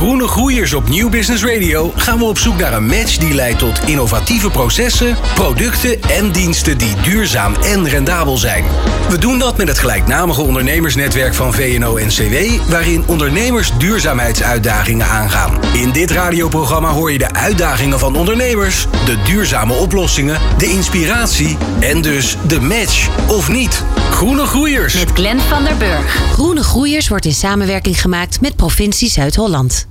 Groene 0.00 0.26
Groeiers 0.28 0.74
op 0.74 0.88
Nieuw 0.88 1.08
Business 1.08 1.44
Radio 1.44 1.92
gaan 1.96 2.18
we 2.18 2.24
op 2.24 2.38
zoek 2.38 2.58
naar 2.58 2.72
een 2.72 2.86
match 2.86 3.16
die 3.16 3.34
leidt 3.34 3.58
tot 3.58 3.80
innovatieve 3.86 4.50
processen, 4.50 5.16
producten 5.34 6.02
en 6.02 6.32
diensten 6.32 6.78
die 6.78 6.94
duurzaam 7.02 7.54
en 7.54 7.88
rendabel 7.88 8.36
zijn. 8.36 8.64
We 9.08 9.18
doen 9.18 9.38
dat 9.38 9.56
met 9.56 9.68
het 9.68 9.78
gelijknamige 9.78 10.40
ondernemersnetwerk 10.40 11.34
van 11.34 11.54
VNO-NCW, 11.54 12.34
waarin 12.68 13.04
ondernemers 13.06 13.70
duurzaamheidsuitdagingen 13.78 15.06
aangaan. 15.06 15.58
In 15.72 15.92
dit 15.92 16.10
radioprogramma 16.10 16.88
hoor 16.88 17.12
je 17.12 17.18
de 17.18 17.32
uitdagingen 17.32 17.98
van 17.98 18.16
ondernemers, 18.16 18.86
de 19.04 19.22
duurzame 19.24 19.74
oplossingen, 19.74 20.40
de 20.58 20.66
inspiratie 20.66 21.56
en 21.80 22.02
dus 22.02 22.36
de 22.46 22.60
match 22.60 23.08
of 23.28 23.48
niet. 23.48 23.84
Groene 24.10 24.46
Groeiers. 24.46 24.94
Met 24.94 25.10
Glenn 25.10 25.38
van 25.38 25.64
der 25.64 25.76
Burg. 25.76 26.14
Groene 26.32 26.62
Groeiers 26.62 27.08
wordt 27.08 27.24
in 27.24 27.32
samenwerking 27.32 28.00
gemaakt 28.00 28.40
met 28.40 28.56
provincie 28.56 29.08
Zuid-Holland. 29.08 29.88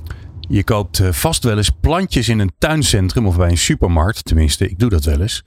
Je 0.52 0.64
koopt 0.64 1.00
eh, 1.00 1.12
vast 1.12 1.44
wel 1.44 1.58
eens 1.58 1.72
plantjes 1.82 2.30
in 2.30 2.40
een 2.40 2.52
tuincentrum 2.58 3.28
of 3.28 3.38
bij 3.38 3.50
een 3.50 3.58
supermarkt. 3.58 4.26
Tenminste, 4.26 4.70
ik 4.70 4.80
doe 4.80 4.90
dat 4.90 5.04
wel 5.04 5.22
eens. 5.22 5.44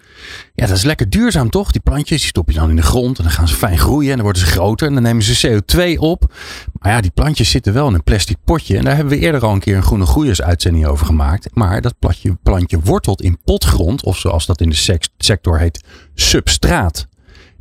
Ja, 0.55 0.67
dat 0.67 0.77
is 0.77 0.83
lekker 0.83 1.11
duurzaam 1.11 1.51
toch? 1.51 1.70
Die 1.70 1.81
plantjes 1.81 2.20
die 2.20 2.29
stop 2.29 2.51
je 2.51 2.59
dan 2.59 2.70
in 2.70 2.77
de 2.77 2.83
grond 2.83 3.19
en 3.19 3.25
dan 3.25 3.33
gaan 3.33 3.48
ze 3.48 3.55
fijn 3.55 3.79
groeien 3.79 4.11
en 4.11 4.14
dan 4.17 4.25
worden 4.25 4.42
ze 4.42 4.48
groter 4.48 4.86
en 4.86 4.95
dan 4.95 5.03
nemen 5.03 5.23
ze 5.23 5.48
CO2 5.48 5.98
op. 5.98 6.34
Maar 6.79 6.92
ja, 6.92 7.01
die 7.01 7.11
plantjes 7.11 7.51
zitten 7.51 7.73
wel 7.73 7.89
in 7.89 7.95
een 7.95 8.03
plastic 8.03 8.36
potje 8.45 8.77
en 8.77 8.84
daar 8.84 8.95
hebben 8.95 9.12
we 9.14 9.20
eerder 9.20 9.45
al 9.45 9.53
een 9.53 9.61
keer 9.61 9.77
een 9.77 9.83
groene 9.83 10.07
groeiers 10.07 10.42
uitzending 10.42 10.86
over 10.86 11.07
gemaakt. 11.07 11.48
Maar 11.55 11.81
dat 11.81 11.98
plantje, 11.98 12.39
plantje 12.42 12.81
wortelt 12.81 13.23
in 13.23 13.39
potgrond 13.45 14.05
of 14.05 14.19
zoals 14.19 14.47
dat 14.47 14.61
in 14.61 14.69
de 14.69 14.98
sector 15.19 15.59
heet, 15.59 15.84
substraat. 16.14 17.11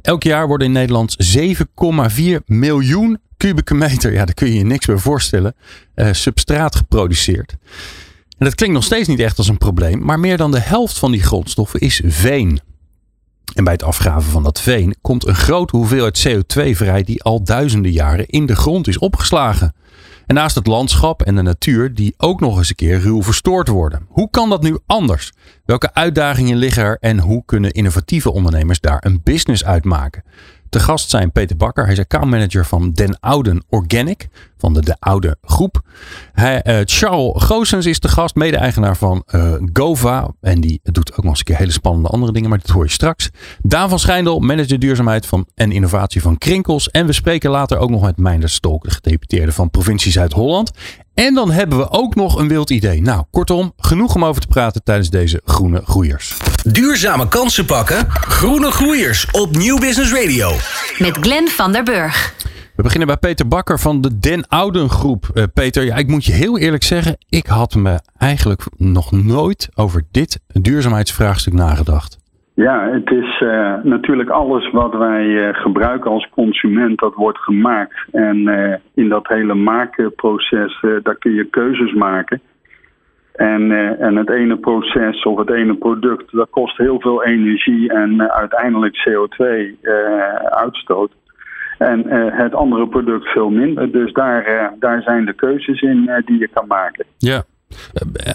Elk 0.02 0.24
jaar 0.24 0.48
worden 0.48 0.68
in 0.68 0.74
Nederland 0.74 1.16
7,4 1.38 2.44
miljoen 2.46 3.20
kubieke 3.38 3.74
meter, 3.74 4.14
ja, 4.14 4.26
daar 4.26 4.34
kun 4.34 4.48
je 4.48 4.54
je 4.54 4.64
niks 4.64 4.86
bij 4.86 4.98
voorstellen, 4.98 5.56
uh, 5.96 6.08
substraat 6.12 6.76
geproduceerd. 6.76 7.56
En 8.38 8.46
dat 8.46 8.56
klinkt 8.56 8.76
nog 8.76 8.84
steeds 8.84 9.08
niet 9.08 9.20
echt 9.20 9.38
als 9.38 9.48
een 9.48 9.58
probleem, 9.58 10.06
maar 10.06 10.20
meer 10.20 10.38
dan 10.38 10.52
de 10.52 10.60
helft 10.60 10.98
van 10.98 11.12
die 11.12 11.24
grondstoffen 11.24 11.80
is 11.80 12.02
veen. 12.06 12.60
En 13.54 13.64
bij 13.64 13.74
het 13.74 13.84
afgraven 13.84 14.32
van 14.32 14.44
dat 14.44 14.62
veen 14.62 14.96
komt 15.02 15.28
een 15.28 15.36
grote 15.36 15.78
hoeveelheid 15.78 16.28
CO2 16.28 16.72
vrij 16.72 17.04
die 17.04 17.24
al 17.24 17.44
duizenden 17.44 17.92
jaren 17.92 18.28
in 18.28 18.46
de 18.46 18.56
grond 18.56 18.88
is 18.88 18.98
opgeslagen. 18.98 19.74
Naast 20.32 20.56
het 20.56 20.68
landschap 20.68 21.22
en 21.22 21.36
de 21.36 21.42
natuur 21.42 21.94
die 21.94 22.14
ook 22.18 22.40
nog 22.40 22.58
eens 22.58 22.70
een 22.70 22.76
keer 22.76 23.00
ruw 23.00 23.24
verstoord 23.24 23.68
worden. 23.68 24.06
Hoe 24.08 24.30
kan 24.30 24.50
dat 24.50 24.62
nu 24.62 24.78
anders? 24.86 25.32
Welke 25.66 25.94
uitdagingen 25.94 26.58
liggen 26.58 26.84
er 26.84 26.98
en 27.00 27.20
hoe 27.20 27.46
kunnen 27.46 27.72
innovatieve 27.72 28.32
ondernemers 28.32 28.80
daar 28.80 29.06
een 29.06 29.22
business 29.24 29.66
uit 29.66 29.84
maken? 29.84 30.24
Te 30.72 30.80
gast 30.80 31.10
zijn 31.10 31.32
Peter 31.32 31.58
Bakker. 31.58 31.84
Hij 31.84 31.94
is 31.94 32.00
accountmanager 32.00 32.66
van 32.66 32.92
Den 32.92 33.20
Ouden 33.20 33.64
Organic. 33.70 34.28
Van 34.58 34.74
de 34.74 34.82
De 34.82 34.96
Oude 35.00 35.38
Groep. 35.42 35.82
Hij, 36.34 36.64
uh, 36.68 36.80
Charles 36.84 37.44
Goossens 37.44 37.86
is 37.86 38.00
de 38.00 38.08
gast. 38.08 38.36
Mede-eigenaar 38.36 38.98
van 38.98 39.24
uh, 39.36 39.54
Gova. 39.74 40.30
En 40.42 40.62
die 40.62 40.80
doet 40.84 41.12
ook 41.12 41.18
nog 41.18 41.26
eens 41.26 41.40
een 41.40 41.46
keer 41.46 41.58
hele 41.58 41.72
spannende 41.72 42.10
andere 42.10 42.32
dingen. 42.32 42.50
Maar 42.50 42.60
dat 42.60 42.70
hoor 42.70 42.84
je 42.84 42.92
straks. 42.92 43.30
Daan 43.62 43.90
van 43.90 44.00
Schijndel. 44.00 44.40
Manager 44.40 44.80
duurzaamheid 44.80 45.26
van, 45.26 45.48
en 45.56 45.72
innovatie 45.72 46.22
van 46.22 46.38
Krinkels. 46.38 46.90
En 46.90 47.06
we 47.06 47.14
spreken 47.14 47.50
later 47.50 47.78
ook 47.78 47.90
nog 47.90 48.02
met 48.02 48.18
Meijnder 48.18 48.50
Stolk. 48.50 48.84
De 48.84 48.92
gedeputeerde 48.92 49.52
van 49.52 49.70
provincie 49.70 50.12
Zuid-Holland. 50.12 50.72
En 51.14 51.34
dan 51.34 51.52
hebben 51.52 51.78
we 51.78 51.90
ook 51.90 52.16
nog 52.16 52.38
een 52.40 52.48
wild 52.48 52.70
idee. 52.70 53.02
Nou, 53.02 53.24
kortom, 53.32 53.74
genoeg 53.78 54.16
om 54.16 54.26
over 54.26 54.42
te 54.42 54.48
praten 54.48 54.84
tijdens 54.84 55.10
deze 55.10 55.42
Groene 55.46 55.82
Groeiers. 55.86 56.38
Duurzame 56.64 57.28
kansen 57.28 57.66
pakken? 57.66 58.06
Groene 58.10 58.72
Groeiers 58.72 59.28
op 59.32 59.56
Nieuw 59.56 59.78
Business 59.78 60.14
Radio. 60.14 60.52
Met 60.98 61.18
Glenn 61.18 61.48
van 61.48 61.72
der 61.72 61.84
Burg. 61.84 62.34
We 62.76 62.84
beginnen 62.84 63.08
bij 63.08 63.18
Peter 63.18 63.48
Bakker 63.48 63.80
van 63.80 64.02
de 64.02 64.20
Den 64.20 64.48
Ouden 64.48 64.90
Groep. 64.90 65.32
Uh, 65.34 65.44
Peter, 65.54 65.84
ja, 65.84 65.96
ik 65.96 66.08
moet 66.08 66.26
je 66.26 66.32
heel 66.32 66.58
eerlijk 66.58 66.84
zeggen, 66.84 67.18
ik 67.30 67.46
had 67.46 67.76
me 67.76 68.00
eigenlijk 68.18 68.64
nog 68.78 69.12
nooit 69.12 69.70
over 69.74 70.04
dit 70.12 70.40
duurzaamheidsvraagstuk 70.48 71.54
nagedacht. 71.54 72.18
Ja, 72.68 72.78
het 72.92 73.12
is 73.12 73.42
uh, 73.42 73.74
natuurlijk 73.84 74.30
alles 74.30 74.72
wat 74.72 74.94
wij 74.94 75.26
uh, 75.26 75.50
gebruiken 75.52 76.12
als 76.12 76.30
consument, 76.30 77.00
dat 77.00 77.16
wordt 77.16 77.38
gemaakt. 77.38 78.06
En 78.12 78.38
uh, 78.38 78.74
in 78.94 79.10
dat 79.10 79.28
hele 79.28 79.54
maakproces, 79.54 80.86
daar 81.04 81.16
kun 81.16 81.34
je 81.34 81.46
keuzes 81.46 81.94
maken. 81.94 82.42
En, 83.34 83.72
en 84.00 84.16
het 84.16 84.30
ene 84.30 84.58
proces 84.58 85.24
of 85.24 85.38
het 85.38 85.52
ene 85.52 85.76
product, 85.76 86.32
dat 86.32 86.50
kost 86.50 86.78
heel 86.78 87.00
veel 87.00 87.24
energie 87.24 87.94
en 87.94 88.32
uiteindelijk 88.32 89.10
CO2-uitstoot. 89.10 91.12
en 91.78 92.04
het 92.34 92.56
andere 92.56 92.88
product 92.88 93.28
veel 93.28 93.50
minder. 93.50 93.92
Dus 93.92 94.14
daar, 94.14 94.74
daar 94.80 95.02
zijn 95.02 95.26
de 95.26 95.34
keuzes 95.34 95.82
in 95.82 96.10
die 96.26 96.40
je 96.40 96.50
kan 96.54 96.68
maken. 96.68 97.06
Ja. 97.18 97.44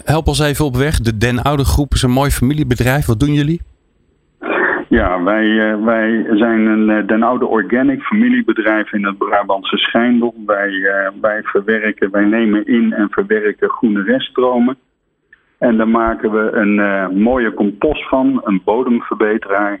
Help 0.05 0.27
ons 0.27 0.39
even 0.39 0.65
op 0.65 0.75
weg. 0.75 0.99
De 0.99 1.17
Den 1.17 1.41
Oude 1.41 1.65
Groep 1.65 1.93
is 1.93 2.01
een 2.01 2.11
mooi 2.11 2.31
familiebedrijf. 2.31 3.05
Wat 3.05 3.19
doen 3.19 3.33
jullie? 3.33 3.61
Ja, 4.89 5.23
wij, 5.23 5.45
uh, 5.45 5.85
wij 5.85 6.25
zijn 6.31 6.65
een 6.65 6.89
uh, 6.89 7.07
Den 7.07 7.23
Oude 7.23 7.45
Organic 7.45 8.01
familiebedrijf 8.01 8.93
in 8.93 9.05
het 9.05 9.17
Brabantse 9.17 9.77
Schijndel. 9.77 10.33
Wij, 10.45 10.69
uh, 10.69 11.09
wij 11.21 11.41
verwerken, 11.43 12.11
wij 12.11 12.25
nemen 12.25 12.65
in 12.65 12.93
en 12.93 13.09
verwerken 13.09 13.69
groene 13.69 14.03
reststromen. 14.03 14.77
En 15.57 15.77
daar 15.77 15.89
maken 15.89 16.31
we 16.31 16.51
een 16.51 17.21
mooie 17.21 17.53
compost 17.53 18.07
van, 18.07 18.41
een 18.43 18.61
bodemverbeteraar, 18.63 19.79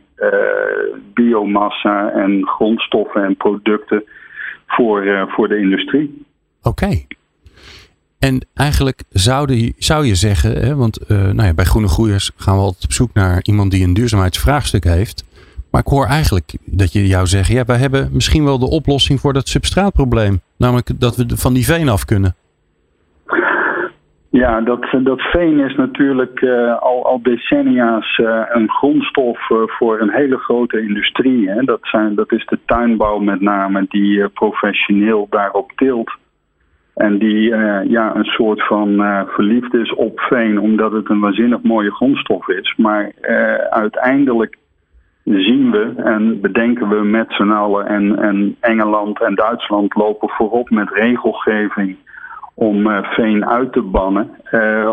biomassa 1.13 2.09
en 2.09 2.47
grondstoffen 2.47 3.23
en 3.23 3.35
producten 3.35 4.03
voor, 4.67 5.27
voor 5.27 5.47
de 5.47 5.57
industrie. 5.57 6.25
Oké. 6.63 7.05
En 8.19 8.47
eigenlijk 8.53 9.03
zou, 9.09 9.71
zou 9.77 10.05
je 10.05 10.15
zeggen, 10.15 10.51
hè, 10.51 10.75
want 10.75 11.11
uh, 11.11 11.17
nou 11.17 11.43
ja, 11.43 11.53
bij 11.53 11.65
Groene 11.65 11.87
Groeiers 11.87 12.31
gaan 12.35 12.55
we 12.55 12.61
altijd 12.61 12.83
op 12.83 12.91
zoek 12.91 13.13
naar 13.13 13.39
iemand 13.41 13.71
die 13.71 13.83
een 13.83 13.93
duurzaamheidsvraagstuk 13.93 14.83
heeft. 14.83 15.25
Maar 15.71 15.81
ik 15.81 15.87
hoor 15.87 16.05
eigenlijk 16.05 16.57
dat 16.65 16.93
je 16.93 17.07
jou 17.07 17.25
zegt, 17.25 17.47
ja, 17.47 17.63
wij 17.65 17.77
hebben 17.77 18.09
misschien 18.11 18.43
wel 18.43 18.59
de 18.59 18.69
oplossing 18.69 19.19
voor 19.19 19.33
dat 19.33 19.47
substraatprobleem. 19.47 20.41
Namelijk 20.57 20.99
dat 20.99 21.15
we 21.15 21.37
van 21.37 21.53
die 21.53 21.65
veen 21.65 21.89
af 21.89 22.05
kunnen. 22.05 22.35
Ja, 24.29 24.61
dat, 24.61 24.85
dat 25.03 25.21
veen 25.21 25.59
is 25.59 25.75
natuurlijk 25.75 26.41
uh, 26.41 26.77
al, 26.79 27.05
al 27.05 27.21
decennia's 27.21 28.17
uh, 28.17 28.41
een 28.49 28.69
grondstof 28.69 29.39
voor 29.77 29.99
een 29.99 30.11
hele 30.11 30.37
grote 30.37 30.81
industrie. 30.81 31.49
Hè. 31.49 31.63
Dat, 31.63 31.79
zijn, 31.81 32.15
dat 32.15 32.31
is 32.31 32.45
de 32.45 32.59
tuinbouw 32.65 33.19
met 33.19 33.41
name 33.41 33.85
die 33.89 34.27
professioneel 34.27 35.27
daarop 35.29 35.71
tilt. 35.75 36.17
En 36.97 37.17
die 37.17 37.49
uh, 37.49 37.79
ja, 37.83 38.15
een 38.15 38.25
soort 38.25 38.67
van 38.67 38.89
uh, 38.89 39.21
verliefd 39.27 39.73
is 39.73 39.93
op 39.93 40.19
veen, 40.19 40.59
omdat 40.59 40.91
het 40.91 41.09
een 41.09 41.19
waanzinnig 41.19 41.61
mooie 41.61 41.91
grondstof 41.91 42.47
is. 42.47 42.73
Maar 42.77 43.11
uh, 43.21 43.53
uiteindelijk 43.53 44.57
zien 45.23 45.71
we 45.71 45.93
en 45.95 46.41
bedenken 46.41 46.89
we 46.89 47.03
met 47.03 47.25
z'n 47.29 47.49
allen, 47.49 47.87
en, 47.87 48.19
en 48.19 48.55
Engeland 48.59 49.21
en 49.21 49.35
Duitsland 49.35 49.95
lopen 49.95 50.29
voorop 50.29 50.69
met 50.69 50.89
regelgeving 50.89 51.95
om 52.53 53.03
veen 53.03 53.47
uit 53.47 53.73
te 53.73 53.81
bannen. 53.81 54.29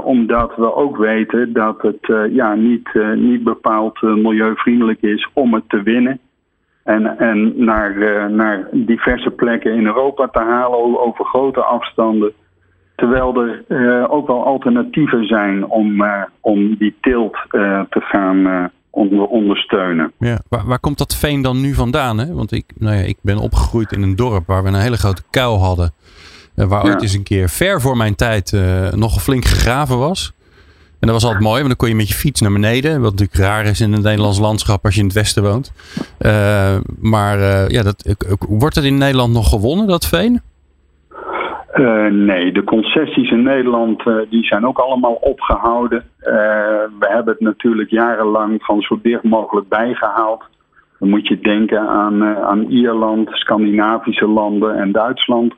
omdat 0.05 0.57
we 0.57 0.75
ook 0.75 0.97
weten 0.97 1.53
dat 1.53 1.83
het 1.83 2.31
ja, 2.31 2.55
niet, 2.55 2.89
niet 3.15 3.45
bepaald 3.45 4.03
milieuvriendelijk 4.03 5.03
is 5.03 5.29
om 5.33 5.55
het 5.55 5.69
te 5.69 5.83
winnen 5.83 6.21
en, 6.85 7.19
en 7.19 7.65
naar, 7.65 7.97
uh, 7.97 8.27
naar 8.27 8.69
diverse 8.73 9.31
plekken 9.31 9.75
in 9.75 9.87
Europa 9.87 10.29
te 10.29 10.39
halen 10.39 11.01
over 11.01 11.25
grote 11.25 11.61
afstanden. 11.61 12.33
Terwijl 12.97 13.41
er 13.41 13.65
uh, 13.69 14.13
ook 14.13 14.27
wel 14.27 14.45
alternatieven 14.45 15.25
zijn 15.27 15.67
om, 15.67 16.03
uh, 16.03 16.23
om 16.41 16.77
die 16.77 16.97
tilt 17.01 17.37
te 17.91 18.01
gaan 18.01 18.71
onder, 18.91 19.27
ondersteunen. 19.27 20.13
Ja, 20.19 20.41
waar, 20.49 20.67
waar, 20.67 20.79
komt 20.79 20.99
dat 20.99 21.17
veen 21.17 21.43
dan 21.43 21.61
nu 21.61 21.75
vandaan? 21.75 22.19
Hè? 22.19 22.35
Want 22.35 22.53
ik, 22.53 22.65
nou 22.79 22.97
ja, 22.97 23.03
ik 23.03 23.17
ben 23.23 23.39
opgegroeid 23.39 23.93
in 23.93 24.03
een 24.03 24.17
dorp 24.17 24.47
waar 24.47 24.63
we 24.63 24.69
een 24.69 24.75
hele 24.75 24.97
grote 24.97 25.23
kuil 25.31 25.59
hadden. 25.59 25.93
waar 26.55 26.85
ooit 26.85 27.03
eens 27.03 27.15
een 27.15 27.23
keer 27.23 27.49
ver 27.49 27.81
voor 27.81 27.97
mijn 27.97 28.15
tijd 28.15 28.53
nog 28.95 29.23
flink 29.23 29.45
gegraven 29.45 29.99
was. 29.99 30.33
En 31.05 31.11
dat 31.11 31.21
was 31.23 31.31
altijd 31.31 31.49
mooi, 31.49 31.63
want 31.63 31.69
dan 31.69 31.77
kon 31.77 31.89
je 31.89 31.95
met 31.95 32.09
je 32.09 32.15
fiets 32.15 32.41
naar 32.41 32.53
beneden. 32.53 33.01
Wat 33.01 33.11
natuurlijk 33.11 33.39
raar 33.39 33.65
is 33.65 33.81
in 33.81 33.93
het 33.93 34.03
Nederlands 34.03 34.39
landschap 34.39 34.85
als 34.85 34.95
je 34.95 35.01
in 35.01 35.07
het 35.07 35.15
westen 35.15 35.43
woont. 35.43 35.73
Uh, 36.21 36.77
maar 37.01 37.39
uh, 37.39 37.69
ja, 37.69 37.83
dat, 37.83 38.17
wordt 38.49 38.75
het 38.75 38.85
in 38.85 38.99
Nederland 38.99 39.33
nog 39.33 39.49
gewonnen, 39.49 39.87
dat 39.87 40.07
veen? 40.07 40.41
Uh, 41.75 42.07
nee, 42.11 42.53
de 42.53 42.65
concessies 42.65 43.31
in 43.31 43.43
Nederland 43.43 44.03
die 44.31 44.45
zijn 44.45 44.67
ook 44.67 44.79
allemaal 44.79 45.15
opgehouden. 45.15 46.05
We 46.99 47.07
hebben 47.09 47.33
het 47.33 47.43
natuurlijk 47.43 47.91
jarenlang 47.91 48.63
van 48.63 48.81
zo 48.81 48.99
dicht 49.03 49.23
mogelijk 49.23 49.69
bijgehaald. 49.69 50.43
Dan 50.99 51.09
moet 51.09 51.29
je 51.29 51.41
denken 51.41 51.89
aan, 51.89 52.25
aan 52.25 52.65
Ierland, 52.71 53.29
Scandinavische 53.33 54.29
landen 54.29 54.77
en 54.77 54.93
Duitsland. 54.93 55.55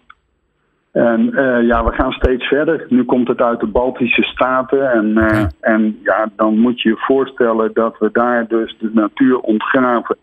En 0.96 1.30
ja, 1.66 1.84
we 1.84 1.92
gaan 1.92 2.12
steeds 2.12 2.44
verder. 2.44 2.86
Nu 2.88 3.04
komt 3.04 3.28
het 3.28 3.40
uit 3.40 3.60
de 3.60 3.66
Baltische 3.66 4.22
Staten. 4.22 4.90
En, 4.92 5.12
ja. 5.12 5.50
en 5.60 5.98
ja, 6.02 6.28
dan 6.36 6.58
moet 6.58 6.80
je 6.80 6.88
je 6.88 6.96
voorstellen 6.98 7.70
dat 7.72 7.98
we 7.98 8.08
daar 8.12 8.46
dus 8.46 8.76
de 8.78 8.90
natuur 8.92 9.38
ontgraven. 9.38 10.16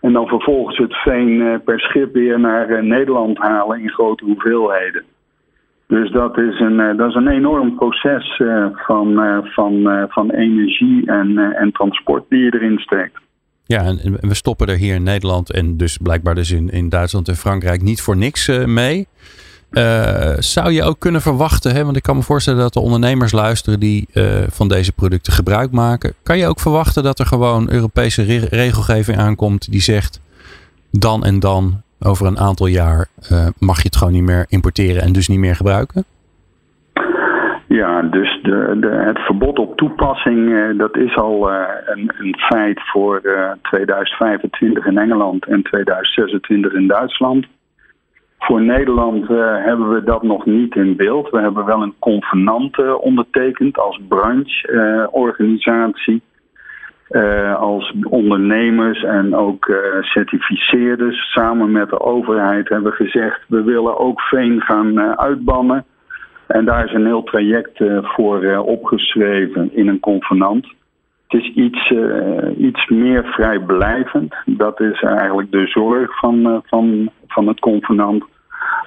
En 0.00 0.12
dan 0.12 0.26
vervolgens 0.26 0.78
het 0.78 0.94
veen 0.94 1.42
eh, 1.42 1.54
per 1.64 1.80
schip 1.80 2.12
weer 2.12 2.40
naar 2.40 2.68
eh, 2.68 2.82
Nederland 2.82 3.38
halen 3.38 3.80
in 3.80 3.88
grote 3.88 4.24
hoeveelheden. 4.24 5.04
Dus 5.86 6.10
dat 6.10 6.38
is 6.38 6.60
een, 6.60 6.80
eh, 6.80 6.96
dat 6.96 7.08
is 7.08 7.14
een 7.14 7.28
enorm 7.28 7.74
proces 7.76 8.42
van, 8.74 9.42
van, 9.44 10.06
van 10.08 10.30
energie 10.30 11.06
en, 11.06 11.38
en 11.38 11.72
transport 11.72 12.24
die 12.28 12.44
je 12.44 12.54
erin 12.54 12.78
steekt. 12.78 13.18
Ja, 13.64 13.84
en 13.84 14.18
we 14.20 14.34
stoppen 14.34 14.66
er 14.66 14.76
hier 14.76 14.94
in 14.94 15.02
Nederland 15.02 15.52
en 15.52 15.76
dus 15.76 15.96
blijkbaar 15.96 16.34
dus 16.34 16.50
in, 16.50 16.68
in 16.68 16.88
Duitsland 16.88 17.28
en 17.28 17.34
Frankrijk 17.34 17.82
niet 17.82 18.00
voor 18.02 18.16
niks 18.16 18.64
mee. 18.66 19.06
Uh, 19.72 20.34
zou 20.38 20.72
je 20.72 20.82
ook 20.82 20.98
kunnen 20.98 21.20
verwachten, 21.20 21.74
hè, 21.74 21.84
want 21.84 21.96
ik 21.96 22.02
kan 22.02 22.16
me 22.16 22.22
voorstellen 22.22 22.60
dat 22.60 22.72
de 22.72 22.80
ondernemers 22.80 23.32
luisteren 23.32 23.80
die 23.80 24.08
uh, 24.14 24.24
van 24.48 24.68
deze 24.68 24.92
producten 24.92 25.32
gebruik 25.32 25.70
maken. 25.70 26.14
Kan 26.22 26.38
je 26.38 26.46
ook 26.46 26.60
verwachten 26.60 27.02
dat 27.02 27.18
er 27.18 27.26
gewoon 27.26 27.70
Europese 27.70 28.22
re 28.22 28.46
regelgeving 28.50 29.18
aankomt 29.18 29.70
die 29.70 29.80
zegt 29.80 30.20
dan 30.90 31.24
en 31.24 31.40
dan 31.40 31.82
over 32.00 32.26
een 32.26 32.38
aantal 32.38 32.66
jaar 32.66 33.06
uh, 33.32 33.46
mag 33.58 33.76
je 33.76 33.82
het 33.82 33.96
gewoon 33.96 34.12
niet 34.12 34.22
meer 34.22 34.44
importeren 34.48 35.02
en 35.02 35.12
dus 35.12 35.28
niet 35.28 35.38
meer 35.38 35.56
gebruiken? 35.56 36.04
Ja, 37.66 38.02
dus 38.02 38.38
de, 38.42 38.76
de, 38.80 39.02
het 39.06 39.18
verbod 39.18 39.58
op 39.58 39.76
toepassing, 39.76 40.52
dat 40.78 40.96
is 40.96 41.16
al 41.16 41.50
een, 41.50 42.12
een, 42.18 42.34
feit 42.38 42.80
voor 42.92 43.20
2025 43.62 44.86
in 44.86 44.98
Engeland 44.98 45.46
en 45.46 45.62
2026 45.62 46.72
in 46.72 46.86
Duitsland. 46.86 47.46
Voor 48.40 48.62
Nederland 48.62 49.30
uh, 49.30 49.64
hebben 49.64 49.90
we 49.90 50.04
dat 50.04 50.22
nog 50.22 50.46
niet 50.46 50.74
in 50.74 50.96
beeld. 50.96 51.30
We 51.30 51.40
hebben 51.40 51.64
wel 51.64 51.82
een 51.82 51.94
convenant 51.98 52.78
uh, 52.78 53.00
ondertekend 53.00 53.78
als 53.78 54.00
brancheorganisatie. 54.08 56.22
Uh, 57.10 57.56
als 57.56 57.94
ondernemers 58.02 59.02
en 59.02 59.34
ook 59.34 59.72
certificeerders 60.00 61.32
samen 61.32 61.72
met 61.72 61.88
de 61.88 62.00
overheid 62.00 62.68
hebben 62.68 62.92
gezegd... 62.92 63.44
we 63.48 63.62
willen 63.62 63.98
ook 63.98 64.20
veen 64.20 64.60
gaan 64.60 65.18
uitbannen. 65.18 65.84
En 66.46 66.64
daar 66.64 66.84
is 66.84 66.92
een 66.92 67.06
heel 67.06 67.22
traject 67.22 67.84
voor 68.02 68.56
opgeschreven 68.56 69.74
in 69.74 69.88
een 69.88 70.00
convenant. 70.00 70.66
Het 71.28 71.40
is 71.40 71.52
iets, 71.54 71.92
iets 72.56 72.88
meer 72.88 73.24
vrijblijvend. 73.24 74.34
Dat 74.44 74.80
is 74.80 75.02
eigenlijk 75.02 75.50
de 75.50 75.66
zorg 75.66 76.18
van, 76.18 76.62
van 76.66 77.10
van 77.32 77.46
het 77.46 77.60
convenant. 77.60 78.24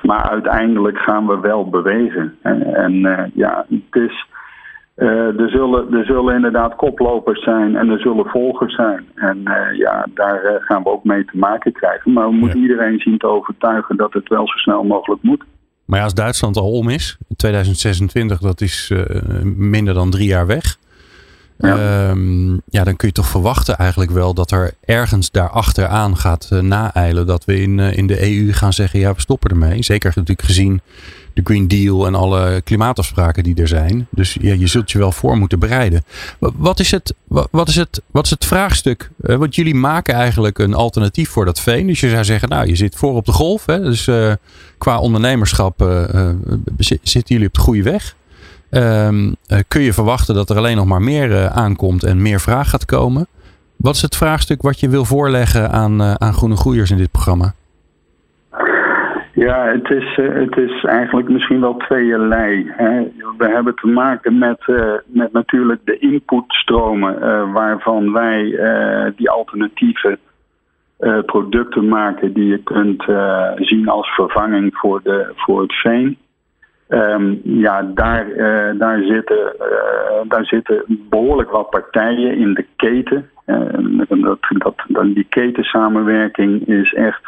Maar 0.03 0.29
uiteindelijk 0.29 0.97
gaan 0.97 1.27
we 1.27 1.39
wel 1.39 1.69
bewegen. 1.69 2.37
En 2.73 2.93
uh, 2.93 3.19
ja, 3.33 3.65
het 3.69 4.03
is. 4.03 4.25
Uh, 4.95 5.39
er, 5.39 5.49
zullen, 5.49 5.93
er 5.93 6.05
zullen 6.05 6.35
inderdaad 6.35 6.75
koplopers 6.75 7.43
zijn 7.43 7.75
en 7.75 7.89
er 7.89 7.99
zullen 7.99 8.25
volgers 8.25 8.75
zijn. 8.75 9.05
En 9.15 9.37
uh, 9.37 9.77
ja, 9.77 10.07
daar 10.13 10.57
gaan 10.59 10.83
we 10.83 10.89
ook 10.89 11.03
mee 11.03 11.25
te 11.25 11.37
maken 11.37 11.71
krijgen. 11.71 12.13
Maar 12.13 12.29
we 12.29 12.35
moeten 12.35 12.59
ja. 12.59 12.67
iedereen 12.67 12.99
zien 12.99 13.17
te 13.17 13.27
overtuigen 13.27 13.97
dat 13.97 14.13
het 14.13 14.29
wel 14.29 14.47
zo 14.47 14.57
snel 14.57 14.83
mogelijk 14.83 15.23
moet. 15.23 15.43
Maar 15.85 15.97
ja, 15.97 16.03
als 16.03 16.13
Duitsland 16.13 16.57
al 16.57 16.71
om 16.71 16.89
is, 16.89 17.17
2026, 17.35 18.39
dat 18.39 18.61
is 18.61 18.93
minder 19.55 19.93
dan 19.93 20.09
drie 20.09 20.27
jaar 20.27 20.47
weg. 20.47 20.77
Ja. 21.67 22.09
Um, 22.09 22.61
ja, 22.69 22.83
dan 22.83 22.95
kun 22.95 23.07
je 23.07 23.13
toch 23.13 23.27
verwachten 23.27 23.77
eigenlijk 23.77 24.11
wel 24.11 24.33
dat 24.33 24.51
er 24.51 24.73
ergens 24.85 25.31
daarachteraan 25.31 26.17
gaat 26.17 26.49
uh, 26.53 26.59
naeilen. 26.59 27.27
Dat 27.27 27.45
we 27.45 27.61
in, 27.61 27.77
uh, 27.77 27.97
in 27.97 28.07
de 28.07 28.35
EU 28.35 28.53
gaan 28.53 28.73
zeggen, 28.73 28.99
ja, 28.99 29.13
we 29.13 29.21
stoppen 29.21 29.49
ermee. 29.49 29.83
Zeker 29.83 30.11
natuurlijk 30.15 30.47
gezien 30.47 30.81
de 31.33 31.41
Green 31.43 31.67
Deal 31.67 32.05
en 32.05 32.15
alle 32.15 32.61
klimaatafspraken 32.61 33.43
die 33.43 33.55
er 33.55 33.67
zijn. 33.67 34.07
Dus 34.11 34.37
ja, 34.41 34.53
je 34.53 34.67
zult 34.67 34.91
je 34.91 34.97
wel 34.97 35.11
voor 35.11 35.37
moeten 35.37 35.59
bereiden. 35.59 36.03
Wat 36.39 36.79
is 36.79 36.91
het, 36.91 37.13
wat 37.51 37.67
is 37.67 37.75
het, 37.75 38.01
wat 38.11 38.25
is 38.25 38.29
het 38.29 38.45
vraagstuk? 38.45 39.09
Uh, 39.21 39.35
want 39.35 39.55
jullie 39.55 39.75
maken 39.75 40.13
eigenlijk 40.13 40.59
een 40.59 40.73
alternatief 40.73 41.29
voor 41.29 41.45
dat 41.45 41.59
veen. 41.59 41.87
Dus 41.87 41.99
je 41.99 42.09
zou 42.09 42.23
zeggen, 42.23 42.49
nou, 42.49 42.67
je 42.67 42.75
zit 42.75 42.95
voor 42.95 43.15
op 43.15 43.25
de 43.25 43.31
golf. 43.31 43.65
Hè? 43.65 43.79
Dus 43.79 44.09
qua 44.77 44.99
ondernemerschap 44.99 45.79
zitten 47.03 47.35
jullie 47.35 47.47
op 47.47 47.53
de 47.53 47.59
goede 47.59 47.83
weg. 47.83 48.15
Um, 48.75 49.35
kun 49.67 49.81
je 49.81 49.93
verwachten 49.93 50.35
dat 50.35 50.49
er 50.49 50.57
alleen 50.57 50.75
nog 50.75 50.85
maar 50.85 51.01
meer 51.01 51.29
uh, 51.29 51.45
aankomt 51.45 52.03
en 52.03 52.21
meer 52.21 52.39
vraag 52.39 52.69
gaat 52.69 52.85
komen? 52.85 53.27
Wat 53.77 53.95
is 53.95 54.01
het 54.01 54.17
vraagstuk 54.17 54.61
wat 54.61 54.79
je 54.79 54.89
wil 54.89 55.05
voorleggen 55.05 55.71
aan, 55.71 56.01
uh, 56.01 56.13
aan 56.13 56.33
groene 56.33 56.55
groeiers 56.55 56.91
in 56.91 56.97
dit 56.97 57.11
programma? 57.11 57.53
Ja, 59.33 59.65
het 59.65 59.89
is, 59.89 60.15
het 60.15 60.57
is 60.57 60.83
eigenlijk 60.83 61.29
misschien 61.29 61.59
wel 61.59 61.77
tweeërlei. 61.77 62.71
Hè. 62.77 63.01
We 63.37 63.49
hebben 63.49 63.75
te 63.75 63.87
maken 63.87 64.37
met, 64.37 64.63
met 65.05 65.33
natuurlijk 65.33 65.81
de 65.83 65.97
inputstromen 65.97 67.51
waarvan 67.51 68.11
wij 68.11 68.43
die 69.15 69.29
alternatieve 69.29 70.19
producten 71.25 71.87
maken 71.87 72.33
die 72.33 72.45
je 72.45 72.63
kunt 72.63 73.03
zien 73.67 73.87
als 73.87 74.07
vervanging 74.07 74.75
voor, 74.75 74.99
de, 75.03 75.31
voor 75.35 75.61
het 75.61 75.73
veen. 75.73 76.17
Um, 76.93 77.41
ja, 77.43 77.81
daar, 77.81 78.27
uh, 78.27 78.79
daar, 78.79 79.01
zitten, 79.01 79.55
uh, 79.59 80.29
daar 80.29 80.45
zitten 80.45 80.83
behoorlijk 80.87 81.51
wat 81.51 81.69
partijen 81.69 82.37
in 82.37 82.53
de 82.53 82.65
keten. 82.75 83.29
Uh, 83.45 83.57
dat, 84.07 84.39
dat, 84.87 85.03
die 85.03 85.25
ketensamenwerking 85.29 86.67
is 86.67 86.93
echt 86.93 87.21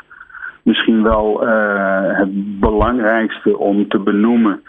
misschien 0.63 1.03
wel 1.03 1.39
het 2.15 2.59
belangrijkste 2.59 3.57
om 3.57 3.87
te 3.87 3.99
benoemen. 3.99 4.61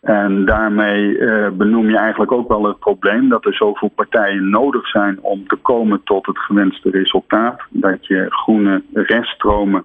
En 0.00 0.44
daarmee 0.44 1.18
benoem 1.52 1.90
je 1.90 1.98
eigenlijk 1.98 2.32
ook 2.32 2.48
wel 2.48 2.64
het 2.64 2.78
probleem 2.78 3.28
dat 3.28 3.44
er 3.44 3.54
zoveel 3.54 3.90
partijen 3.94 4.50
nodig 4.50 4.88
zijn 4.88 5.18
om 5.20 5.46
te 5.46 5.56
komen 5.56 6.00
tot 6.04 6.26
het 6.26 6.38
gewenste 6.38 6.90
resultaat. 6.90 7.60
Dat 7.70 8.06
je 8.06 8.26
groene 8.28 8.82
reststromen 8.92 9.80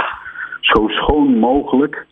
zo 0.59 0.87
schoon 0.87 1.37
mogelijk 1.37 2.05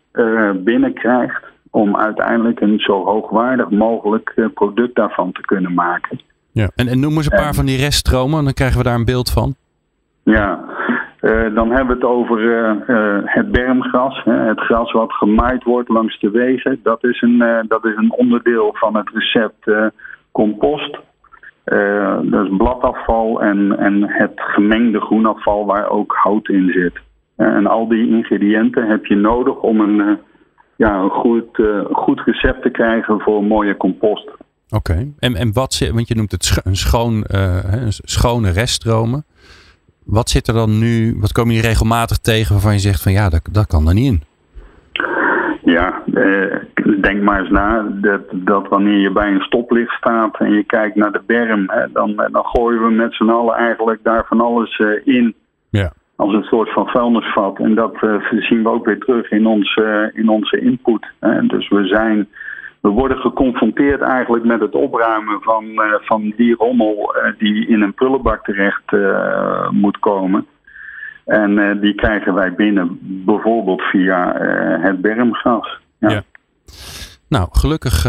binnenkrijgt 0.54 1.46
om 1.70 1.96
uiteindelijk 1.96 2.60
een 2.60 2.78
zo 2.78 3.04
hoogwaardig 3.04 3.70
mogelijk 3.70 4.32
eh, 4.36 4.46
product 4.54 4.94
daarvan 4.94 5.32
te 5.32 5.40
kunnen 5.40 5.74
maken. 5.74 6.20
Ja. 6.52 6.70
En, 6.74 6.88
en 6.88 7.00
noem 7.00 7.16
eens 7.16 7.30
een 7.30 7.38
paar 7.38 7.54
van 7.54 7.66
die 7.66 7.78
reststromen, 7.78 8.44
dan 8.44 8.52
krijgen 8.52 8.78
we 8.78 8.84
daar 8.84 8.94
een 8.94 9.04
beeld 9.04 9.30
van. 9.30 9.54
Ja, 10.22 10.64
uh, 11.20 11.54
dan 11.54 11.70
hebben 11.70 11.86
we 11.86 11.92
het 11.92 12.04
over 12.04 12.40
uh, 12.40 13.20
het 13.24 13.50
bermgras. 13.50 14.24
Hè, 14.24 14.32
het 14.32 14.60
gras 14.60 14.92
wat 14.92 15.12
gemaaid 15.12 15.64
wordt 15.64 15.88
langs 15.88 16.20
de 16.20 16.30
wegen. 16.30 16.80
Dat 16.82 17.04
is 17.04 17.22
een, 17.22 17.64
dat 17.68 17.84
is 17.84 17.96
een 17.96 18.12
onderdeel 18.12 18.70
van 18.74 18.96
het 18.96 19.10
recept 19.14 19.92
compost. 20.32 20.98
dat 22.22 22.44
is 22.44 22.56
bladafval 22.56 23.42
en, 23.42 23.78
en 23.78 24.08
het 24.08 24.32
gemengde 24.34 25.00
groenafval 25.00 25.66
waar 25.66 25.88
ook 25.88 26.12
hout 26.12 26.48
in 26.48 26.70
zit. 26.70 27.00
en 27.36 27.66
al 27.66 27.88
die 27.88 28.08
ingrediënten 28.08 28.86
heb 28.86 29.06
je 29.06 29.16
nodig 29.16 29.60
om 29.60 29.80
een 29.80 30.18
ja, 30.78 30.94
een 30.94 31.10
goed, 31.10 31.58
uh, 31.58 31.84
goed 31.92 32.20
recept 32.24 32.62
te 32.62 32.70
krijgen 32.70 33.20
voor 33.20 33.44
mooie 33.44 33.76
compost. 33.76 34.30
Oké, 34.70 35.12
en, 35.18 35.34
en 35.34 35.52
wat 35.52 35.72
zit, 35.72 35.90
want 35.90 36.08
je 36.08 36.14
noemt 36.14 36.30
het 36.30 36.60
een, 36.64 36.76
schoon, 36.76 37.24
uh, 37.34 37.82
een 37.82 37.92
schone 37.92 38.50
reststromen. 38.50 39.24
Wat 40.04 40.28
zit 40.28 40.48
er 40.48 40.54
dan 40.54 40.78
nu, 40.78 41.16
wat 41.20 41.32
komen 41.32 41.54
je 41.54 41.60
regelmatig 41.60 42.16
tegen 42.16 42.52
waarvan 42.52 42.72
je 42.72 42.78
zegt 42.78 43.02
van 43.02 43.12
ja, 43.12 43.28
dat, 43.28 43.48
dat 43.52 43.66
kan 43.66 43.88
er 43.88 43.94
niet 43.94 44.12
in? 44.12 44.22
Ja, 45.64 46.02
eh, 46.14 46.56
denk 47.00 47.22
maar 47.22 47.40
eens 47.40 47.50
na 47.50 47.82
dat, 47.90 48.20
dat 48.32 48.68
wanneer 48.68 48.98
je 48.98 49.12
bij 49.12 49.32
een 49.32 49.40
stoplicht 49.40 49.92
staat 49.92 50.38
en 50.38 50.52
je 50.52 50.64
kijkt 50.64 50.96
naar 50.96 51.12
de 51.12 51.22
berm, 51.26 51.64
hè, 51.66 51.92
dan, 51.92 52.16
dan 52.16 52.44
gooien 52.44 52.82
we 52.82 52.90
met 52.90 53.14
z'n 53.14 53.28
allen 53.28 53.54
eigenlijk 53.54 54.00
daar 54.02 54.24
van 54.28 54.40
alles 54.40 54.82
in. 55.04 55.34
Als 56.18 56.34
een 56.34 56.42
soort 56.42 56.72
van 56.72 56.86
vuilnisvat. 56.86 57.58
En 57.58 57.74
dat 57.74 58.02
uh, 58.02 58.30
zien 58.30 58.62
we 58.62 58.68
ook 58.68 58.86
weer 58.86 58.98
terug 58.98 59.30
in, 59.30 59.46
ons, 59.46 59.76
uh, 59.76 60.06
in 60.12 60.28
onze 60.28 60.60
input. 60.60 61.06
Dus 61.42 61.68
we 61.68 61.86
zijn. 61.86 62.28
We 62.80 62.88
worden 62.88 63.18
geconfronteerd 63.18 64.00
eigenlijk 64.00 64.44
met 64.44 64.60
het 64.60 64.74
opruimen 64.74 65.42
van, 65.42 65.64
uh, 65.64 65.94
van 66.00 66.32
die 66.36 66.54
rommel 66.54 67.14
die 67.38 67.68
in 67.68 67.82
een 67.82 67.94
prullenbak 67.94 68.44
terecht 68.44 68.92
moet 69.70 69.98
komen. 69.98 70.46
En 71.24 71.80
die 71.80 71.94
krijgen 71.94 72.34
wij 72.34 72.54
binnen 72.54 72.98
bijvoorbeeld 73.00 73.82
via 73.82 74.34
het 74.80 75.00
bermgas. 75.00 75.80
Ja. 75.98 76.22
Nou, 77.28 77.48
gelukkig 77.52 78.02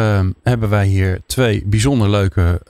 hebben 0.43 0.69
wij 0.69 0.87
hier 0.87 1.21
twee 1.25 1.63
bijzonder 1.65 2.09
leuke 2.09 2.61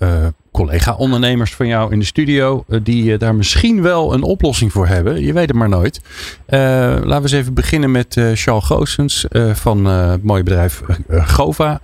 collega-ondernemers 0.52 1.54
van 1.56 1.68
jou 1.68 1.92
in 1.92 2.00
de 2.00 2.06
studio. 2.06 2.64
eh, 2.68 2.80
die 2.84 3.14
eh, 3.14 3.20
daar 3.20 3.36
misschien 3.36 3.82
wel 3.82 4.14
een 4.14 4.24
oplossing 4.24 4.72
voor 4.72 4.88
hebben. 4.88 5.22
Je 5.22 5.34
weet 5.34 5.48
het 5.48 5.58
maar 5.58 5.70
nooit. 5.70 6.02
Eh, 6.46 6.60
laten 6.60 7.08
we 7.08 7.16
eens 7.16 7.32
even 7.32 7.54
beginnen 7.54 7.92
met 7.92 8.18
eh 8.18 8.32
Charles 8.34 8.66
Goossens 8.66 9.28
eh, 9.28 9.54
van 9.54 9.88
eh, 9.88 10.12
het 10.12 10.24
mooie 10.24 10.44
bedrijf 10.44 10.82
eh, 10.82 10.96
eh, 11.08 11.28
Gova. 11.30 11.82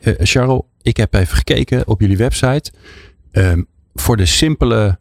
Eh, 0.00 0.14
Charles, 0.18 0.60
ik 0.82 0.96
heb 0.96 1.14
even 1.14 1.36
gekeken 1.36 1.86
op 1.86 2.00
jullie 2.00 2.16
website. 2.16 2.72
Ehm, 3.32 3.62
voor 3.94 4.16
de 4.16 4.26
simpele 4.26 4.98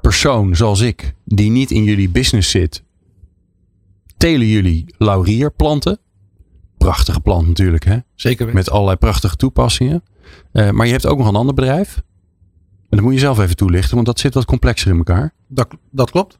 persoon 0.00 0.56
zoals 0.56 0.80
ik, 0.80 1.14
die 1.24 1.50
niet 1.50 1.70
in 1.70 1.84
jullie 1.84 2.08
business 2.08 2.50
zit, 2.50 2.82
telen 4.16 4.46
jullie 4.46 4.84
laurierplanten. 4.98 5.98
Prachtige 6.86 7.20
plant 7.20 7.46
natuurlijk, 7.46 7.84
hè? 7.84 7.98
Zeker. 8.14 8.54
Met 8.54 8.70
allerlei 8.70 8.96
prachtige 8.96 9.36
toepassingen. 9.36 10.02
Eh, 10.52 10.70
maar 10.70 10.86
je 10.86 10.92
hebt 10.92 11.06
ook 11.06 11.18
nog 11.18 11.28
een 11.28 11.34
ander 11.34 11.54
bedrijf. 11.54 11.96
En 11.96 12.96
dat 12.96 13.00
moet 13.00 13.12
je 13.12 13.18
zelf 13.18 13.38
even 13.38 13.56
toelichten, 13.56 13.94
want 13.94 14.06
dat 14.06 14.18
zit 14.18 14.34
wat 14.34 14.44
complexer 14.44 14.90
in 14.90 14.96
elkaar. 14.96 15.34
Dat, 15.48 15.68
dat 15.90 16.10
klopt. 16.10 16.38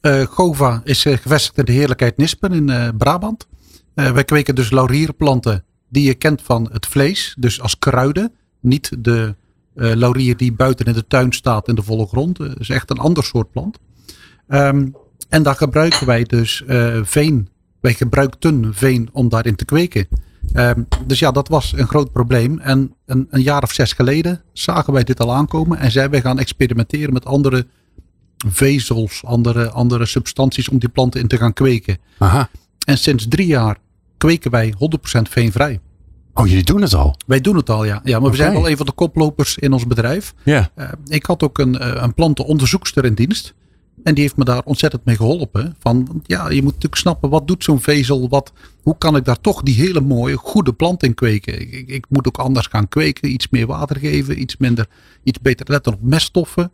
Eh, 0.00 0.20
Gova 0.22 0.80
is 0.84 1.04
eh, 1.04 1.16
gevestigd 1.16 1.58
in 1.58 1.64
de 1.64 1.72
heerlijkheid 1.72 2.16
Nispen 2.16 2.52
in 2.52 2.96
Brabant. 2.96 3.46
Wij 3.94 4.24
kweken 4.24 4.54
dus 4.54 4.70
laurierplanten 4.70 5.64
die 5.88 6.06
je 6.06 6.14
kent 6.14 6.42
van 6.42 6.68
het 6.72 6.86
vlees. 6.86 7.34
Dus 7.38 7.60
als 7.60 7.78
kruiden. 7.78 8.32
Niet 8.60 8.92
de 8.98 9.34
laurier 9.74 10.36
die 10.36 10.52
buiten 10.52 10.86
in 10.86 10.92
de 10.92 11.06
tuin 11.06 11.32
staat 11.32 11.68
in 11.68 11.74
de 11.74 11.82
volle 11.82 12.06
grond. 12.06 12.38
Het 12.38 12.60
is 12.60 12.68
echt 12.68 12.90
een 12.90 12.98
ander 12.98 13.24
soort 13.24 13.50
plant. 13.50 13.78
Ehm, 14.48 14.88
en 15.28 15.42
daar 15.42 15.56
gebruiken 15.56 16.06
wij 16.06 16.24
dus 16.24 16.62
veen. 17.02 17.48
Wij 17.86 17.94
gebruikten 17.94 18.74
veen 18.74 19.08
om 19.12 19.28
daarin 19.28 19.56
te 19.56 19.64
kweken. 19.64 20.08
Ehm, 20.52 20.82
dus 21.06 21.18
ja, 21.18 21.30
dat 21.30 21.48
was 21.48 21.72
een 21.76 21.86
groot 21.86 22.12
probleem. 22.12 22.58
En 22.58 22.94
een, 23.06 23.26
een 23.30 23.42
jaar 23.42 23.62
of 23.62 23.72
zes 23.72 23.92
geleden 23.92 24.42
zagen 24.52 24.92
wij 24.92 25.04
dit 25.04 25.20
al 25.20 25.34
aankomen. 25.34 25.78
En 25.78 25.90
zijn 25.90 26.10
wij 26.10 26.20
gaan 26.20 26.38
experimenteren 26.38 27.12
met 27.12 27.24
andere 27.24 27.66
vezels, 28.48 29.24
andere, 29.24 29.70
andere 29.70 30.06
substanties 30.06 30.68
om 30.68 30.78
die 30.78 30.88
planten 30.88 31.20
in 31.20 31.28
te 31.28 31.36
gaan 31.36 31.52
kweken. 31.52 31.98
Aha. 32.18 32.48
En 32.86 32.98
sinds 32.98 33.28
drie 33.28 33.46
jaar 33.46 33.76
kweken 34.16 34.50
wij 34.50 34.74
100% 35.18 35.22
veenvrij. 35.22 35.80
Oh, 36.34 36.46
jullie 36.46 36.64
doen 36.64 36.82
het 36.82 36.94
al? 36.94 37.16
Wij 37.26 37.40
doen 37.40 37.56
het 37.56 37.70
al, 37.70 37.84
ja. 37.84 38.00
ja 38.04 38.20
maar 38.20 38.30
we 38.30 38.36
zijn 38.36 38.52
wel 38.52 38.68
een 38.68 38.76
van 38.76 38.86
de 38.86 38.92
koplopers 38.92 39.58
in 39.58 39.72
ons 39.72 39.86
bedrijf. 39.86 40.34
Ja. 40.42 40.70
Eh, 40.74 40.88
ik 41.06 41.26
had 41.26 41.42
ook 41.42 41.58
een, 41.58 41.78
eh, 41.78 42.02
een 42.02 42.14
plantenonderzoekster 42.14 43.04
in 43.04 43.14
dienst. 43.14 43.54
En 44.06 44.14
die 44.14 44.22
heeft 44.22 44.36
me 44.36 44.44
daar 44.44 44.62
ontzettend 44.64 45.04
mee 45.04 45.16
geholpen. 45.16 45.76
Van, 45.78 46.22
ja, 46.26 46.48
je 46.48 46.62
moet 46.62 46.72
natuurlijk 46.72 46.96
snappen, 46.96 47.30
wat 47.30 47.46
doet 47.46 47.64
zo'n 47.64 47.80
vezel? 47.80 48.28
Wat, 48.28 48.52
hoe 48.82 48.98
kan 48.98 49.16
ik 49.16 49.24
daar 49.24 49.40
toch 49.40 49.62
die 49.62 49.74
hele 49.74 50.00
mooie, 50.00 50.36
goede 50.36 50.72
plant 50.72 51.02
in 51.02 51.14
kweken? 51.14 51.60
Ik, 51.60 51.72
ik, 51.72 51.88
ik 51.88 52.06
moet 52.08 52.26
ook 52.26 52.38
anders 52.38 52.66
gaan 52.66 52.88
kweken. 52.88 53.30
Iets 53.30 53.48
meer 53.48 53.66
water 53.66 53.96
geven. 53.96 54.40
Iets 54.40 54.56
minder, 54.56 54.86
iets 55.22 55.40
beter 55.40 55.66
letten 55.68 55.92
op 55.92 56.02
meststoffen. 56.02 56.70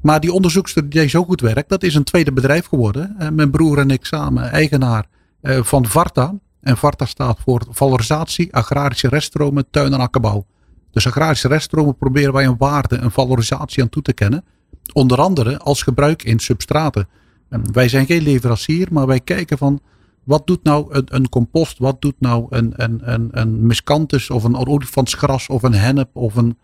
Maar 0.00 0.20
die 0.20 0.32
onderzoekster 0.32 0.88
die 0.88 1.08
zo 1.08 1.24
goed 1.24 1.40
werkt, 1.40 1.68
dat 1.68 1.82
is 1.82 1.94
een 1.94 2.04
tweede 2.04 2.32
bedrijf 2.32 2.66
geworden. 2.66 3.14
Eh, 3.18 3.28
mijn 3.28 3.50
broer 3.50 3.78
en 3.78 3.90
ik 3.90 4.04
samen, 4.04 4.50
eigenaar 4.50 5.06
eh, 5.40 5.62
van 5.62 5.86
Varta. 5.86 6.34
En 6.60 6.76
Varta 6.76 7.04
staat 7.04 7.38
voor 7.44 7.62
valorisatie, 7.70 8.54
agrarische 8.54 9.08
reststromen, 9.08 9.66
tuin- 9.70 9.92
en 9.92 10.00
akkerbouw. 10.00 10.46
Dus 10.90 11.06
agrarische 11.06 11.48
reststromen 11.48 11.96
proberen 11.96 12.32
wij 12.32 12.46
een 12.46 12.56
waarde, 12.58 12.96
een 12.96 13.10
valorisatie 13.10 13.82
aan 13.82 13.88
toe 13.88 14.02
te 14.02 14.12
kennen. 14.12 14.44
Onder 14.92 15.20
andere 15.20 15.58
als 15.58 15.82
gebruik 15.82 16.22
in 16.22 16.38
substraten. 16.38 17.08
En 17.48 17.72
wij 17.72 17.88
zijn 17.88 18.06
geen 18.06 18.22
leverancier, 18.22 18.88
maar 18.90 19.06
wij 19.06 19.20
kijken 19.20 19.58
van 19.58 19.80
wat 20.24 20.46
doet 20.46 20.62
nou 20.62 20.94
een, 20.94 21.04
een 21.06 21.28
compost, 21.28 21.78
wat 21.78 22.00
doet 22.00 22.14
nou 22.18 22.46
een, 22.50 22.72
een, 22.76 23.12
een, 23.12 23.28
een 23.30 23.66
miscanthus 23.66 24.30
of 24.30 24.44
een 24.44 24.66
olifantsgras 24.66 25.48
of 25.48 25.62
een 25.62 25.74
hennep 25.74 26.16
of 26.16 26.34
een 26.36 26.58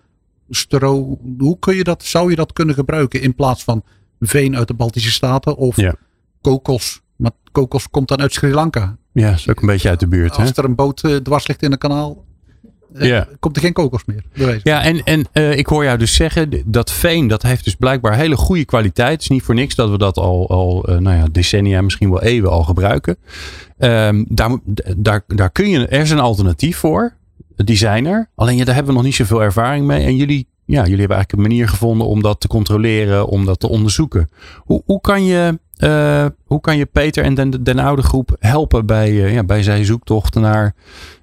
stro. 0.51 1.19
Hoe 1.39 1.59
kun 1.59 1.77
je 1.77 1.85
dat, 1.85 2.03
zou 2.05 2.31
je 2.31 2.37
dat 2.37 2.53
kunnen 2.53 2.75
gebruiken 2.75 3.21
in 3.21 3.35
plaats 3.35 3.65
van 3.65 3.83
veen 4.21 4.57
uit 4.57 4.69
de 4.69 4.75
Baltische 4.75 5.11
Staten 5.13 5.57
of 5.57 5.77
Ja. 5.77 5.95
kokos. 6.41 7.01
Maar 7.17 7.31
kokos 7.53 7.91
komt 7.91 8.09
dan 8.09 8.21
uit 8.21 8.33
Sri 8.33 8.53
Lanka. 8.55 8.97
Ja, 9.13 9.31
is 9.33 9.49
ook 9.49 9.61
een 9.61 9.67
beetje 9.67 9.89
uit 9.89 10.01
de 10.01 10.09
buurt. 10.09 10.37
Hè? 10.37 10.43
Als 10.43 10.57
er 10.57 10.65
een 10.65 10.75
boot 10.75 11.03
eh, 11.03 11.17
dwars 11.17 11.47
ligt 11.47 11.63
in 11.63 11.73
een 11.73 11.79
kanaal, 11.79 12.25
Ja. 12.99 13.29
komt 13.41 13.57
er 13.57 13.63
geen 13.63 13.73
kokos 13.73 14.05
meer. 14.05 14.23
bewezen. 14.35 14.61
Ja, 14.63 14.83
en, 14.83 15.03
en 15.03 15.27
eh, 15.33 15.59
ik 15.59 15.67
hoor 15.67 15.85
jou 15.85 15.99
dus 15.99 16.15
zeggen, 16.15 16.63
dat 16.67 16.91
veen, 16.91 17.29
dat 17.29 17.43
heeft 17.43 17.65
dus 17.65 17.75
blijkbaar 17.75 18.17
hele 18.17 18.37
goede 18.37 18.65
kwaliteit. 18.65 19.13
Het 19.13 19.23
is 19.23 19.29
niet 19.29 19.43
voor 19.43 19.55
niks 19.55 19.75
dat 19.75 19.91
we 19.91 19.99
dat 19.99 20.17
al, 20.17 20.49
al 20.49 20.85
eh, 20.85 20.99
nou 20.99 21.17
ja, 21.17 21.27
decennia, 21.33 21.83
misschien 21.83 22.11
wel 22.11 22.23
eeuwen 22.23 22.51
al 22.51 22.63
gebruiken. 22.63 23.17
Ehm, 23.79 24.25
daar, 24.29 24.59
daar, 24.97 25.25
daar 25.27 25.51
kun 25.51 25.69
je, 25.69 25.87
er 25.87 26.01
is 26.01 26.11
een 26.11 26.21
alternatief 26.21 26.77
voor, 26.77 27.15
designer. 27.57 28.29
Alleen 28.35 28.57
ja, 28.57 28.65
daar 28.65 28.75
hebben 28.75 28.93
we 28.93 28.99
nog 28.99 29.09
niet 29.09 29.19
zoveel 29.19 29.43
ervaring 29.43 29.87
mee. 29.87 30.05
En 30.05 30.17
jullie, 30.17 30.49
ja, 30.65 30.83
jullie 30.83 30.99
hebben 30.99 31.17
eigenlijk 31.17 31.33
een 31.33 31.55
manier 31.55 31.69
gevonden 31.69 32.07
om 32.07 32.23
dat 32.23 32.41
te 32.41 32.49
controleren, 32.49 33.27
om 33.27 33.45
dat 33.45 33.61
te 33.61 33.69
onderzoeken. 33.69 34.29
Hoe, 34.59 34.83
hoe, 34.85 35.01
kan, 35.01 35.25
je, 35.25 35.59
eh, 35.77 36.27
hoe 36.45 36.61
kan 36.61 36.77
je 36.77 36.87
Peter 36.87 37.25
en 37.25 37.35
den, 37.35 37.65
den 37.65 37.79
oude 37.79 38.03
groep 38.03 38.37
helpen 38.39 38.87
bij, 38.87 39.09
eh, 39.09 39.35
ja, 39.35 39.45
bij 39.45 39.63
zijn 39.63 39.85
zoektocht 39.85 40.35
naar 40.35 40.75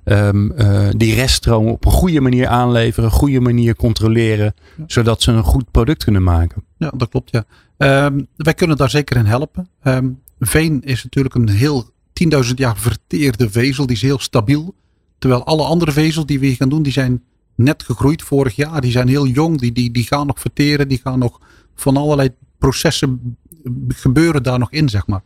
ehm, 0.04 0.52
eh, 0.52 0.90
die 0.92 1.16
reststroom 1.16 1.68
op 1.68 1.86
een 1.86 1.92
goede 1.92 2.22
manier 2.22 2.48
aanleveren, 2.48 3.10
een 3.10 3.16
goede 3.16 3.40
manier 3.40 3.76
controleren, 3.76 4.54
zodat 4.88 5.22
ze 5.22 5.32
een 5.32 5.44
goed 5.44 5.72
product 5.72 6.04
kunnen 6.04 6.24
maken. 6.24 6.64
Ja, 6.78 6.92
dat 6.98 7.10
klopt. 7.10 7.32
Ja. 7.32 7.46
Ehm, 7.78 8.22
wij 8.36 8.54
kunnen 8.54 8.78
daar 8.78 8.90
zeker 8.90 9.18
in 9.18 9.26
helpen. 9.26 9.70
Ehm, 9.82 10.10
veen 10.40 10.82
is 10.84 11.04
natuurlijk 11.04 11.36
een 11.36 11.50
heel 11.50 11.90
10.000 12.14 12.58
jaar 12.58 12.78
verteerde 12.78 13.50
vezel. 13.50 13.86
Die 13.86 13.96
is 13.96 14.02
heel 14.02 14.20
stabiel. 14.20 14.76
Terwijl 15.20 15.46
alle 15.46 15.64
andere 15.64 15.92
vezels 15.92 16.26
die 16.26 16.40
we 16.40 16.46
hier 16.46 16.56
gaan 16.56 16.70
doen, 16.70 16.84
die 16.84 16.92
zijn 16.92 17.24
net 17.56 17.84
gegroeid 17.84 18.22
vorig 18.22 18.56
jaar. 18.56 18.82
Die 18.82 18.92
zijn 18.92 19.08
heel 19.08 19.28
jong. 19.28 19.60
Die, 19.60 19.72
die, 19.72 19.92
die 19.92 20.08
gaan 20.08 20.28
nog 20.28 20.40
verteren. 20.40 20.88
Die 20.88 21.00
gaan 21.04 21.20
nog 21.20 21.40
van 21.76 21.98
allerlei 21.98 22.30
processen 22.58 23.38
gebeuren 23.88 24.44
daar 24.44 24.60
nog 24.60 24.72
in, 24.72 24.90
zeg 24.90 25.08
maar. 25.08 25.22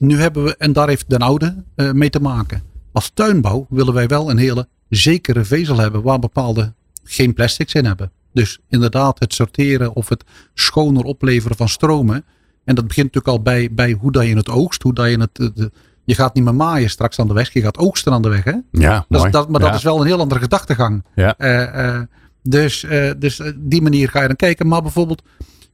Nu 0.00 0.16
hebben 0.20 0.44
we, 0.44 0.56
en 0.56 0.72
daar 0.72 0.88
heeft 0.88 1.08
Den 1.10 1.18
Oude 1.20 1.64
eh, 1.74 1.92
mee 1.92 2.10
te 2.10 2.20
maken. 2.20 2.62
Als 2.92 3.10
tuinbouw 3.14 3.66
willen 3.68 3.94
wij 3.94 4.06
wel 4.06 4.30
een 4.30 4.38
hele 4.38 4.68
zekere 4.88 5.44
vezel 5.44 5.78
hebben 5.78 6.02
waar 6.02 6.18
bepaalde 6.18 6.72
geen 7.04 7.34
plastics 7.34 7.72
in 7.74 7.84
hebben. 7.84 8.10
Dus 8.32 8.58
inderdaad 8.68 9.18
het 9.18 9.34
sorteren 9.34 9.94
of 9.94 10.08
het 10.08 10.24
schoner 10.54 11.02
opleveren 11.04 11.56
van 11.56 11.68
stromen. 11.68 12.24
En 12.64 12.74
dat 12.74 12.86
begint 12.86 13.06
natuurlijk 13.14 13.36
al 13.36 13.42
bij, 13.42 13.68
bij 13.74 13.92
hoe 13.92 14.12
dat 14.12 14.26
je 14.26 14.36
het 14.36 14.48
oogst. 14.48 14.82
Hoe 14.82 14.94
dat 14.94 15.10
je 15.10 15.20
het, 15.20 15.34
de- 15.56 15.70
je 16.04 16.14
gaat 16.14 16.34
niet 16.34 16.44
meer 16.44 16.54
maaien 16.54 16.90
straks 16.90 17.18
aan 17.18 17.28
de 17.28 17.34
weg. 17.34 17.52
Je 17.52 17.60
gaat 17.60 17.78
oogsten 17.78 18.12
aan 18.12 18.22
de 18.22 18.28
weg. 18.28 18.44
Hè? 18.44 18.52
Ja, 18.70 18.94
Dat 18.94 19.04
mooi. 19.08 19.24
is, 19.26 19.32
dat, 19.32 19.48
maar 19.48 19.60
Ja. 19.60 19.66
dat 19.66 19.76
is 19.76 19.82
wel 19.82 20.00
een 20.00 20.06
heel 20.06 20.18
andere 20.20 20.40
gedachtegang. 20.40 21.04
Ja. 21.14 21.36
Eh, 21.38 21.94
eh, 21.96 22.02
dus 22.42 22.84
eh, 22.84 23.10
dus 23.18 23.40
die 23.56 23.82
manier 23.82 24.08
ga 24.08 24.20
je 24.20 24.26
dan 24.26 24.36
kijken. 24.36 24.66
Maar 24.66 24.82
bijvoorbeeld 24.82 25.22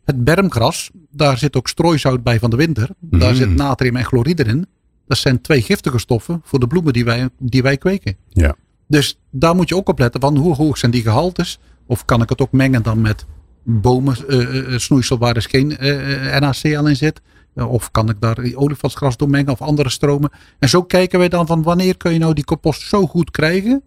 het 0.05 0.25
bermgras, 0.25 0.91
daar 1.11 1.39
zit 1.39 1.57
ook 1.57 1.69
strooizout 1.69 2.23
bij 2.23 2.39
van 2.39 2.51
de 2.51 2.57
winter. 2.57 2.89
Daar 3.01 3.31
Mm. 3.31 3.37
zit 3.37 3.55
natrium 3.55 3.97
en 3.97 4.05
chloride 4.05 4.45
in. 4.45 4.67
Dat 5.07 5.19
zijn 5.19 5.41
twee 5.41 5.63
giftige 5.63 5.99
stoffen 5.99 6.41
voor 6.45 6.59
de 6.61 6.67
bloemen 6.67 6.93
die 6.93 7.05
wij, 7.05 7.29
die 7.39 7.63
wij 7.63 7.77
kweken. 7.77 8.17
Ja. 8.29 8.55
Dus 8.89 9.19
daar 9.31 9.55
moet 9.55 9.69
je 9.69 9.77
ook 9.77 9.89
op 9.89 9.99
letten 9.99 10.21
van 10.21 10.37
hoe 10.37 10.55
hoog 10.55 10.79
zijn 10.79 10.91
die 10.91 11.03
gehaltes. 11.03 11.59
Of 11.87 12.05
kan 12.05 12.23
ik 12.23 12.29
het 12.29 12.41
ook 12.41 12.53
mengen 12.53 12.83
dan 12.83 13.01
met 13.01 13.27
bomen 13.63 14.17
eh, 14.29 14.79
snoeisel 14.79 15.19
waar 15.19 15.35
dus 15.35 15.47
geen 15.47 15.77
eh, 15.79 16.41
NaCl 16.41 16.87
in 16.87 16.97
zit. 16.97 17.21
Of 17.55 17.91
kan 17.91 18.09
ik 18.09 18.21
daar 18.21 18.39
olifantsgras 18.55 19.17
door 19.17 19.31
mengen 19.31 19.53
of 19.53 19.63
andere 19.63 19.89
stromen. 19.91 20.31
En 20.59 20.69
zo 20.69 20.83
kijken 20.83 21.19
wij 21.19 21.29
dan 21.29 21.47
van 21.47 21.63
wanneer 21.63 21.97
kun 21.97 22.13
je 22.13 22.19
nou 22.19 22.35
die 22.35 22.45
compost 22.45 22.83
zo 22.83 23.07
goed 23.07 23.31
krijgen. 23.31 23.83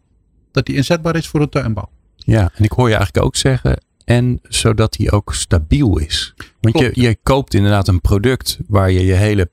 Dat 0.52 0.66
die 0.66 0.76
inzetbaar 0.76 1.16
is 1.16 1.28
voor 1.28 1.40
de 1.40 1.50
tuinbouw. 1.50 1.90
Ja, 2.16 2.52
en 2.56 2.64
ik 2.64 2.72
hoor 2.72 2.90
je 2.90 2.96
eigenlijk 2.96 3.26
ook 3.26 3.36
zeggen, 3.36 3.82
en 4.08 4.40
zodat 4.44 4.94
die 4.94 5.12
ook 5.12 5.34
stabiel 5.34 5.98
is. 5.98 6.34
Want 6.62 6.80
je, 6.80 6.92
je 6.94 7.18
koopt 7.24 7.54
inderdaad 7.54 7.88
een 7.88 8.02
product 8.02 8.58
waar 8.68 8.92
je 8.92 9.06
je 9.06 9.14
hele 9.14 9.50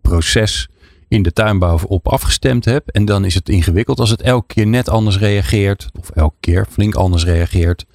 proces 0.00 0.68
in 1.08 1.22
de 1.22 1.32
tuinbouw 1.32 1.78
op 1.86 2.08
afgestemd 2.08 2.64
hebt. 2.64 2.90
En 2.90 3.04
dan 3.04 3.24
is 3.24 3.34
het 3.34 3.48
ingewikkeld 3.48 4.00
als 4.00 4.10
het 4.10 4.22
elke 4.22 4.54
keer 4.54 4.66
net 4.66 4.88
anders 4.88 5.18
reageert. 5.18 5.90
Of 5.98 6.10
elke 6.10 6.36
keer 6.40 6.66
flink 6.70 6.94
anders 6.94 7.24
reageert. 7.24 7.86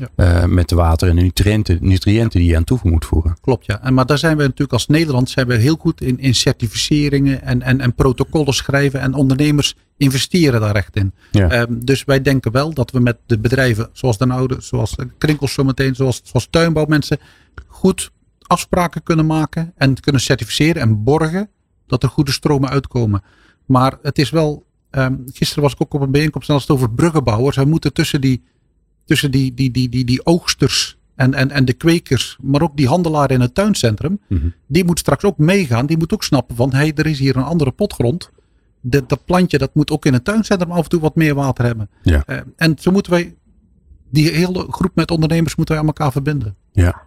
Ja. 0.00 0.08
eh, 0.16 0.44
met 0.44 0.68
de 0.68 0.74
water 0.74 1.08
en 1.08 1.16
de 1.16 1.22
nutriënten, 1.22 1.78
nutriënten 1.80 2.40
die 2.40 2.48
je 2.48 2.56
aan 2.56 2.64
toe 2.64 2.78
moet 2.82 3.04
voegen. 3.04 3.36
Klopt 3.40 3.66
ja. 3.66 3.82
En, 3.82 3.94
maar 3.94 4.06
daar 4.06 4.18
zijn 4.18 4.36
we 4.36 4.42
natuurlijk 4.42 4.72
als 4.72 4.86
Nederland 4.86 5.30
zijn 5.30 5.46
we 5.46 5.54
heel 5.54 5.76
goed 5.76 6.00
in, 6.00 6.18
in 6.18 6.34
certificeringen 6.34 7.42
en, 7.42 7.62
en, 7.62 7.80
en 7.80 7.94
protocollen 7.94 8.54
schrijven. 8.54 9.00
En 9.00 9.14
ondernemers 9.14 9.74
investeren 9.96 10.60
daar 10.60 10.74
echt 10.74 10.96
in. 10.96 11.12
Ja. 11.30 11.50
Ehm, 11.50 11.72
dus 11.78 12.04
wij 12.04 12.22
denken 12.22 12.52
wel 12.52 12.74
dat 12.74 12.90
we 12.90 13.00
met 13.00 13.16
de 13.26 13.38
bedrijven 13.38 13.88
zoals 13.92 14.18
Den 14.18 14.30
Oude, 14.30 14.56
zoals 14.58 14.96
Krinkels 15.18 15.52
zometeen, 15.52 15.94
zoals, 15.94 16.20
zoals 16.24 16.46
tuinbouwmensen, 16.50 17.18
goed 17.66 18.10
afspraken 18.42 19.02
kunnen 19.02 19.26
maken 19.26 19.72
en 19.76 20.00
kunnen 20.00 20.20
certificeren 20.20 20.82
en 20.82 21.02
borgen 21.02 21.50
dat 21.92 22.02
er 22.02 22.08
goede 22.08 22.32
stromen 22.32 22.70
uitkomen. 22.70 23.22
Maar 23.66 23.98
het 24.02 24.18
is 24.18 24.30
wel, 24.30 24.64
ehm, 24.90 25.14
gisteren 25.32 25.62
was 25.62 25.72
ik 25.72 25.82
ook 25.82 25.94
op 25.94 26.00
een 26.00 26.10
bijeenkomst 26.10 26.48
en 26.48 26.54
als 26.54 26.62
het 26.62 26.72
over 26.72 26.90
bruggenbouwers, 26.90 27.56
we 27.56 27.64
moeten 27.64 27.92
tussen 27.92 28.20
die, 28.20 28.42
tussen 29.04 29.30
die, 29.30 29.54
die, 29.54 29.70
die, 29.70 29.88
die, 29.88 30.04
die 30.04 30.26
oogsters 30.26 30.96
en, 31.14 31.34
en, 31.34 31.50
en 31.50 31.64
de 31.64 31.72
kwekers, 31.72 32.38
maar 32.42 32.62
ook 32.62 32.76
die 32.76 32.88
handelaar 32.88 33.30
in 33.30 33.40
het 33.40 33.54
tuincentrum, 33.54 34.18
Mhm. 34.28 34.46
die 34.66 34.84
moet 34.84 34.98
straks 34.98 35.24
ook 35.24 35.38
meegaan. 35.38 35.86
Die 35.86 35.96
moet 35.98 36.12
ook 36.12 36.22
snappen 36.24 36.56
van, 36.56 36.70
hé, 36.72 36.76
hey, 36.76 36.92
er 36.94 37.06
is 37.06 37.18
hier 37.18 37.36
een 37.36 37.42
andere 37.42 37.70
potgrond. 37.70 38.30
Dat, 38.80 39.08
dat 39.08 39.24
plantje, 39.24 39.58
dat 39.58 39.74
moet 39.74 39.90
ook 39.90 40.04
in 40.06 40.12
het 40.12 40.24
tuincentrum 40.24 40.70
af 40.72 40.82
en 40.82 40.88
toe 40.88 41.00
wat 41.00 41.14
meer 41.14 41.34
water 41.34 41.64
hebben. 41.64 41.90
Ja. 42.02 42.22
Eh, 42.26 42.40
en 42.56 42.76
zo 42.80 42.90
moeten 42.90 43.12
wij 43.12 43.34
die 44.10 44.30
hele 44.30 44.66
groep 44.70 44.90
met 44.94 45.10
ondernemers 45.10 45.56
moeten 45.56 45.74
wij 45.74 45.82
aan 45.82 45.88
elkaar 45.90 46.12
verbinden. 46.12 46.56
Ja. 46.72 47.02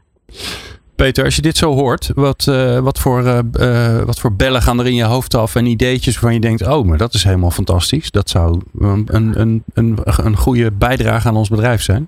Peter, 0.96 1.24
als 1.24 1.36
je 1.36 1.42
dit 1.42 1.58
zo 1.58 1.72
hoort, 1.72 2.12
wat, 2.16 2.48
uh, 2.50 2.80
wat, 2.80 3.00
voor, 3.00 3.22
uh, 3.22 3.40
uh, 3.60 4.02
wat 4.02 4.20
voor 4.20 4.36
bellen 4.36 4.62
gaan 4.62 4.80
er 4.80 4.86
in 4.86 4.96
je 4.96 5.04
hoofd 5.04 5.36
af 5.36 5.56
en 5.56 5.66
ideetjes 5.66 6.14
waarvan 6.14 6.34
je 6.34 6.40
denkt, 6.40 6.68
oh, 6.68 6.86
maar 6.86 6.98
dat 6.98 7.14
is 7.14 7.24
helemaal 7.24 7.52
fantastisch. 7.52 8.12
Dat 8.12 8.30
zou 8.30 8.62
een, 8.80 9.08
een, 9.12 9.64
een, 9.74 9.98
een 10.24 10.36
goede 10.36 10.72
bijdrage 10.72 11.28
aan 11.28 11.36
ons 11.36 11.50
bedrijf 11.50 11.82
zijn. 11.82 12.08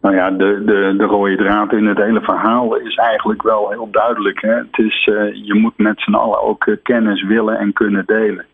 Nou 0.00 0.14
ja, 0.14 0.30
de, 0.30 0.62
de, 0.64 0.94
de 0.98 1.04
rode 1.04 1.36
draad 1.36 1.72
in 1.72 1.86
het 1.86 1.98
hele 1.98 2.20
verhaal 2.20 2.76
is 2.76 2.94
eigenlijk 2.94 3.42
wel 3.42 3.70
heel 3.70 3.88
duidelijk. 3.90 4.40
Hè? 4.40 4.54
Het 4.54 4.78
is, 4.78 5.04
je 5.44 5.54
moet 5.54 5.78
met 5.78 6.00
z'n 6.00 6.14
allen 6.14 6.42
ook 6.42 6.76
kennis 6.82 7.22
willen 7.26 7.58
en 7.58 7.72
kunnen 7.72 8.02
delen. 8.06 8.44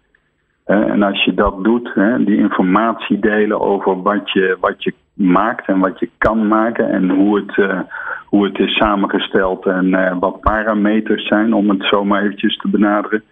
En 0.65 1.03
als 1.03 1.25
je 1.25 1.35
dat 1.35 1.65
doet, 1.65 1.95
die 2.19 2.39
informatie 2.39 3.19
delen 3.19 3.61
over 3.61 4.03
wat 4.03 4.33
je, 4.33 4.57
wat 4.61 4.83
je 4.83 4.95
maakt 5.15 5.67
en 5.67 5.79
wat 5.79 6.01
je 6.01 6.11
kan 6.19 6.49
maken 6.49 6.91
en 6.91 7.11
hoe 7.11 7.37
het, 7.37 7.85
hoe 8.27 8.45
het 8.45 8.59
is 8.59 8.77
samengesteld 8.77 9.67
en 9.67 10.19
wat 10.19 10.41
parameters 10.41 11.27
zijn, 11.27 11.55
om 11.55 11.69
het 11.69 11.85
zo 11.85 12.05
maar 12.05 12.23
eventjes 12.23 12.57
te 12.57 12.69
benaderen. 12.69 13.23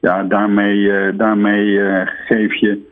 Ja, 0.00 0.22
daarmee, 0.22 1.16
daarmee 1.16 1.78
geef 2.26 2.54
je 2.54 2.88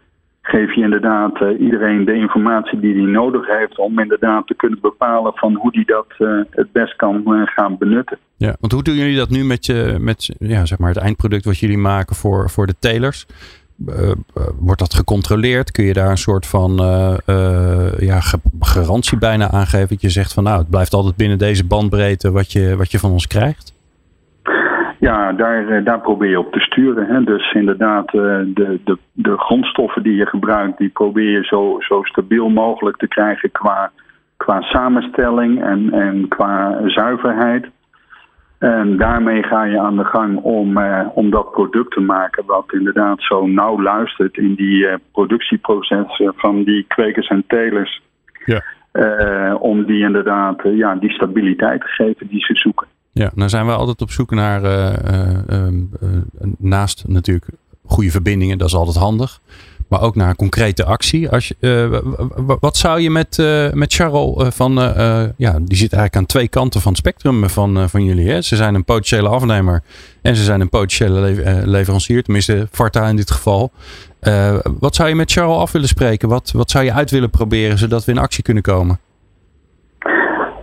geef 0.49 0.75
je 0.75 0.83
inderdaad 0.83 1.41
iedereen 1.59 2.05
de 2.05 2.15
informatie 2.15 2.81
die 2.81 2.95
hij 2.95 3.05
nodig 3.05 3.47
heeft 3.47 3.79
om 3.79 3.99
inderdaad 3.99 4.47
te 4.47 4.55
kunnen 4.55 4.79
bepalen 4.81 5.33
van 5.35 5.55
hoe 5.55 5.71
hij 5.73 5.85
dat 5.85 6.07
het 6.51 6.73
best 6.73 6.97
kan 6.97 7.23
gaan 7.45 7.79
benutten. 7.79 8.19
Ja, 8.37 8.57
want 8.61 8.73
hoe 8.73 8.83
doen 8.83 8.95
jullie 8.95 9.17
dat 9.17 9.31
nu 9.31 9.45
met, 9.45 9.67
je, 9.67 9.97
met 10.01 10.37
ja, 10.39 10.67
zeg 10.67 10.79
maar 10.79 10.89
het 10.89 10.99
eindproduct 10.99 11.45
wat 11.45 11.59
jullie 11.59 11.79
maken 11.79 12.17
voor, 12.17 12.51
voor 12.51 12.67
de 12.67 12.75
telers? 12.79 13.27
Wordt 14.59 14.81
dat 14.81 14.95
gecontroleerd? 14.95 15.71
Kun 15.71 15.85
je 15.85 15.93
daar 15.93 16.11
een 16.11 16.17
soort 16.17 16.47
van 16.47 16.77
ja, 17.99 18.21
garantie 18.61 19.19
bijna 19.19 19.51
aangeven? 19.51 19.89
Dat 19.89 20.01
je 20.01 20.11
zegt 20.11 20.33
van 20.33 20.45
nou, 20.45 20.59
het 20.59 20.71
blijft 20.71 20.95
altijd 20.95 21.17
binnen 21.17 21.39
deze 21.39 21.67
bandbreedte 21.67 22.31
wat 22.31 22.53
je, 22.53 22.77
wat 22.77 22.91
je 22.91 22.99
van 22.99 23.11
ons 23.11 23.27
krijgt? 23.27 23.77
Ja, 25.01 25.33
daar, 25.33 25.69
eh, 25.69 25.85
daar 25.85 26.01
probeer 26.01 26.31
je 26.31 26.39
op 26.39 26.53
te 26.53 26.61
sturen. 26.61 27.07
Hè. 27.07 27.25
Dus 27.25 27.53
inderdaad, 27.53 28.07
eh, 28.07 28.23
de, 28.47 28.81
de, 28.85 28.99
de 29.13 29.37
grondstoffen 29.37 30.03
die 30.03 30.15
je 30.15 30.27
gebruikt, 30.27 30.79
die 30.79 30.89
probeer 30.89 31.31
je 31.31 31.45
zo, 31.45 31.77
zo 31.81 32.03
stabiel 32.03 32.49
mogelijk 32.49 32.97
te 32.97 33.09
krijgen 33.09 33.51
qua, 33.51 33.91
qua 34.37 34.61
samenstelling 34.61 35.63
en, 35.63 35.93
en 35.93 36.29
qua 36.29 36.81
zuiverheid. 36.87 37.67
En 38.59 38.97
daarmee 38.97 39.43
ga 39.43 39.65
je 39.65 39.81
aan 39.81 39.97
de 39.97 40.05
gang 40.05 40.39
om, 40.43 40.77
eh, 40.77 41.07
om 41.15 41.31
dat 41.31 41.51
product 41.51 41.93
te 41.93 42.01
maken 42.01 42.45
wat 42.47 42.73
inderdaad 42.73 43.23
zo 43.23 43.47
nauw 43.47 43.83
luistert 43.83 44.37
in 44.37 44.55
die 44.55 44.87
uh, 44.87 44.95
productieprocessen 45.13 46.33
van 46.37 46.65
die 46.65 46.85
kwekers 46.89 47.29
en 47.29 47.45
telers. 47.47 48.03
Ja. 48.45 48.63
Om 49.61 49.85
die 49.85 50.05
inderdaad 50.05 50.61
ja, 50.63 50.95
die 50.95 51.11
stabiliteit 51.11 51.81
te 51.81 51.87
geven 51.87 52.29
die 52.29 52.41
ze 52.41 52.55
zoeken. 52.55 52.87
Ja, 53.13 53.31
nou 53.35 53.49
zijn 53.49 53.67
we 53.67 53.73
altijd 53.73 54.01
op 54.01 54.11
zoek 54.11 54.31
naar, 54.31 54.63
uh, 54.63 54.93
uh, 55.51 55.69
naast 56.59 57.09
natuurlijk 57.09 57.47
goede 57.85 58.11
verbindingen, 58.11 58.59
dat 58.59 58.69
is 58.69 58.75
altijd 58.75 58.97
handig. 58.97 59.41
Maar 59.89 60.03
ook 60.03 60.15
naar 60.15 60.37
concrete 60.37 60.85
actie. 60.85 61.31
Als 61.31 61.49
je, 61.49 62.03
wat 62.61 62.77
zou 62.77 63.01
je 63.01 63.11
met, 63.11 63.37
met 63.75 63.95
Charles 63.95 64.55
van, 64.55 64.75
ja, 65.37 65.59
die 65.61 65.77
zit 65.77 65.93
eigenlijk 65.93 66.17
aan 66.17 66.27
twee 66.27 66.49
kanten 66.49 66.81
van 66.81 66.91
het 66.91 67.01
spectrum 67.01 67.49
van, 67.49 67.89
van 67.89 68.05
jullie. 68.05 68.31
Hè? 68.31 68.43
Ze 68.43 68.57
zijn 68.57 68.75
een 68.75 68.85
potentiële 68.85 69.29
afnemer 69.29 69.83
en 70.23 70.37
ze 70.37 70.45
zijn 70.45 70.61
een 70.61 70.69
potentiële 70.69 71.21
leverancier, 71.67 72.23
tenminste 72.23 72.69
Varta 72.71 73.09
in 73.09 73.17
dit 73.17 73.31
geval. 73.31 73.71
wat 74.79 74.95
zou 74.95 75.09
je 75.09 75.15
met 75.15 75.33
Charles 75.33 75.57
af 75.57 75.73
willen 75.73 75.89
spreken? 75.89 76.29
Wat, 76.29 76.51
wat 76.55 76.71
zou 76.71 76.85
je 76.85 76.93
uit 76.93 77.11
willen 77.11 77.31
proberen 77.31 77.79
zodat 77.79 78.05
we 78.05 78.13
in 78.13 78.19
actie 78.19 78.43
kunnen 78.43 78.63
komen? 78.63 78.99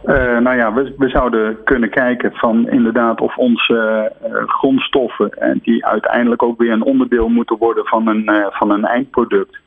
Uh, 0.05 0.37
nou 0.37 0.57
ja, 0.57 0.73
we, 0.73 0.93
we, 0.97 1.09
zouden 1.09 1.63
kunnen 1.63 1.89
kijken 1.89 2.31
van 2.33 2.69
inderdaad 2.69 3.21
of 3.21 3.37
onze 3.37 4.11
uh, 4.23 4.33
grondstoffen, 4.47 5.31
uh, 5.39 5.49
die 5.61 5.85
uiteindelijk 5.85 6.43
ook 6.43 6.59
weer 6.59 6.71
een 6.71 6.83
onderdeel 6.83 7.29
moeten 7.29 7.57
worden 7.57 7.85
van 7.85 8.07
een, 8.07 8.49
van 8.49 8.71
een 8.71 8.85
eindproduct, 8.85 9.57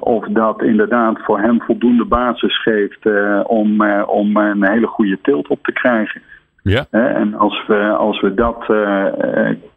of 0.00 0.26
dat 0.28 0.62
inderdaad 0.62 1.18
voor 1.18 1.40
hem 1.40 1.60
voldoende 1.62 2.04
basis 2.04 2.62
geeft 2.62 3.06
om, 3.44 3.82
om 4.02 4.36
een 4.36 4.64
hele 4.64 4.86
goede 4.86 5.18
tilt 5.22 5.48
op 5.48 5.58
te 5.62 5.72
krijgen. 5.72 6.22
Ja. 6.62 6.86
en 6.90 7.34
als 7.34 7.66
we, 7.66 7.94
als 7.98 8.20
we 8.20 8.34
dat 8.34 8.64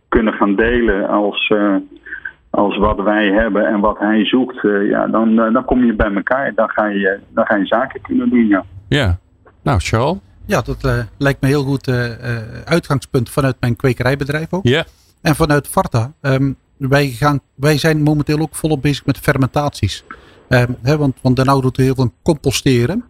kunnen 0.10 0.34
gaan 0.34 0.56
delen 0.56 1.08
als 1.08 1.54
als 2.56 2.78
wat 2.78 3.02
wij 3.02 3.28
hebben 3.28 3.68
en 3.68 3.80
wat 3.80 4.00
hij 4.00 4.26
zoekt, 4.26 4.64
uh, 4.64 4.90
ja, 4.90 5.08
dan, 5.08 5.30
uh, 5.30 5.54
dan 5.54 5.66
kom 5.66 5.86
je 5.86 5.94
bij 5.94 6.14
elkaar. 6.14 6.54
Dan 6.56 6.70
ga 6.70 6.86
je, 6.86 7.20
dan 7.30 7.46
ga 7.46 7.56
je 7.56 7.66
zaken 7.66 8.02
kunnen 8.02 8.30
doen, 8.30 8.48
ja. 8.48 8.66
Ja. 8.88 9.18
Nou, 9.64 9.80
Charles? 9.80 10.18
Ja, 10.46 10.62
dat 10.62 10.84
uh, 10.86 10.98
lijkt 11.18 11.42
me 11.42 11.48
heel 11.48 11.64
goed 11.64 11.92
uitgangspunt 12.66 13.30
vanuit 13.30 13.56
mijn 13.60 13.76
kwekerijbedrijf 13.76 14.54
ook. 14.54 14.64
Ja. 14.68 14.84
En 15.22 15.36
vanuit 15.36 15.68
Varta. 15.68 16.12
Um, 16.22 16.56
wij, 16.78 17.08
gaan, 17.08 17.40
wij 17.56 17.78
zijn 17.78 18.02
momenteel 18.02 18.40
ook 18.40 18.56
volop 18.56 18.82
bezig 18.82 19.06
met 19.06 19.18
fermentaties. 19.18 20.06
Um, 20.50 20.76
hè, 20.82 20.98
want, 20.98 21.16
want 21.22 21.44
nou 21.44 21.62
doet 21.62 21.78
heel 21.78 21.96
veel 21.96 22.12
composteren. 22.24 23.04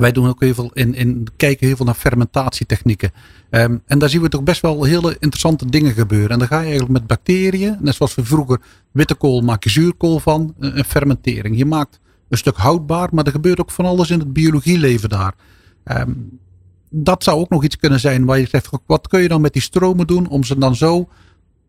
Wij 0.00 0.12
doen 0.12 0.28
ook 0.28 0.40
heel 0.40 0.54
veel 0.54 0.70
in, 0.72 0.94
in 0.94 1.26
kijken 1.36 1.66
heel 1.66 1.76
veel 1.76 1.84
naar 1.84 1.94
fermentatietechnieken. 1.94 3.10
Um, 3.50 3.82
en 3.86 3.98
daar 3.98 4.08
zien 4.08 4.20
we 4.20 4.28
toch 4.28 4.42
best 4.42 4.60
wel 4.60 4.84
hele 4.84 5.12
interessante 5.12 5.66
dingen 5.66 5.92
gebeuren. 5.92 6.30
En 6.30 6.38
dan 6.38 6.48
ga 6.48 6.58
je 6.58 6.64
eigenlijk 6.64 6.92
met 6.92 7.06
bacteriën, 7.06 7.76
net 7.80 7.94
zoals 7.94 8.14
we 8.14 8.24
vroeger 8.24 8.60
witte 8.92 9.14
kool 9.14 9.40
maak 9.40 9.64
je 9.64 9.70
zuurkool 9.70 10.18
van, 10.18 10.54
een 10.58 10.84
fermentering. 10.84 11.58
Je 11.58 11.64
maakt 11.64 12.00
een 12.28 12.38
stuk 12.38 12.56
houdbaar, 12.56 13.08
maar 13.12 13.24
er 13.24 13.30
gebeurt 13.30 13.60
ook 13.60 13.70
van 13.70 13.84
alles 13.84 14.10
in 14.10 14.18
het 14.18 14.32
biologieleven 14.32 15.08
daar. 15.08 15.34
Um, 15.84 16.38
dat 16.90 17.24
zou 17.24 17.40
ook 17.40 17.50
nog 17.50 17.64
iets 17.64 17.76
kunnen 17.76 18.00
zijn 18.00 18.24
waar 18.24 18.38
je 18.38 18.46
zegt, 18.46 18.68
wat 18.86 19.08
kun 19.08 19.20
je 19.20 19.28
dan 19.28 19.40
met 19.40 19.52
die 19.52 19.62
stromen 19.62 20.06
doen 20.06 20.28
om 20.28 20.44
ze 20.44 20.58
dan 20.58 20.76
zo 20.76 21.08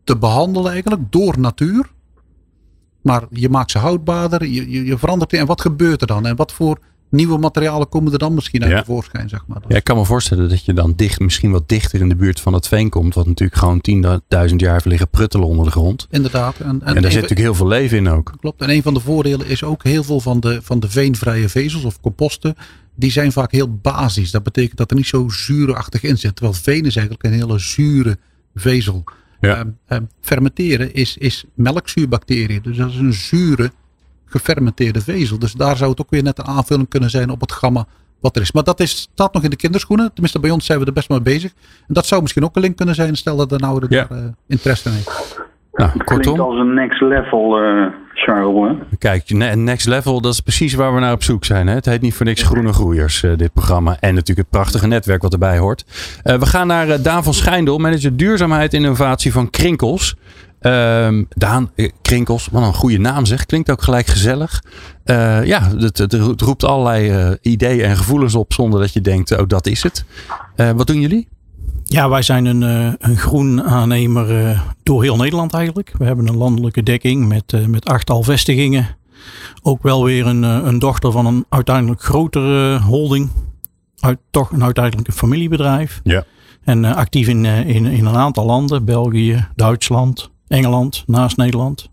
te 0.04 0.16
behandelen 0.16 0.72
eigenlijk 0.72 1.02
door 1.12 1.38
natuur. 1.38 1.90
Maar 3.02 3.26
je 3.30 3.48
maakt 3.48 3.70
ze 3.70 3.78
houdbaarder, 3.78 4.46
je, 4.46 4.70
je, 4.70 4.84
je 4.84 4.98
verandert. 4.98 5.32
En 5.32 5.46
wat 5.46 5.60
gebeurt 5.60 6.00
er 6.00 6.06
dan? 6.06 6.26
En 6.26 6.36
wat 6.36 6.52
voor 6.52 6.78
nieuwe 7.10 7.38
materialen 7.38 7.88
komen 7.88 8.12
er 8.12 8.18
dan 8.18 8.34
misschien 8.34 8.62
uit 8.62 8.72
ja. 8.72 8.78
tevoorschijn, 8.78 9.28
zeg 9.28 9.44
maar. 9.46 9.62
Ja, 9.68 9.76
ik 9.76 9.84
kan 9.84 9.96
me 9.96 10.04
voorstellen 10.04 10.48
dat 10.48 10.64
je 10.64 10.72
dan 10.72 10.92
dicht, 10.96 11.20
misschien 11.20 11.50
wat 11.50 11.68
dichter 11.68 12.00
in 12.00 12.08
de 12.08 12.16
buurt 12.16 12.40
van 12.40 12.52
het 12.52 12.68
veen 12.68 12.88
komt. 12.88 13.14
Wat 13.14 13.26
natuurlijk 13.26 13.58
gewoon 13.58 13.80
10.000 14.48 14.54
jaar 14.56 14.82
liggen 14.84 15.08
pruttelen 15.08 15.46
onder 15.46 15.64
de 15.64 15.70
grond. 15.70 16.06
Inderdaad. 16.10 16.58
En, 16.58 16.66
en, 16.66 16.82
en 16.82 17.02
daar 17.02 17.12
zit 17.12 17.22
natuurlijk 17.22 17.40
heel 17.40 17.54
veel 17.54 17.68
leven 17.68 17.96
in 17.96 18.08
ook. 18.08 18.32
Klopt. 18.40 18.60
En 18.62 18.70
een 18.70 18.82
van 18.82 18.94
de 18.94 19.00
voordelen 19.00 19.46
is 19.46 19.64
ook 19.64 19.84
heel 19.84 20.04
veel 20.04 20.20
van 20.20 20.40
de, 20.40 20.60
van 20.62 20.80
de 20.80 20.90
veenvrije 20.90 21.48
vezels 21.48 21.84
of 21.84 22.00
composten. 22.00 22.54
Die 22.94 23.10
zijn 23.10 23.32
vaak 23.32 23.52
heel 23.52 23.78
basis. 23.82 24.30
Dat 24.30 24.42
betekent 24.42 24.76
dat 24.76 24.90
er 24.90 24.96
niet 24.96 25.06
zo 25.06 25.28
zuurachtig 25.28 26.02
in 26.02 26.18
zit. 26.18 26.36
Terwijl 26.36 26.56
veen 26.56 26.84
is 26.84 26.96
eigenlijk 26.96 27.26
een 27.26 27.32
hele 27.32 27.58
zure 27.58 28.18
vezel. 28.54 29.04
Ja. 29.40 29.60
Um, 29.60 29.78
um, 29.88 30.08
fermenteren 30.20 30.94
is, 30.94 31.16
is 31.16 31.44
melkzuurbacteriën. 31.54 32.62
Dus 32.62 32.76
dat 32.76 32.90
is 32.90 32.96
een 32.96 33.12
zure 33.12 33.70
gefermenteerde 34.28 35.00
vezel. 35.00 35.38
Dus 35.38 35.52
daar 35.52 35.76
zou 35.76 35.90
het 35.90 36.00
ook 36.00 36.10
weer 36.10 36.22
net 36.22 36.38
een 36.38 36.46
aanvulling 36.46 36.88
kunnen 36.88 37.10
zijn 37.10 37.30
op 37.30 37.40
het 37.40 37.52
gamma 37.52 37.86
wat 38.20 38.36
er 38.36 38.42
is. 38.42 38.52
Maar 38.52 38.64
dat 38.64 38.80
is, 38.80 38.96
staat 38.96 39.32
nog 39.32 39.42
in 39.42 39.50
de 39.50 39.56
kinderschoenen. 39.56 40.10
Tenminste, 40.12 40.40
bij 40.40 40.50
ons 40.50 40.66
zijn 40.66 40.78
we 40.78 40.86
er 40.86 40.92
best 40.92 41.08
mee 41.08 41.20
bezig. 41.20 41.52
En 41.88 41.94
dat 41.94 42.06
zou 42.06 42.22
misschien 42.22 42.44
ook 42.44 42.56
een 42.56 42.62
link 42.62 42.76
kunnen 42.76 42.94
zijn. 42.94 43.16
Stel 43.16 43.36
dat 43.36 43.48
de 43.48 43.58
nou 43.58 43.86
ja. 43.88 44.06
daar 44.08 44.18
uh, 44.18 44.24
interesse 44.46 44.88
in 44.88 44.94
heeft. 44.94 45.46
Nou, 45.72 45.90
het 45.92 46.04
klinkt 46.04 46.26
als 46.26 46.58
een 46.58 46.74
next 46.74 47.00
level, 47.00 47.62
uh, 47.62 47.86
Charles. 48.14 48.76
Kijk, 48.98 49.30
next 49.54 49.86
level, 49.86 50.20
dat 50.20 50.32
is 50.32 50.40
precies 50.40 50.74
waar 50.74 50.94
we 50.94 51.00
naar 51.00 51.12
op 51.12 51.22
zoek 51.22 51.44
zijn. 51.44 51.66
Hè? 51.66 51.74
Het 51.74 51.84
heet 51.84 52.00
niet 52.00 52.14
voor 52.14 52.26
niks 52.26 52.42
Groene 52.42 52.72
Groeiers, 52.72 53.22
uh, 53.22 53.36
dit 53.36 53.52
programma. 53.52 53.96
En 54.00 54.14
natuurlijk 54.14 54.38
het 54.38 54.50
prachtige 54.50 54.86
netwerk 54.86 55.22
wat 55.22 55.32
erbij 55.32 55.58
hoort. 55.58 55.84
Uh, 56.24 56.34
we 56.34 56.46
gaan 56.46 56.66
naar 56.66 57.02
Daan 57.02 57.24
van 57.24 57.34
Schijndel, 57.34 57.78
manager 57.78 58.16
duurzaamheid 58.16 58.74
en 58.74 58.82
innovatie 58.82 59.32
van 59.32 59.50
Krinkels. 59.50 60.16
Um, 60.60 61.28
Daan 61.28 61.70
Krinkels, 62.02 62.48
wat 62.52 62.62
een 62.62 62.74
goede 62.74 62.98
naam 62.98 63.26
zeg. 63.26 63.46
Klinkt 63.46 63.70
ook 63.70 63.82
gelijk 63.82 64.06
gezellig. 64.06 64.62
Uh, 65.04 65.44
ja, 65.44 65.70
het, 65.76 65.98
het, 65.98 66.40
roept 66.40 66.64
allerlei 66.64 67.28
uh, 67.30 67.34
ideeën 67.42 67.84
en 67.84 67.96
gevoelens 67.96 68.34
op 68.34 68.52
zonder 68.52 68.80
dat 68.80 68.92
je 68.92 69.00
denkt, 69.00 69.38
oh 69.38 69.46
dat 69.46 69.66
is 69.66 69.82
het. 69.82 70.04
Uh, 70.56 70.70
wat 70.70 70.86
doen 70.86 71.00
jullie? 71.00 71.28
Ja, 71.84 72.08
wij 72.08 72.22
zijn 72.22 72.44
een, 72.44 72.62
een 72.98 73.16
groen 73.16 73.62
aannemer 73.62 74.60
door 74.82 75.02
heel 75.02 75.16
Nederland 75.16 75.54
eigenlijk. 75.54 75.92
We 75.98 76.04
hebben 76.04 76.28
een 76.28 76.36
landelijke 76.36 76.82
dekking 76.82 77.28
met, 77.28 77.68
met 77.68 77.84
achttal 77.84 78.22
vestigingen. 78.22 78.96
Ook 79.62 79.82
wel 79.82 80.04
weer 80.04 80.26
een, 80.26 80.42
een 80.42 80.78
dochter 80.78 81.12
van 81.12 81.26
een 81.26 81.44
uiteindelijk 81.48 82.02
grotere 82.02 82.78
holding. 82.80 83.30
Uit, 83.98 84.18
toch 84.30 84.50
een 84.50 84.64
uiteindelijk 84.64 85.08
een 85.08 85.14
familiebedrijf. 85.14 86.00
Ja. 86.04 86.24
En 86.64 86.84
actief 86.84 87.28
in, 87.28 87.44
in, 87.44 87.86
in 87.86 88.06
een 88.06 88.16
aantal 88.16 88.46
landen. 88.46 88.84
België, 88.84 89.48
Duitsland, 89.54 90.30
Engeland, 90.48 91.04
naast 91.06 91.36
Nederland. 91.36 91.90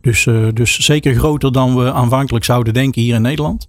Dus, 0.00 0.26
uh, 0.26 0.48
dus 0.54 0.78
zeker 0.78 1.14
groter 1.14 1.52
dan 1.52 1.76
we 1.76 1.92
aanvankelijk 1.92 2.44
zouden 2.44 2.74
denken 2.74 3.02
hier 3.02 3.14
in 3.14 3.22
Nederland. 3.22 3.68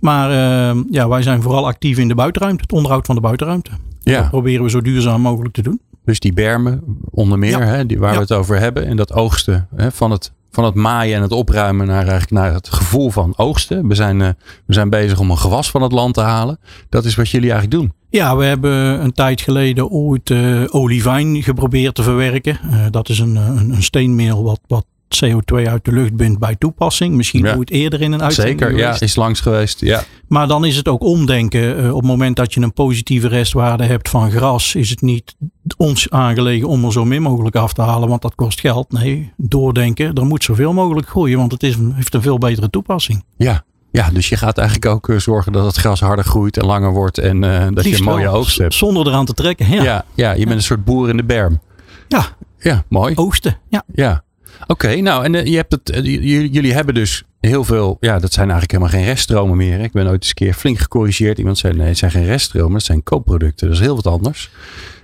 Maar 0.00 0.30
uh, 0.30 0.82
ja, 0.90 1.08
wij 1.08 1.22
zijn 1.22 1.42
vooral 1.42 1.66
actief 1.66 1.98
in 1.98 2.08
de 2.08 2.14
buitenruimte, 2.14 2.62
het 2.62 2.72
onderhoud 2.72 3.06
van 3.06 3.14
de 3.14 3.20
buitenruimte. 3.20 3.70
Ja. 4.02 4.20
Dat 4.20 4.30
proberen 4.30 4.64
we 4.64 4.70
zo 4.70 4.80
duurzaam 4.80 5.20
mogelijk 5.20 5.54
te 5.54 5.62
doen. 5.62 5.80
Dus 6.04 6.20
die 6.20 6.32
bermen 6.32 6.82
onder 7.10 7.38
meer, 7.38 7.50
ja. 7.50 7.60
hè, 7.60 7.86
die, 7.86 7.98
waar 7.98 8.08
ja. 8.08 8.14
we 8.14 8.22
het 8.22 8.32
over 8.32 8.58
hebben. 8.58 8.86
En 8.86 8.96
dat 8.96 9.12
oogsten 9.12 9.68
hè, 9.76 9.92
van 9.92 10.10
het 10.10 10.32
van 10.50 10.64
het 10.64 10.74
maaien 10.74 11.16
en 11.16 11.22
het 11.22 11.32
opruimen 11.32 11.86
naar, 11.86 12.02
eigenlijk 12.02 12.30
naar 12.30 12.52
het 12.52 12.68
gevoel 12.68 13.10
van 13.10 13.32
oogsten. 13.36 13.88
We 13.88 13.94
zijn, 13.94 14.20
uh, 14.20 14.28
we 14.66 14.74
zijn 14.74 14.90
bezig 14.90 15.18
om 15.18 15.30
een 15.30 15.38
gewas 15.38 15.70
van 15.70 15.82
het 15.82 15.92
land 15.92 16.14
te 16.14 16.20
halen. 16.20 16.58
Dat 16.88 17.04
is 17.04 17.14
wat 17.14 17.28
jullie 17.28 17.50
eigenlijk 17.50 17.80
doen. 17.80 17.92
Ja, 18.10 18.36
we 18.36 18.44
hebben 18.44 19.02
een 19.02 19.12
tijd 19.12 19.40
geleden 19.40 19.88
ooit 19.88 20.30
uh, 20.30 20.64
olivijn 20.68 21.42
geprobeerd 21.42 21.94
te 21.94 22.02
verwerken. 22.02 22.58
Uh, 22.70 22.86
dat 22.90 23.08
is 23.08 23.18
een, 23.18 23.36
een, 23.36 23.70
een 23.70 23.82
steenmeel 23.82 24.42
wat, 24.42 24.60
wat 24.66 24.84
CO2 25.24 25.66
uit 25.66 25.84
de 25.84 25.92
lucht 25.92 26.16
bindt 26.16 26.38
bij 26.38 26.56
toepassing. 26.56 27.14
Misschien 27.14 27.44
ja. 27.44 27.56
ooit 27.56 27.70
eerder 27.70 28.00
in 28.00 28.12
een 28.12 28.22
uitzending 28.22 28.58
Zeker, 28.58 28.76
geweest. 28.76 29.00
ja, 29.00 29.06
is 29.06 29.16
langs 29.16 29.40
geweest. 29.40 29.80
Ja. 29.80 30.02
Maar 30.28 30.48
dan 30.48 30.64
is 30.64 30.76
het 30.76 30.88
ook 30.88 31.02
omdenken. 31.02 31.88
Op 31.94 32.00
het 32.00 32.10
moment 32.10 32.36
dat 32.36 32.54
je 32.54 32.60
een 32.60 32.72
positieve 32.72 33.28
restwaarde 33.28 33.84
hebt 33.84 34.08
van 34.08 34.30
gras, 34.30 34.74
is 34.74 34.90
het 34.90 35.00
niet 35.00 35.34
ons 35.76 36.10
aangelegen 36.10 36.68
om 36.68 36.84
er 36.84 36.92
zo 36.92 37.04
min 37.04 37.22
mogelijk 37.22 37.56
af 37.56 37.72
te 37.72 37.82
halen, 37.82 38.08
want 38.08 38.22
dat 38.22 38.34
kost 38.34 38.60
geld. 38.60 38.92
Nee, 38.92 39.32
doordenken, 39.36 40.14
er 40.14 40.26
moet 40.26 40.44
zoveel 40.44 40.72
mogelijk 40.72 41.08
groeien, 41.08 41.38
want 41.38 41.52
het 41.52 41.62
is 41.62 41.76
heeft 41.94 42.14
een 42.14 42.22
veel 42.22 42.38
betere 42.38 42.70
toepassing. 42.70 43.24
Ja. 43.36 43.64
Ja, 43.90 44.10
dus 44.10 44.28
je 44.28 44.36
gaat 44.36 44.58
eigenlijk 44.58 44.90
ook 44.90 45.08
uh, 45.08 45.18
zorgen 45.18 45.52
dat 45.52 45.64
het 45.64 45.76
gras 45.76 46.00
harder 46.00 46.24
groeit 46.24 46.56
en 46.56 46.64
langer 46.66 46.92
wordt 46.92 47.18
en 47.18 47.42
uh, 47.42 47.58
dat 47.58 47.84
Liefst 47.84 47.90
je 47.90 47.96
een 47.96 48.04
mooie 48.12 48.28
oogst 48.28 48.58
hebt. 48.58 48.74
Zonder 48.74 49.06
eraan 49.06 49.24
te 49.24 49.34
trekken. 49.34 49.70
Ja, 49.70 49.82
Ja, 49.82 50.04
ja, 50.14 50.32
je 50.32 50.44
bent 50.44 50.56
een 50.56 50.62
soort 50.62 50.84
boer 50.84 51.08
in 51.08 51.16
de 51.16 51.24
berm. 51.24 51.60
ja. 52.08 52.36
Ja, 52.58 52.84
mooi. 52.88 53.14
oogsten. 53.14 53.58
Ja. 53.68 53.82
Ja. 53.94 54.24
Oké, 54.66 55.00
nou 55.00 55.24
en 55.24 55.34
uh, 55.34 55.44
je 55.44 55.56
hebt 55.56 55.72
het, 55.72 55.90
uh, 55.90 56.04
jullie, 56.04 56.50
jullie 56.50 56.72
hebben 56.72 56.94
dus 56.94 57.24
heel 57.40 57.64
veel, 57.64 57.96
ja, 58.00 58.18
dat 58.18 58.32
zijn 58.32 58.50
eigenlijk 58.50 58.70
helemaal 58.70 58.92
geen 58.92 59.12
reststromen 59.12 59.56
meer. 59.56 59.78
Hè? 59.78 59.84
Ik 59.84 59.92
ben 59.92 60.06
ooit 60.06 60.20
eens 60.22 60.28
een 60.28 60.34
keer 60.34 60.54
flink 60.54 60.78
gecorrigeerd. 60.78 61.38
Iemand 61.38 61.58
zei, 61.58 61.74
nee, 61.74 61.88
het 61.88 61.98
zijn 61.98 62.10
geen 62.10 62.24
reststromen, 62.24 62.74
het 62.74 62.84
zijn 62.84 63.02
koopproducten. 63.02 63.66
Dat 63.66 63.76
is 63.76 63.82
heel 63.82 63.94
wat 63.94 64.06
anders. 64.06 64.50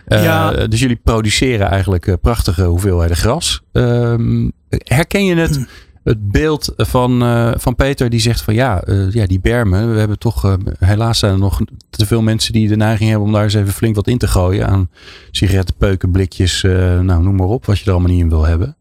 Uh, 0.08 0.22
Ja. 0.22 0.66
Dus 0.66 0.80
jullie 0.80 1.00
produceren 1.04 1.68
eigenlijk 1.68 2.16
prachtige 2.20 2.64
hoeveelheden 2.64 3.16
gras. 3.16 3.62
Ehm, 3.72 4.50
herken 4.68 5.24
je 5.24 5.34
het, 5.34 5.66
het 6.04 6.30
beeld 6.30 6.72
van, 6.76 7.18
van 7.56 7.74
Peter 7.74 8.10
die 8.10 8.20
zegt 8.20 8.40
van 8.40 8.54
ja, 8.54 8.82
ja, 9.10 9.26
die 9.26 9.40
bermen, 9.40 9.92
we 9.92 9.98
hebben 9.98 10.18
toch, 10.18 10.56
helaas 10.78 11.18
zijn 11.18 11.32
er 11.32 11.38
nog 11.38 11.60
te 11.90 12.06
veel 12.06 12.22
mensen 12.22 12.52
die 12.52 12.68
de 12.68 12.76
neiging 12.76 13.08
hebben 13.08 13.26
om 13.26 13.32
daar 13.32 13.42
eens 13.42 13.54
even 13.54 13.72
flink 13.72 13.94
wat 13.94 14.06
in 14.06 14.18
te 14.18 14.28
gooien 14.28 14.66
aan 14.66 14.90
sigarettenpeuken, 15.30 16.10
blikjes, 16.10 16.62
nou 16.62 17.22
noem 17.22 17.36
maar 17.36 17.46
op, 17.46 17.66
wat 17.66 17.78
je 17.78 17.84
er 17.84 17.90
allemaal 17.90 18.10
niet 18.10 18.22
in 18.22 18.28
wil 18.28 18.44
hebben. 18.44 18.76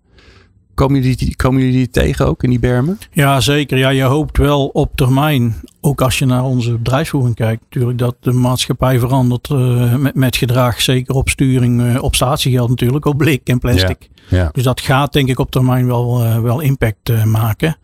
Komen 0.73 1.01
jullie, 1.01 1.17
die, 1.17 1.35
komen 1.35 1.61
jullie 1.61 1.77
die 1.77 1.89
tegen 1.89 2.27
ook 2.27 2.43
in 2.43 2.49
die 2.49 2.59
bermen? 2.59 2.97
Ja, 3.11 3.39
zeker. 3.39 3.77
Ja, 3.77 3.89
je 3.89 4.03
hoopt 4.03 4.37
wel 4.37 4.67
op 4.67 4.91
termijn, 4.95 5.55
ook 5.81 6.01
als 6.01 6.19
je 6.19 6.25
naar 6.25 6.43
onze 6.43 6.71
bedrijfsvoering 6.71 7.35
kijkt, 7.35 7.61
natuurlijk 7.63 7.97
dat 7.97 8.15
de 8.19 8.31
maatschappij 8.31 8.99
verandert 8.99 9.49
uh, 9.49 9.95
met, 9.95 10.15
met, 10.15 10.35
gedrag. 10.35 10.81
Zeker 10.81 11.15
op 11.15 11.29
sturing, 11.29 11.81
uh, 11.81 12.03
op 12.03 12.15
statiegeld 12.15 12.69
natuurlijk, 12.69 13.05
op 13.05 13.17
blik 13.17 13.47
en 13.47 13.59
plastic. 13.59 14.09
Ja, 14.29 14.37
ja. 14.37 14.49
Dus 14.51 14.63
dat 14.63 14.81
gaat 14.81 15.13
denk 15.13 15.29
ik 15.29 15.39
op 15.39 15.51
termijn 15.51 15.85
wel, 15.87 16.23
uh, 16.23 16.39
wel 16.39 16.59
impact 16.59 17.25
maken. 17.25 17.77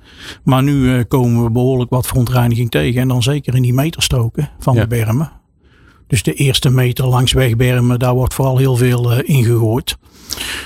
Maar 0.43 0.63
nu 0.63 1.03
komen 1.03 1.43
we 1.43 1.51
behoorlijk 1.51 1.89
wat 1.89 2.07
verontreiniging 2.07 2.71
tegen. 2.71 3.01
En 3.01 3.07
dan 3.07 3.23
zeker 3.23 3.55
in 3.55 3.61
die 3.61 3.73
meterstroken 3.73 4.49
van 4.59 4.75
ja. 4.75 4.81
de 4.81 4.87
bermen. 4.87 5.31
Dus 6.07 6.23
de 6.23 6.33
eerste 6.33 6.69
meter 6.69 7.07
langs 7.07 7.33
wegbermen, 7.33 7.99
daar 7.99 8.13
wordt 8.13 8.33
vooral 8.33 8.57
heel 8.57 8.75
veel 8.75 9.21
ingegooid. 9.21 9.97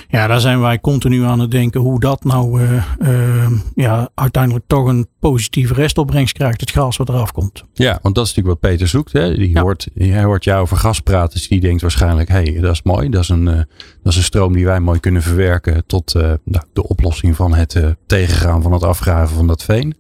Ja, 0.08 0.28
daar 0.28 0.40
zijn 0.40 0.60
wij 0.60 0.80
continu 0.80 1.24
aan 1.24 1.40
het 1.40 1.52
denken 1.52 1.82
hoe 1.82 2.00
dat 2.00 2.24
nou 2.24 2.62
uh, 2.62 2.84
uh, 3.00 3.52
ja, 3.76 4.10
uiteindelijk 4.16 4.66
toch 4.68 4.88
een 4.88 5.08
positieve 5.20 5.74
restopbrengst 5.74 6.34
krijgt, 6.34 6.62
het 6.62 6.72
gras 6.72 6.98
wat 6.98 7.10
eraf 7.10 7.32
komt. 7.32 7.64
Ja, 7.74 8.00
want 8.02 8.16
dat 8.16 8.26
is 8.26 8.36
natuurlijk 8.36 8.62
wat 8.62 8.72
Peter 8.72 8.88
zoekt. 8.88 9.14
Hè? 9.14 9.36
Die 9.36 9.50
ja. 9.50 9.62
hoort, 9.62 9.88
hij 9.94 10.24
hoort 10.24 10.44
jou 10.44 10.62
over 10.62 10.78
gas 10.78 11.00
praten, 11.00 11.38
dus 11.38 11.48
die 11.48 11.60
denkt 11.60 11.82
waarschijnlijk, 11.82 12.30
hé, 12.30 12.44
hey, 12.44 12.60
dat 12.60 12.72
is 12.72 12.82
mooi. 12.84 13.10
Dat 13.10 13.22
is, 13.22 13.30
een, 13.30 13.48
uh, 13.48 13.56
dat 14.04 14.12
is 14.12 14.16
een 14.16 14.24
stroom 14.24 14.54
die 14.54 14.66
wij 14.66 14.80
mooi 14.80 15.00
kunnen 15.00 15.22
verwerken 15.22 15.84
tot 15.86 16.14
nou, 16.14 16.64
de 16.74 16.88
oplossing 16.88 17.36
van 17.36 17.54
het 17.54 17.82
tegengaan 18.08 18.62
van 18.62 18.72
het 18.72 18.84
afgraven 18.84 19.36
van 19.36 19.48
dat 19.48 19.64
veen. 19.64 19.96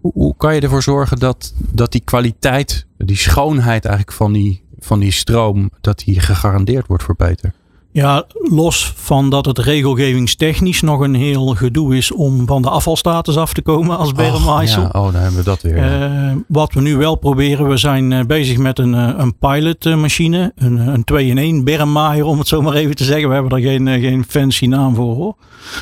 Hoe, 0.00 0.12
hoe 0.14 0.36
kan 0.36 0.54
je 0.54 0.60
ervoor 0.60 0.82
zorgen 0.82 1.18
dat, 1.18 1.54
dat 1.72 1.92
die 1.92 2.00
kwaliteit, 2.04 2.86
die 2.96 3.16
schoonheid 3.16 3.84
eigenlijk 3.84 4.16
van 4.16 4.32
die, 4.32 4.62
van 4.78 5.00
die 5.00 5.12
stroom, 5.12 5.70
dat 5.80 5.98
die 5.98 6.20
gegarandeerd 6.20 6.86
wordt 6.86 7.02
voor 7.02 7.16
Peter? 7.16 7.52
Ja, 7.98 8.24
los 8.50 8.92
van 8.96 9.30
dat 9.30 9.46
het 9.46 9.58
regelgevingstechnisch 9.58 10.80
nog 10.80 11.00
een 11.00 11.14
heel 11.14 11.46
gedoe 11.46 11.96
is 11.96 12.12
om 12.12 12.46
van 12.46 12.62
de 12.62 12.70
afvalstatus 12.70 13.36
af 13.36 13.52
te 13.52 13.62
komen 13.62 13.98
als 13.98 14.12
bermmeisel. 14.12 14.82
Ja, 14.82 14.88
oh, 14.88 15.12
dan 15.12 15.14
hebben 15.14 15.38
we 15.38 15.44
dat 15.44 15.62
weer. 15.62 16.00
Uh, 16.00 16.36
wat 16.48 16.72
we 16.72 16.80
nu 16.80 16.96
wel 16.96 17.14
proberen, 17.14 17.68
we 17.68 17.76
zijn 17.76 18.10
uh, 18.10 18.24
bezig 18.24 18.58
met 18.58 18.78
een, 18.78 18.94
uh, 18.94 19.10
een 19.16 19.38
pilotmachine, 19.38 20.52
een, 20.56 21.04
een 21.06 21.60
2-in-1 21.60 21.64
bermmaaier 21.64 22.24
om 22.24 22.38
het 22.38 22.48
zo 22.48 22.62
maar 22.62 22.74
even 22.74 22.96
te 22.96 23.04
zeggen. 23.04 23.28
We 23.28 23.34
hebben 23.34 23.58
er 23.58 23.64
geen, 23.64 24.00
geen 24.00 24.24
fancy 24.28 24.66
naam 24.66 24.94
voor 24.94 25.14
hoor. 25.14 25.36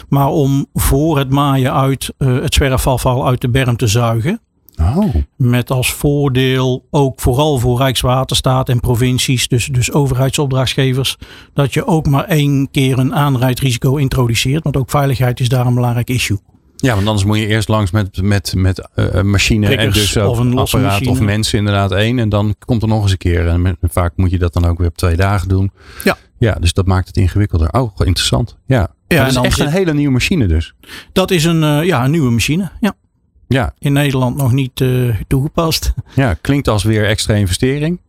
Maar 0.09 0.29
om 0.29 0.67
voor 0.75 1.19
het 1.19 1.31
maaien 1.31 1.73
uit 1.73 2.15
het 2.19 2.55
zwerfafval 2.55 3.27
uit 3.27 3.41
de 3.41 3.49
berm 3.49 3.77
te 3.77 3.87
zuigen. 3.87 4.41
Oh. 4.81 5.15
Met 5.37 5.71
als 5.71 5.93
voordeel 5.93 6.87
ook 6.91 7.21
vooral 7.21 7.59
voor 7.59 7.79
Rijkswaterstaat 7.79 8.69
en 8.69 8.81
provincies, 8.81 9.49
dus, 9.49 9.67
dus 9.67 9.93
overheidsopdrachtgevers, 9.93 11.17
dat 11.55 11.75
je 11.75 11.87
ook 11.87 12.07
maar 12.07 12.25
één 12.25 12.69
keer 12.71 12.99
een 12.99 13.15
aanrijdrisico 13.15 13.97
introduceert. 13.97 14.63
Want 14.63 14.77
ook 14.77 14.91
veiligheid 14.91 15.41
is 15.41 15.49
daar 15.49 15.67
een 15.67 15.75
belangrijk 15.75 16.09
issue. 16.11 16.39
Ja, 16.77 16.95
want 16.95 17.07
anders 17.07 17.25
moet 17.27 17.39
je 17.39 17.47
eerst 17.47 17.69
langs 17.69 17.91
met, 17.91 18.23
met, 18.23 18.55
met 18.57 18.89
uh, 18.97 19.23
machine 19.23 19.67
Prikkers 19.67 19.97
en 19.97 20.01
dus 20.03 20.19
ook 20.19 20.31
of 20.31 20.39
een 20.39 20.59
apparaat 20.59 20.83
machine. 20.91 21.11
of 21.11 21.21
mensen 21.21 21.59
inderdaad 21.59 21.93
één. 21.93 22.19
En 22.19 22.29
dan 22.29 22.55
komt 22.59 22.83
er 22.83 22.89
nog 22.89 23.03
eens 23.03 23.11
een 23.11 23.19
keer. 23.19 23.47
En 23.49 23.63
met, 23.63 23.77
vaak 23.83 24.13
moet 24.17 24.31
je 24.31 24.39
dat 24.39 24.53
dan 24.53 24.65
ook 24.65 24.79
weer 24.79 24.89
op 24.89 24.97
twee 24.97 25.17
dagen 25.17 25.49
doen. 25.49 25.71
Ja. 26.05 26.17
Ja, 26.39 26.53
dus 26.55 26.73
dat 26.73 26.87
maakt 26.87 27.07
het 27.07 27.17
ingewikkelder. 27.17 27.69
Oh, 27.73 27.91
interessant. 28.05 28.57
Ja, 28.67 28.77
Ja, 28.79 28.89
dat 29.09 29.19
en 29.19 29.27
is 29.27 29.35
dan 29.35 29.45
echt 29.45 29.57
zit- 29.57 29.67
een 29.67 29.73
hele 29.73 29.95
nieuwe 29.95 30.13
machine 30.13 30.47
dus. 30.47 30.75
Dat 31.13 31.31
is 31.31 31.45
een, 31.45 31.63
eh, 31.63 31.85
ja, 31.85 32.05
een 32.05 32.11
nieuwe 32.11 32.31
machine. 32.31 32.71
Ja. 32.81 32.95
Ja, 33.49 33.75
In 33.79 33.93
Nederland 33.93 34.37
nog 34.37 34.53
niet 34.53 34.81
eh, 34.81 35.17
toegepast. 35.27 35.93
ja, 36.15 36.35
klinkt 36.35 36.69
als 36.69 36.83
weer 36.85 37.07
extra 37.07 37.35
investering. 37.35 38.01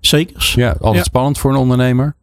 Zekers. 0.00 0.54
Ja, 0.54 0.70
altijd 0.70 0.94
Ja. 0.94 1.02
spannend 1.02 1.38
voor 1.38 1.50
een 1.50 1.56
ondernemer. 1.56 2.14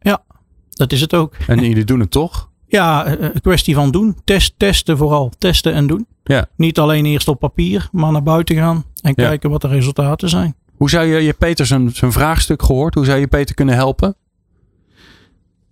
Dat 0.70 0.92
is 0.92 1.00
het 1.00 1.14
ook. 1.14 1.34
En 1.46 1.60
jullie 1.68 1.84
doen 1.84 2.00
het 2.00 2.10
toch? 2.10 2.48
Ja, 2.66 3.04
eh, 3.04 3.28
een 3.34 3.40
kwestie 3.40 3.74
van 3.74 3.90
doen. 3.90 4.16
Test, 4.24 4.54
testen 4.56 4.96
vooral. 4.96 5.32
Testen 5.38 5.72
en 5.72 5.86
doen. 5.86 6.06
Ja. 6.24 6.46
Niet 6.56 6.78
alleen 6.78 7.06
eerst 7.06 7.28
op 7.28 7.38
papier, 7.38 7.88
maar 7.92 8.12
naar 8.12 8.22
buiten 8.22 8.56
gaan 8.56 8.84
en 9.00 9.12
Ja. 9.16 9.24
kijken 9.28 9.50
wat 9.50 9.60
de 9.60 9.68
resultaten 9.68 10.28
zijn. 10.28 10.54
Hoe 10.76 10.90
zou 10.90 11.06
je, 11.06 11.20
je 11.20 11.32
Peter 11.32 11.66
zijn, 11.66 11.90
zijn 11.94 12.12
vraagstuk 12.12 12.62
gehoord? 12.62 12.94
Hoe 12.94 13.04
zou 13.04 13.18
je 13.18 13.26
Peter 13.26 13.54
kunnen 13.54 13.74
helpen? 13.74 14.16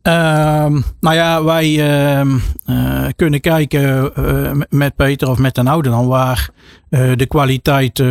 Ehm, 0.03 0.81
nou 1.01 1.15
ja, 1.17 1.45
wij 1.45 1.81
ehm, 1.91 2.37
eh, 2.65 3.05
kunnen 3.17 3.41
kijken 3.41 4.15
eh, 4.15 4.53
met- 4.69 4.97
Peter 4.97 5.31
of 5.31 5.39
met 5.39 5.55
de 5.55 5.63
oude 5.65 5.89
dan 5.89 6.07
waar 6.07 6.51
eh, 6.89 7.13
de 7.17 7.27
kwaliteit 7.27 8.03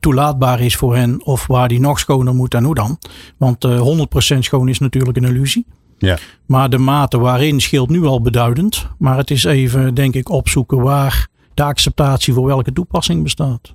toelaatbaar 0.00 0.60
is 0.60 0.76
voor 0.76 0.96
hen 0.96 1.24
of 1.24 1.46
waar 1.46 1.68
die 1.68 1.80
nog 1.80 1.98
schoner 1.98 2.34
moet 2.34 2.54
en 2.54 2.64
hoe 2.64 2.74
dan. 2.74 2.98
Want 3.36 3.64
eh 3.64 3.80
100% 3.80 4.38
schoon 4.38 4.68
is 4.68 4.78
natuurlijk 4.78 5.16
een 5.16 5.24
illusie. 5.24 5.66
Ja. 5.98 6.18
Maar 6.46 6.70
de 6.70 6.78
mate 6.78 7.18
waarin 7.18 7.60
scheelt 7.60 7.88
nu 7.90 8.04
al 8.04 8.20
beduidend. 8.20 8.86
Maar 8.98 9.16
het 9.16 9.30
is 9.30 9.44
even, 9.44 9.94
denk 9.94 10.14
ik, 10.14 10.28
opzoeken 10.28 10.80
waar 10.80 11.28
de 11.54 11.62
acceptatie 11.62 12.34
voor 12.34 12.46
welke 12.46 12.72
toepassing 12.72 13.22
bestaat. 13.22 13.74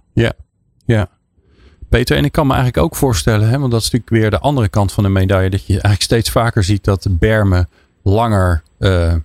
Ja. 0.85 1.07
Peter, 1.93 2.17
en 2.17 2.25
ik 2.25 2.31
kan 2.31 2.47
me 2.47 2.53
eigenlijk 2.53 2.83
ook 2.83 2.95
voorstellen, 2.95 3.49
hè, 3.49 3.59
want 3.59 3.71
dat 3.71 3.81
is 3.81 3.91
natuurlijk 3.91 4.21
weer 4.21 4.29
de 4.29 4.39
andere 4.39 4.69
kant 4.69 4.91
van 4.91 5.03
de 5.03 5.09
medaille, 5.09 5.49
dat 5.49 5.65
je 5.65 5.73
eigenlijk 5.73 6.01
steeds 6.01 6.31
vaker 6.31 6.63
ziet 6.63 6.83
dat 6.83 7.07
bermen 7.09 7.69
langer, 8.03 8.63
eh, 8.79 9.11
eh, 9.11 9.19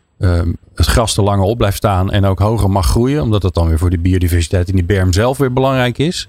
het 0.74 0.86
gras 0.86 1.16
er 1.16 1.22
langer 1.22 1.44
op 1.44 1.58
blijft 1.58 1.76
staan 1.76 2.10
en 2.10 2.24
ook 2.24 2.38
hoger 2.38 2.70
mag 2.70 2.86
groeien, 2.86 3.22
omdat 3.22 3.42
dat 3.42 3.54
dan 3.54 3.68
weer 3.68 3.78
voor 3.78 3.90
de 3.90 3.98
biodiversiteit 3.98 4.68
in 4.68 4.74
die 4.74 4.84
berm 4.84 5.12
zelf 5.12 5.38
weer 5.38 5.52
belangrijk 5.52 5.98
is. 5.98 6.28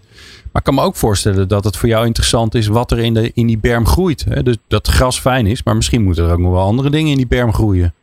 Maar 0.52 0.62
ik 0.62 0.64
kan 0.64 0.74
me 0.74 0.82
ook 0.82 0.96
voorstellen 0.96 1.48
dat 1.48 1.64
het 1.64 1.78
voor 1.78 1.90
jou 1.90 2.06
interessant 2.06 2.56
is 2.56 2.68
wat 2.68 2.92
er 2.92 3.00
in, 3.00 3.14
de, 3.14 3.32
in 3.34 3.48
die 3.48 3.60
berm 3.60 3.86
groeit. 3.86 4.26
Hè? 4.30 4.44
Dus 4.44 4.58
dat 4.68 4.88
gras 4.88 5.20
fijn 5.20 5.48
is, 5.48 5.64
maar 5.64 5.76
misschien 5.76 6.04
moeten 6.04 6.26
er 6.26 6.32
ook 6.32 6.40
nog 6.40 6.52
wel 6.52 6.64
andere 6.66 6.90
dingen 6.90 7.12
in 7.12 7.18
die 7.18 7.28
berm 7.28 7.54
groeien. 7.54 7.94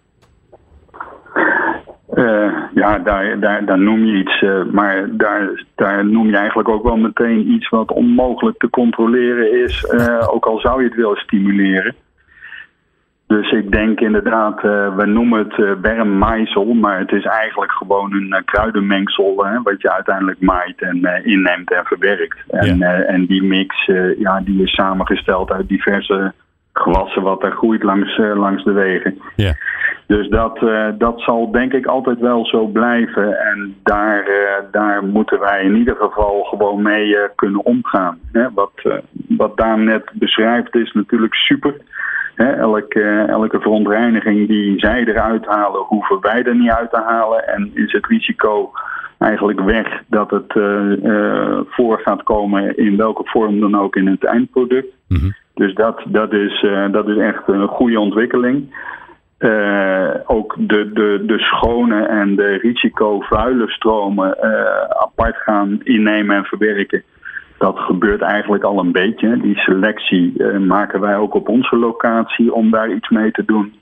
Uh, 2.15 2.53
ja, 2.83 2.99
daar, 2.99 3.41
daar, 3.41 3.65
daar 3.65 3.79
noem 3.79 4.05
je 4.05 4.17
iets, 4.17 4.43
uh, 4.43 4.65
maar 4.65 5.09
daar, 5.11 5.65
daar 5.75 6.07
noem 6.07 6.29
je 6.29 6.37
eigenlijk 6.37 6.69
ook 6.69 6.83
wel 6.83 6.97
meteen 6.97 7.51
iets 7.51 7.69
wat 7.69 7.93
onmogelijk 7.93 8.59
te 8.59 8.71
controleren 8.71 9.63
is, 9.65 9.93
uh, 9.93 10.29
ook 10.35 10.47
al 10.47 10.59
zou 10.61 10.81
je 10.83 10.89
het 10.89 10.97
willen 10.97 11.17
stimuleren. 11.17 11.95
Dus 13.27 13.51
ik 13.51 13.71
denk 13.73 14.01
inderdaad, 14.01 14.63
we 14.97 15.07
noemen 15.07 15.49
het 15.49 15.81
bermmaaisel, 15.81 16.65
maar 16.65 16.99
het 16.99 17.13
is 17.13 17.25
eigenlijk 17.25 17.73
gewoon 17.73 18.13
een 18.13 18.43
kruidenmengsel 18.45 19.35
wat 19.63 19.81
je 19.83 19.93
uiteindelijk 19.93 20.41
maait 20.41 20.81
en 20.81 21.25
inneemt 21.25 21.73
en 21.73 21.85
verwerkt. 21.85 22.39
En, 22.49 22.79
Ja. 22.79 22.93
en 22.93 23.27
die 23.27 23.43
mix, 23.43 23.87
ja, 24.19 24.41
die 24.41 24.63
is 24.63 24.75
samengesteld 24.75 25.51
uit 25.51 25.69
diverse 25.69 26.33
gewassen 26.79 27.23
wat 27.23 27.43
er 27.43 27.51
groeit 27.51 27.83
langs, 27.83 28.17
langs 28.17 28.65
de 28.65 28.73
wegen. 28.73 29.19
Ja. 29.37 29.55
Dus 30.07 30.29
dat, 30.29 30.63
uh, 30.63 30.89
dat 30.99 31.21
zal 31.21 31.51
denk 31.51 31.73
ik 31.73 31.87
altijd 31.87 32.21
wel 32.21 32.47
zo 32.47 32.67
blijven. 32.67 33.39
En 33.41 33.77
daar, 33.83 34.29
uh, 34.29 34.73
daar 34.73 35.05
moeten 35.05 35.41
wij 35.41 35.63
in 35.63 35.77
ieder 35.77 35.97
geval 35.97 36.43
gewoon 36.43 36.83
mee 36.83 37.17
kunnen 37.35 37.65
omgaan. 37.65 38.19
Hè? 38.33 38.47
Wat, 38.55 39.01
wat 39.29 39.57
Daan 39.57 39.85
net 39.85 40.11
beschrijft 40.13 40.75
is 40.75 40.93
natuurlijk 40.93 41.35
super. 41.35 41.75
Hè, 42.35 42.53
elke, 42.53 43.25
elke 43.29 43.61
verontreiniging 43.61 44.49
die 44.49 44.79
zij 44.79 45.05
eruit 45.05 45.47
halen, 45.47 45.81
hoeven 45.81 46.21
wij 46.21 46.43
er 46.43 46.57
niet 46.57 46.71
uit 46.71 46.91
te 46.91 47.01
halen. 47.01 47.49
En 47.49 47.71
is 47.75 47.93
het 47.93 48.07
risico 48.07 48.73
eigenlijk 49.19 49.61
weg 49.61 50.03
dat 50.07 50.31
het 50.31 50.55
uh, 50.55 51.61
voor 51.67 52.01
gaat 52.05 52.23
komen 52.23 52.77
in 52.77 52.97
welke 52.97 53.23
vorm 53.25 53.61
dan 53.61 53.79
ook 53.79 53.97
in 53.97 54.07
het 54.07 54.25
eindproduct. 54.25 54.95
Mhm. 55.09 55.31
Dus 55.57 55.75
dat, 55.75 56.03
dat, 56.09 56.33
is, 56.33 56.63
uh, 56.63 56.93
dat 56.93 57.09
is 57.09 57.17
echt 57.17 57.43
een 57.47 57.69
goede 57.69 58.01
ontwikkeling. 58.01 58.75
ook 60.27 60.55
de, 60.59 60.93
de, 60.93 61.23
de 61.27 61.39
schone 61.39 62.07
en 62.07 62.37
de 62.37 62.53
risicovuile 62.55 63.69
stromen 63.69 64.37
apart 64.89 65.37
gaan 65.37 65.81
innemen 65.83 66.37
en 66.37 66.45
verwerken. 66.45 67.03
Dat 67.59 67.79
gebeurt 67.79 68.21
eigenlijk 68.21 68.65
al 68.65 68.79
een 68.79 68.93
beetje. 68.93 69.41
Die 69.41 69.57
selectie 69.57 70.45
maken 70.59 71.01
wij 71.01 71.17
ook 71.17 71.35
op 71.35 71.49
onze 71.49 71.77
locatie 71.77 72.53
om 72.53 72.71
daar 72.71 72.91
iets 72.91 73.09
mee 73.09 73.31
te 73.31 73.45
doen. 73.45 73.75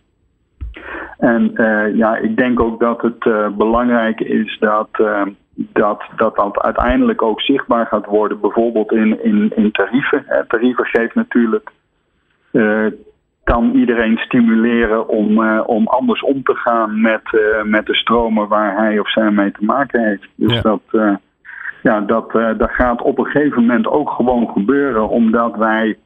En 1.18 1.52
ja, 1.94 2.16
ik 2.16 2.36
denk 2.36 2.60
ook 2.60 2.80
dat 2.80 3.02
het 3.02 3.56
belangrijk 3.56 4.20
is 4.20 4.56
dat, 4.60 4.88
dat, 5.54 6.02
dat 6.16 6.36
dat 6.36 6.60
uiteindelijk 6.60 7.22
ook 7.22 7.40
zichtbaar 7.40 7.86
gaat 7.86 8.06
worden, 8.06 8.40
bijvoorbeeld 8.40 8.92
in, 8.92 9.24
in, 9.24 9.52
in 9.54 9.70
tarieven. 9.70 10.22
Hè. 10.26 10.46
Tarieven 10.46 10.84
geeft 10.84 11.14
natuurlijk, 11.14 11.70
kan 13.44 13.70
iedereen 13.70 14.16
stimuleren 14.16 15.08
om, 15.08 15.48
om 15.60 15.86
anders 15.86 16.22
om 16.22 16.42
te 16.42 16.54
gaan 16.54 17.00
met, 17.00 17.22
met 17.64 17.86
de 17.86 17.94
stromen 17.94 18.48
waar 18.48 18.76
hij 18.76 18.98
of 18.98 19.10
zij 19.10 19.30
mee 19.30 19.52
te 19.52 19.64
maken 19.64 20.04
heeft. 20.04 20.28
Dus 20.34 20.62
dat, 20.62 20.80
ja, 21.82 22.00
dat, 22.00 22.32
dat 22.32 22.70
gaat 22.70 23.02
op 23.02 23.18
een 23.18 23.24
gegeven 23.24 23.60
moment 23.60 23.86
ook 23.86 24.10
gewoon 24.10 24.48
gebeuren, 24.48 25.08
omdat 25.08 25.56
wij 25.56 25.96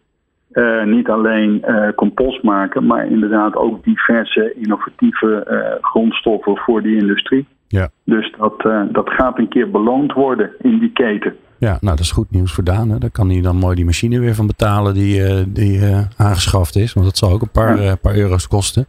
uh, 0.52 0.84
niet 0.84 1.08
alleen 1.08 1.62
uh, 1.66 1.88
compost 1.94 2.42
maken, 2.42 2.86
maar 2.86 3.06
inderdaad 3.06 3.56
ook 3.56 3.84
diverse 3.84 4.54
innovatieve 4.54 5.46
uh, 5.50 5.84
grondstoffen 5.84 6.56
voor 6.56 6.82
die 6.82 7.00
industrie. 7.00 7.46
Ja. 7.68 7.90
Dus 8.04 8.34
dat, 8.38 8.62
dat 8.92 9.10
gaat 9.10 9.38
een 9.38 9.48
keer 9.48 9.70
beloond 9.70 10.12
worden 10.12 10.50
in 10.58 10.78
die 10.78 10.92
keten. 10.92 11.34
Ja, 11.60 11.78
nou 11.80 11.96
dat 11.96 12.04
is 12.04 12.10
goed 12.10 12.30
nieuws 12.30 12.52
voor 12.52 12.64
Daan. 12.64 12.90
Hè. 12.90 12.98
Daar 12.98 13.10
kan 13.10 13.30
hij 13.30 13.40
dan 13.40 13.56
mooi 13.56 13.76
die 13.76 13.84
machine 13.84 14.18
weer 14.18 14.34
van 14.34 14.46
betalen 14.46 14.94
die, 14.94 15.52
die 15.52 15.80
aangeschaft 16.16 16.76
is. 16.76 16.92
Want 16.92 17.06
dat 17.06 17.16
zal 17.16 17.30
ook 17.30 17.42
een 17.42 17.50
paar, 17.50 17.96
paar 17.96 18.14
euro's 18.14 18.48
kosten. 18.48 18.86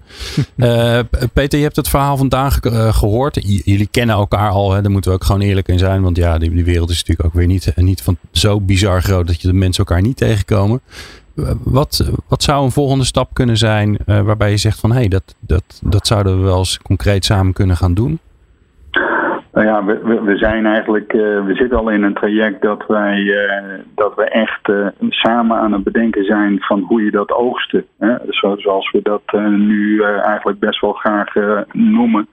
Peter, 1.34 1.58
je 1.58 1.64
hebt 1.64 1.76
het 1.76 1.90
verhaal 1.90 2.18
vandaag 2.18 2.60
gehoord. 2.96 3.64
jullie 3.66 3.88
kennen 3.92 4.16
elkaar 4.16 4.50
al, 4.50 4.74
hè. 4.74 4.82
daar 4.82 4.92
moeten 4.92 5.12
we 5.12 5.18
ook 5.18 5.24
gewoon 5.24 5.42
eerlijk 5.42 5.68
in 5.68 5.80
zijn. 5.80 6.02
Want 6.02 6.18
ja, 6.18 6.38
die, 6.38 6.50
die 6.50 6.66
wereld 6.66 6.90
is 6.90 6.98
natuurlijk 6.98 7.28
ook 7.28 7.34
weer 7.34 7.48
niet, 7.48 7.74
niet 7.76 8.02
van 8.02 8.18
zo 8.32 8.62
bizar 8.62 9.02
groot 9.02 9.28
dat 9.28 9.42
je 9.42 9.48
de 9.48 9.54
mensen 9.54 9.86
elkaar 9.86 10.02
niet 10.02 10.18
tegenkomen. 10.18 10.82
Wat, 11.64 12.12
wat 12.28 12.44
zou 12.44 12.64
een 12.64 12.72
volgende 12.72 13.06
stap 13.06 13.34
kunnen 13.34 13.58
zijn 13.58 13.98
uh, 14.06 14.22
waarbij 14.22 14.50
je 14.52 14.58
zegt 14.58 14.80
van 14.80 14.92
hé, 14.92 14.98
hey, 14.98 15.08
dat, 15.08 15.36
dat, 15.40 15.64
dat 15.84 16.08
zouden 16.08 16.38
we 16.38 16.44
wel 16.44 16.58
eens 16.58 16.78
concreet 16.78 17.26
samen 17.26 17.54
kunnen 17.54 17.78
gaan 17.78 17.94
doen? 17.94 18.20
Nou 19.52 19.66
ja, 19.66 19.86
we, 19.86 20.22
we 20.22 20.38
zijn 20.38 20.66
eigenlijk, 20.66 21.14
uh, 21.14 21.46
we 21.46 21.56
zitten 21.56 21.78
al 21.78 21.90
in 21.90 22.04
een 22.04 22.14
traject 22.14 22.62
dat 22.62 22.86
wij, 22.88 23.18
uh, 23.20 23.80
dat 23.96 24.16
we 24.16 24.24
echt 24.24 24.72
samen 25.10 25.58
aan 25.58 25.72
het 25.74 25.84
bedenken 25.84 26.24
zijn 26.24 26.60
van 26.60 26.80
hoe 26.82 27.04
je 27.04 27.12
dat 27.12 27.32
oogsten. 27.32 27.86
Hè? 28.00 28.16
Zoals 28.58 28.92
we 28.92 29.00
dat 29.04 29.22
nu 29.50 30.04
eigenlijk 30.04 30.60
best 30.60 30.82
wel 30.82 30.94
graag 30.94 31.34
noemen. 31.72 32.28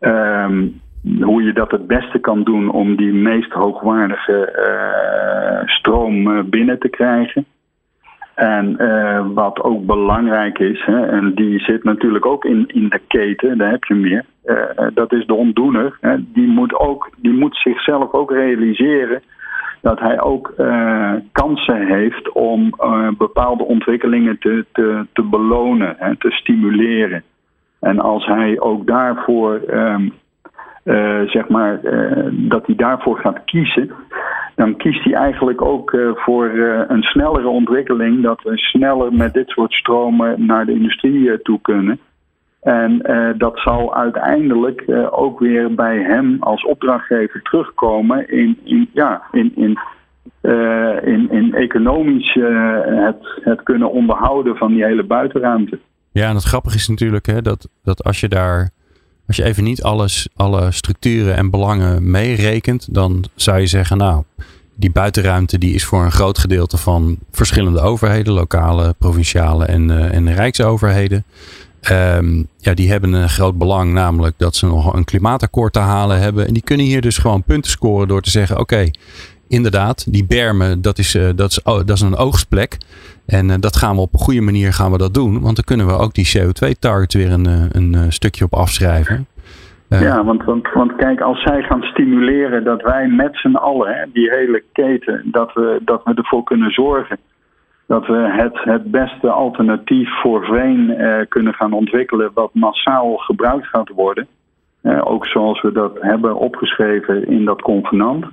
Um, 0.00 0.80
hoe 1.20 1.42
je 1.42 1.52
dat 1.52 1.70
het 1.70 1.86
beste 1.86 2.18
kan 2.18 2.42
doen 2.42 2.70
om 2.70 2.96
die 2.96 3.12
meest 3.12 3.52
hoogwaardige 3.52 4.52
stroom 5.66 6.50
binnen 6.50 6.78
te 6.78 6.88
krijgen. 6.88 7.46
En 8.36 8.76
uh, 8.78 9.26
wat 9.34 9.62
ook 9.62 9.86
belangrijk 9.86 10.58
is, 10.58 10.84
hè, 10.84 11.06
en 11.06 11.34
die 11.34 11.58
zit 11.58 11.84
natuurlijk 11.84 12.26
ook 12.26 12.44
in, 12.44 12.64
in 12.66 12.88
de 12.88 13.00
keten, 13.08 13.58
daar 13.58 13.70
heb 13.70 13.84
je 13.84 13.94
meer. 13.94 14.24
Uh, 14.44 14.86
dat 14.94 15.12
is 15.12 15.26
de 15.26 15.34
ontdoener. 15.34 15.98
Hè. 16.00 16.16
Die, 16.32 16.46
moet 16.46 16.74
ook, 16.74 17.10
die 17.16 17.32
moet 17.32 17.56
zichzelf 17.56 18.12
ook 18.12 18.30
realiseren 18.30 19.22
dat 19.80 20.00
hij 20.00 20.20
ook 20.20 20.54
kansen 21.32 21.86
heeft 21.86 22.32
om 22.32 22.70
bepaalde 23.18 23.64
ontwikkelingen 23.64 24.38
te, 24.38 24.64
te, 24.72 25.06
te 25.12 25.22
belonen, 25.22 25.94
hè, 25.98 26.16
te 26.16 26.30
stimuleren. 26.30 27.22
En 27.80 28.00
als 28.00 28.26
hij 28.26 28.60
ook 28.60 28.86
daarvoor, 28.86 29.60
um, 29.70 30.12
zeg 31.26 31.48
maar, 31.48 31.80
dat 32.30 32.66
hij 32.66 32.74
daarvoor 32.74 33.18
gaat 33.18 33.44
kiezen, 33.44 33.90
dan 34.56 34.76
kiest 34.76 35.04
hij 35.04 35.12
eigenlijk 35.12 35.62
ook 35.62 35.92
uh, 35.92 36.10
voor 36.14 36.50
uh, 36.50 36.80
een 36.88 37.02
snellere 37.02 37.48
ontwikkeling. 37.48 38.22
Dat 38.22 38.42
we 38.42 38.56
sneller 38.56 39.12
met 39.12 39.34
dit 39.34 39.48
soort 39.48 39.72
stromen 39.72 40.46
naar 40.46 40.66
de 40.66 40.72
industrie 40.72 41.18
uh, 41.18 41.34
toe 41.42 41.60
kunnen. 41.60 41.98
En 42.60 42.98
dat 43.38 43.58
zal 43.58 43.94
uiteindelijk 43.94 44.84
ook 45.10 45.38
weer 45.38 45.74
bij 45.74 45.98
hem 45.98 46.36
als 46.40 46.64
opdrachtgever 46.64 47.42
terugkomen 47.42 48.28
in, 48.28 48.58
in 48.64 48.88
ja, 48.92 49.22
in, 49.32 49.52
in, 49.56 49.78
in, 51.04 51.30
in 51.30 51.54
economisch 51.54 52.34
het, 52.84 53.40
het 53.40 53.62
kunnen 53.62 53.90
onderhouden 53.90 54.56
van 54.56 54.72
die 54.72 54.84
hele 54.84 55.04
buitenruimte. 55.04 55.78
Ja, 56.12 56.28
en 56.28 56.34
het 56.34 56.44
grappige 56.44 56.76
is 56.76 56.88
natuurlijk 56.88 57.26
hè, 57.26 57.42
dat, 57.42 57.68
dat 57.82 58.04
als 58.04 58.20
je 58.20 58.28
daar 58.28 58.70
als 59.26 59.36
je 59.36 59.44
even 59.44 59.64
niet 59.64 59.82
alles, 59.82 60.28
alle 60.36 60.72
structuren 60.72 61.36
en 61.36 61.50
belangen 61.50 62.10
meerekent, 62.10 62.88
dan 62.90 63.24
zou 63.34 63.60
je 63.60 63.66
zeggen, 63.66 63.96
nou, 63.96 64.22
die 64.74 64.90
buitenruimte 64.90 65.58
die 65.58 65.74
is 65.74 65.84
voor 65.84 66.04
een 66.04 66.12
groot 66.12 66.38
gedeelte 66.38 66.76
van 66.76 67.18
verschillende 67.32 67.80
overheden, 67.80 68.32
lokale, 68.32 68.94
provinciale 68.98 69.64
en, 69.64 69.88
uh, 69.88 70.14
en 70.14 70.34
rijksoverheden. 70.34 71.24
Um, 71.90 72.48
ja, 72.58 72.74
die 72.74 72.90
hebben 72.90 73.12
een 73.12 73.28
groot 73.28 73.58
belang, 73.58 73.92
namelijk 73.92 74.34
dat 74.38 74.56
ze 74.56 74.66
nog 74.66 74.94
een 74.94 75.04
klimaatakkoord 75.04 75.72
te 75.72 75.78
halen 75.78 76.20
hebben. 76.20 76.46
En 76.46 76.52
die 76.52 76.62
kunnen 76.62 76.86
hier 76.86 77.00
dus 77.00 77.18
gewoon 77.18 77.42
punten 77.42 77.70
scoren 77.70 78.08
door 78.08 78.22
te 78.22 78.30
zeggen: 78.30 78.58
oké, 78.58 78.90
inderdaad, 79.48 80.04
die 80.08 80.24
bermen, 80.24 80.82
dat 80.82 80.98
is, 80.98 81.14
is, 81.14 81.62
oh, 81.62 81.76
dat 81.84 81.90
is 81.90 82.00
een 82.00 82.16
oogstplek. 82.16 82.78
En 83.26 83.48
uh, 83.48 83.54
dat 83.60 83.76
gaan 83.76 83.94
we 83.94 84.00
op 84.00 84.12
een 84.12 84.18
goede 84.18 84.40
manier 84.40 84.72
gaan 84.72 84.92
we 84.92 84.98
dat 84.98 85.14
doen. 85.14 85.40
Want 85.40 85.54
dan 85.56 85.64
kunnen 85.64 85.86
we 85.86 85.92
ook 85.92 86.14
die 86.14 86.32
CO2-target 86.38 87.12
weer 87.12 87.32
een, 87.32 87.46
een 87.72 88.12
stukje 88.12 88.44
op 88.44 88.54
afschrijven. 88.54 89.26
Ja, 89.88 90.24
want, 90.24 90.44
want, 90.74 90.96
kijk, 90.96 91.20
als 91.20 91.42
zij 91.42 91.62
gaan 91.62 91.82
stimuleren 91.82 92.64
dat 92.64 92.82
wij 92.82 93.08
met 93.08 93.36
z'n 93.36 93.54
allen, 93.54 93.94
hè, 93.94 94.04
die 94.12 94.30
hele 94.30 94.62
keten, 94.72 95.22
dat 95.24 95.52
we, 95.52 95.80
dat 95.84 96.04
we 96.04 96.14
ervoor 96.14 96.42
kunnen 96.42 96.70
zorgen 96.70 97.18
dat 97.86 98.06
we 98.06 98.32
het, 98.32 98.58
het 98.64 98.90
beste 98.90 99.30
alternatief 99.30 100.20
voor 100.20 100.44
veen 100.44 100.90
eh, 100.90 101.26
kunnen 101.28 101.54
gaan 101.54 101.72
ontwikkelen, 101.72 102.30
wat 102.34 102.54
massaal 102.54 103.16
gebruikt 103.16 103.66
gaat 103.66 103.88
worden. 103.88 104.26
Eh, 104.80 105.00
ook 105.04 105.26
zoals 105.26 105.62
we 105.62 105.72
dat 105.72 105.96
hebben 106.00 106.36
opgeschreven 106.36 107.28
in 107.28 107.44
dat 107.44 107.62
convenant. 107.62 108.26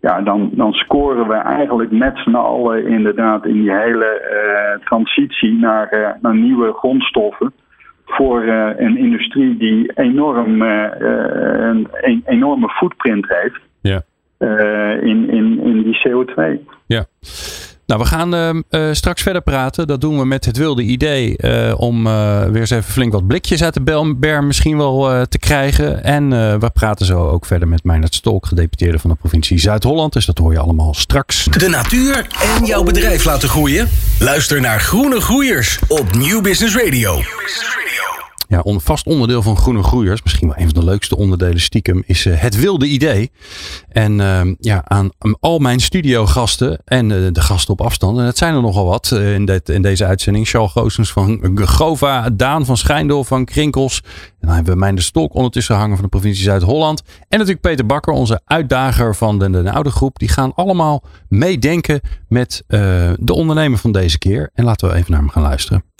Ja, 0.00 0.20
dan, 0.20 0.50
dan 0.52 0.72
scoren 0.72 1.28
we 1.28 1.34
eigenlijk 1.34 1.90
met 1.90 2.18
z'n 2.18 2.34
allen 2.34 2.86
inderdaad 2.86 3.46
in 3.46 3.52
die 3.52 3.72
hele 3.72 4.06
eh, 4.06 4.86
transitie 4.86 5.52
naar, 5.52 5.88
eh, 5.88 6.10
naar 6.20 6.36
nieuwe 6.36 6.72
grondstoffen 6.72 7.52
voor 8.06 8.44
uh, 8.44 8.70
een 8.76 8.96
industrie 8.96 9.56
die 9.56 9.92
enorm, 9.94 10.62
uh, 10.62 10.88
een, 10.98 11.88
een, 11.92 12.22
enorme 12.26 12.68
footprint 12.68 13.26
heeft 13.28 13.60
ja. 13.80 14.02
uh, 14.38 15.02
in, 15.02 15.30
in, 15.30 15.60
in 15.60 15.82
die 15.82 16.08
CO2. 16.08 16.64
Ja. 16.86 17.04
Nou, 17.86 18.00
we 18.00 18.06
gaan 18.06 18.34
uh, 18.70 18.88
straks 18.92 19.22
verder 19.22 19.42
praten. 19.42 19.86
Dat 19.86 20.00
doen 20.00 20.18
we 20.18 20.24
met 20.24 20.44
het 20.44 20.56
wilde 20.56 20.82
idee 20.82 21.34
uh, 21.38 21.74
om 21.76 22.06
uh, 22.06 22.44
weer 22.44 22.60
eens 22.60 22.70
even 22.70 22.92
flink 22.92 23.12
wat 23.12 23.26
blikjes 23.26 23.62
uit 23.62 23.74
de 23.74 24.14
berm 24.18 24.46
misschien 24.46 24.76
wel 24.76 25.26
te 25.28 25.38
krijgen. 25.38 26.04
En 26.04 26.28
we 26.60 26.70
praten 26.70 27.06
zo 27.06 27.28
ook 27.28 27.46
verder 27.46 27.68
met 27.68 27.84
Meijnerd 27.84 28.14
Stolk, 28.14 28.46
gedeputeerde 28.46 28.98
van 28.98 29.10
de 29.10 29.16
provincie 29.16 29.58
Zuid-Holland. 29.58 30.12
Dus 30.12 30.26
dat 30.26 30.38
hoor 30.38 30.52
je 30.52 30.58
allemaal 30.58 30.94
straks. 30.94 31.44
De 31.44 31.68
natuur 31.68 32.26
en 32.56 32.64
jouw 32.64 32.82
bedrijf 32.82 33.24
laten 33.24 33.48
groeien? 33.48 33.88
Luister 34.18 34.60
naar 34.60 34.80
Groene 34.80 35.20
Groeiers 35.20 35.78
op 35.88 36.14
Nieuw 36.14 36.40
Business 36.40 36.76
Radio. 36.76 37.14
New 37.14 37.22
Business 37.22 37.76
Radio. 37.76 38.25
Ja, 38.48 38.62
vast 38.64 39.06
onderdeel 39.06 39.42
van 39.42 39.56
Groene 39.56 39.82
Groeiers, 39.82 40.22
misschien 40.22 40.48
wel 40.48 40.56
een 40.56 40.70
van 40.70 40.80
de 40.80 40.84
leukste 40.84 41.16
onderdelen 41.16 41.60
stiekem, 41.60 42.02
is 42.06 42.24
uh, 42.24 42.40
het 42.40 42.60
wilde 42.60 42.86
idee. 42.86 43.30
En 43.88 44.18
uh, 44.18 44.40
ja, 44.58 44.82
aan, 44.84 45.10
al 45.40 45.58
mijn 45.58 45.80
studiogasten 45.80 46.80
en 46.84 47.10
uh, 47.10 47.28
de 47.32 47.40
gasten 47.40 47.72
op 47.72 47.80
afstand, 47.80 48.18
en 48.18 48.24
het 48.24 48.38
zijn 48.38 48.54
er 48.54 48.60
nogal 48.60 48.86
wat 48.86 49.10
uh, 49.14 49.34
in, 49.34 49.44
dit, 49.44 49.68
in 49.68 49.82
deze 49.82 50.04
uitzending. 50.04 50.48
Charles 50.48 50.72
Goosens 50.72 51.12
van 51.12 51.58
Gova, 51.64 52.30
Daan 52.30 52.64
van 52.64 52.76
Schijndel 52.76 53.24
van 53.24 53.44
Krinkels. 53.44 54.02
En 54.04 54.46
dan 54.46 54.54
hebben 54.54 54.72
we 54.72 54.78
Mijn 54.78 54.94
de 54.94 55.02
Stok 55.02 55.34
ondertussen 55.34 55.76
hangen 55.76 55.94
van 55.94 56.04
de 56.04 56.10
provincie 56.10 56.44
Zuid-Holland. 56.44 57.02
En 57.06 57.38
natuurlijk 57.38 57.60
Peter 57.60 57.86
Bakker, 57.86 58.12
onze 58.12 58.40
uitdager 58.44 59.14
van 59.14 59.38
de, 59.38 59.50
de 59.50 59.72
oude 59.72 59.90
groep. 59.90 60.18
Die 60.18 60.28
gaan 60.28 60.54
allemaal 60.54 61.02
meedenken 61.28 62.00
met 62.28 62.64
de 62.66 63.32
ondernemer 63.32 63.78
van 63.78 63.92
deze 63.92 64.18
keer. 64.18 64.50
En 64.54 64.64
laten 64.64 64.88
we 64.88 64.94
even 64.94 65.10
naar 65.10 65.20
hem 65.20 65.30
gaan 65.30 65.42
luisteren. 65.42 65.95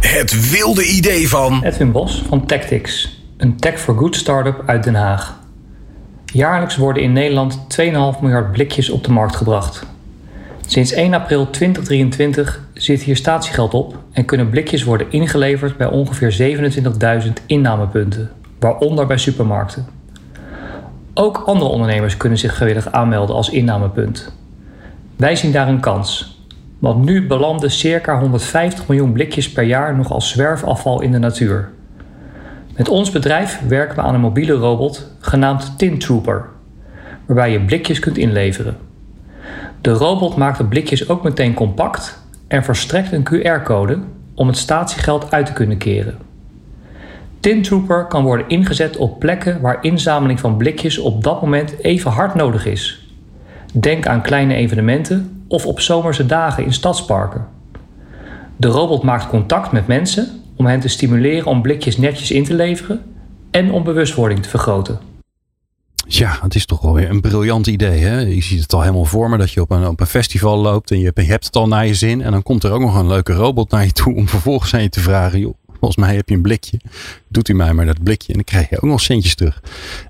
Het 0.00 0.50
wilde 0.50 0.86
idee 0.86 1.28
van. 1.28 1.62
Edwin 1.62 1.92
Bos 1.92 2.22
van 2.28 2.46
Tactics, 2.46 3.22
een 3.36 3.56
tech 3.56 3.80
for 3.80 3.96
good 3.96 4.16
startup 4.16 4.62
uit 4.66 4.84
Den 4.84 4.94
Haag. 4.94 5.38
Jaarlijks 6.24 6.76
worden 6.76 7.02
in 7.02 7.12
Nederland 7.12 7.58
2,5 7.80 8.20
miljard 8.20 8.52
blikjes 8.52 8.90
op 8.90 9.04
de 9.04 9.10
markt 9.12 9.36
gebracht. 9.36 9.86
Sinds 10.66 10.92
1 10.92 11.14
april 11.14 11.50
2023 11.50 12.62
zit 12.72 13.02
hier 13.02 13.16
statiegeld 13.16 13.74
op 13.74 13.96
en 14.12 14.24
kunnen 14.24 14.50
blikjes 14.50 14.84
worden 14.84 15.06
ingeleverd 15.10 15.76
bij 15.76 15.86
ongeveer 15.86 16.58
27.000 17.24 17.32
innamepunten, 17.46 18.30
waaronder 18.58 19.06
bij 19.06 19.18
supermarkten. 19.18 19.86
Ook 21.14 21.42
andere 21.46 21.70
ondernemers 21.70 22.16
kunnen 22.16 22.38
zich 22.38 22.56
gewillig 22.56 22.92
aanmelden 22.92 23.36
als 23.36 23.50
innamepunt. 23.50 24.32
Wij 25.16 25.36
zien 25.36 25.52
daar 25.52 25.68
een 25.68 25.80
kans, 25.80 26.37
want 26.78 27.04
nu 27.04 27.26
belanden 27.26 27.70
circa 27.70 28.20
150 28.20 28.88
miljoen 28.88 29.12
blikjes 29.12 29.52
per 29.52 29.64
jaar 29.64 29.96
nog 29.96 30.12
als 30.12 30.30
zwerfafval 30.30 31.00
in 31.00 31.12
de 31.12 31.18
natuur. 31.18 31.70
Met 32.76 32.88
ons 32.88 33.10
bedrijf 33.10 33.60
werken 33.68 33.96
we 33.96 34.02
aan 34.02 34.14
een 34.14 34.20
mobiele 34.20 34.52
robot 34.52 35.10
genaamd 35.20 35.78
Tin 35.78 35.98
Trooper, 35.98 36.44
waarbij 37.26 37.52
je 37.52 37.60
blikjes 37.60 37.98
kunt 37.98 38.16
inleveren. 38.16 38.76
De 39.80 39.90
robot 39.90 40.36
maakt 40.36 40.58
de 40.58 40.64
blikjes 40.64 41.08
ook 41.08 41.22
meteen 41.22 41.54
compact 41.54 42.22
en 42.48 42.64
verstrekt 42.64 43.12
een 43.12 43.28
QR-code 43.32 43.98
om 44.34 44.46
het 44.46 44.56
statiegeld 44.56 45.30
uit 45.32 45.46
te 45.46 45.52
kunnen 45.52 45.78
keren. 45.78 46.16
Tin 47.40 47.62
Trooper 47.62 48.06
kan 48.06 48.24
worden 48.24 48.48
ingezet 48.48 48.96
op 48.96 49.18
plekken 49.18 49.60
waar 49.60 49.78
inzameling 49.80 50.40
van 50.40 50.56
blikjes 50.56 50.98
op 50.98 51.24
dat 51.24 51.42
moment 51.42 51.78
even 51.78 52.10
hard 52.10 52.34
nodig 52.34 52.66
is. 52.66 53.12
Denk 53.72 54.06
aan 54.06 54.22
kleine 54.22 54.54
evenementen 54.54 55.37
of 55.48 55.66
op 55.66 55.80
zomerse 55.80 56.26
dagen 56.26 56.64
in 56.64 56.72
stadsparken. 56.72 57.46
De 58.56 58.68
robot 58.68 59.02
maakt 59.02 59.28
contact 59.28 59.72
met 59.72 59.86
mensen 59.86 60.42
om 60.56 60.66
hen 60.66 60.80
te 60.80 60.88
stimuleren 60.88 61.46
om 61.46 61.62
blikjes 61.62 61.96
netjes 61.96 62.30
in 62.30 62.44
te 62.44 62.54
leveren 62.54 63.02
en 63.50 63.72
om 63.72 63.84
bewustwording 63.84 64.42
te 64.42 64.48
vergroten. 64.48 64.98
Ja, 66.06 66.38
het 66.42 66.54
is 66.54 66.66
toch 66.66 66.80
wel 66.80 66.94
weer 66.94 67.10
een 67.10 67.20
briljant 67.20 67.66
idee. 67.66 68.00
Hè? 68.00 68.18
Je 68.18 68.42
ziet 68.42 68.62
het 68.62 68.72
al 68.72 68.80
helemaal 68.80 69.04
voor 69.04 69.30
me 69.30 69.36
dat 69.36 69.50
je 69.50 69.60
op 69.60 69.70
een, 69.70 69.86
op 69.86 70.00
een 70.00 70.06
festival 70.06 70.56
loopt 70.56 70.90
en 70.90 70.98
je, 70.98 71.12
hebt 71.14 71.44
het 71.44 71.56
al 71.56 71.68
naar 71.68 71.86
je 71.86 71.94
zin. 71.94 72.22
En 72.22 72.32
dan 72.32 72.42
komt 72.42 72.64
er 72.64 72.72
ook 72.72 72.80
nog 72.80 72.96
een 72.96 73.08
leuke 73.08 73.32
robot 73.32 73.70
naar 73.70 73.84
je 73.84 73.92
toe 73.92 74.14
om 74.14 74.28
vervolgens 74.28 74.74
aan 74.74 74.82
je 74.82 74.88
te 74.88 75.00
vragen. 75.00 75.38
Joh, 75.38 75.54
volgens 75.78 76.06
mij 76.06 76.16
heb 76.16 76.28
je 76.28 76.34
een 76.34 76.42
blikje. 76.42 76.80
Doet 77.28 77.48
u 77.48 77.54
mij 77.54 77.72
maar 77.72 77.86
dat 77.86 78.02
blikje 78.02 78.28
en 78.28 78.34
dan 78.34 78.44
krijg 78.44 78.68
je 78.70 78.76
ook 78.76 78.90
nog 78.90 79.00
centjes 79.00 79.34
terug. 79.34 79.62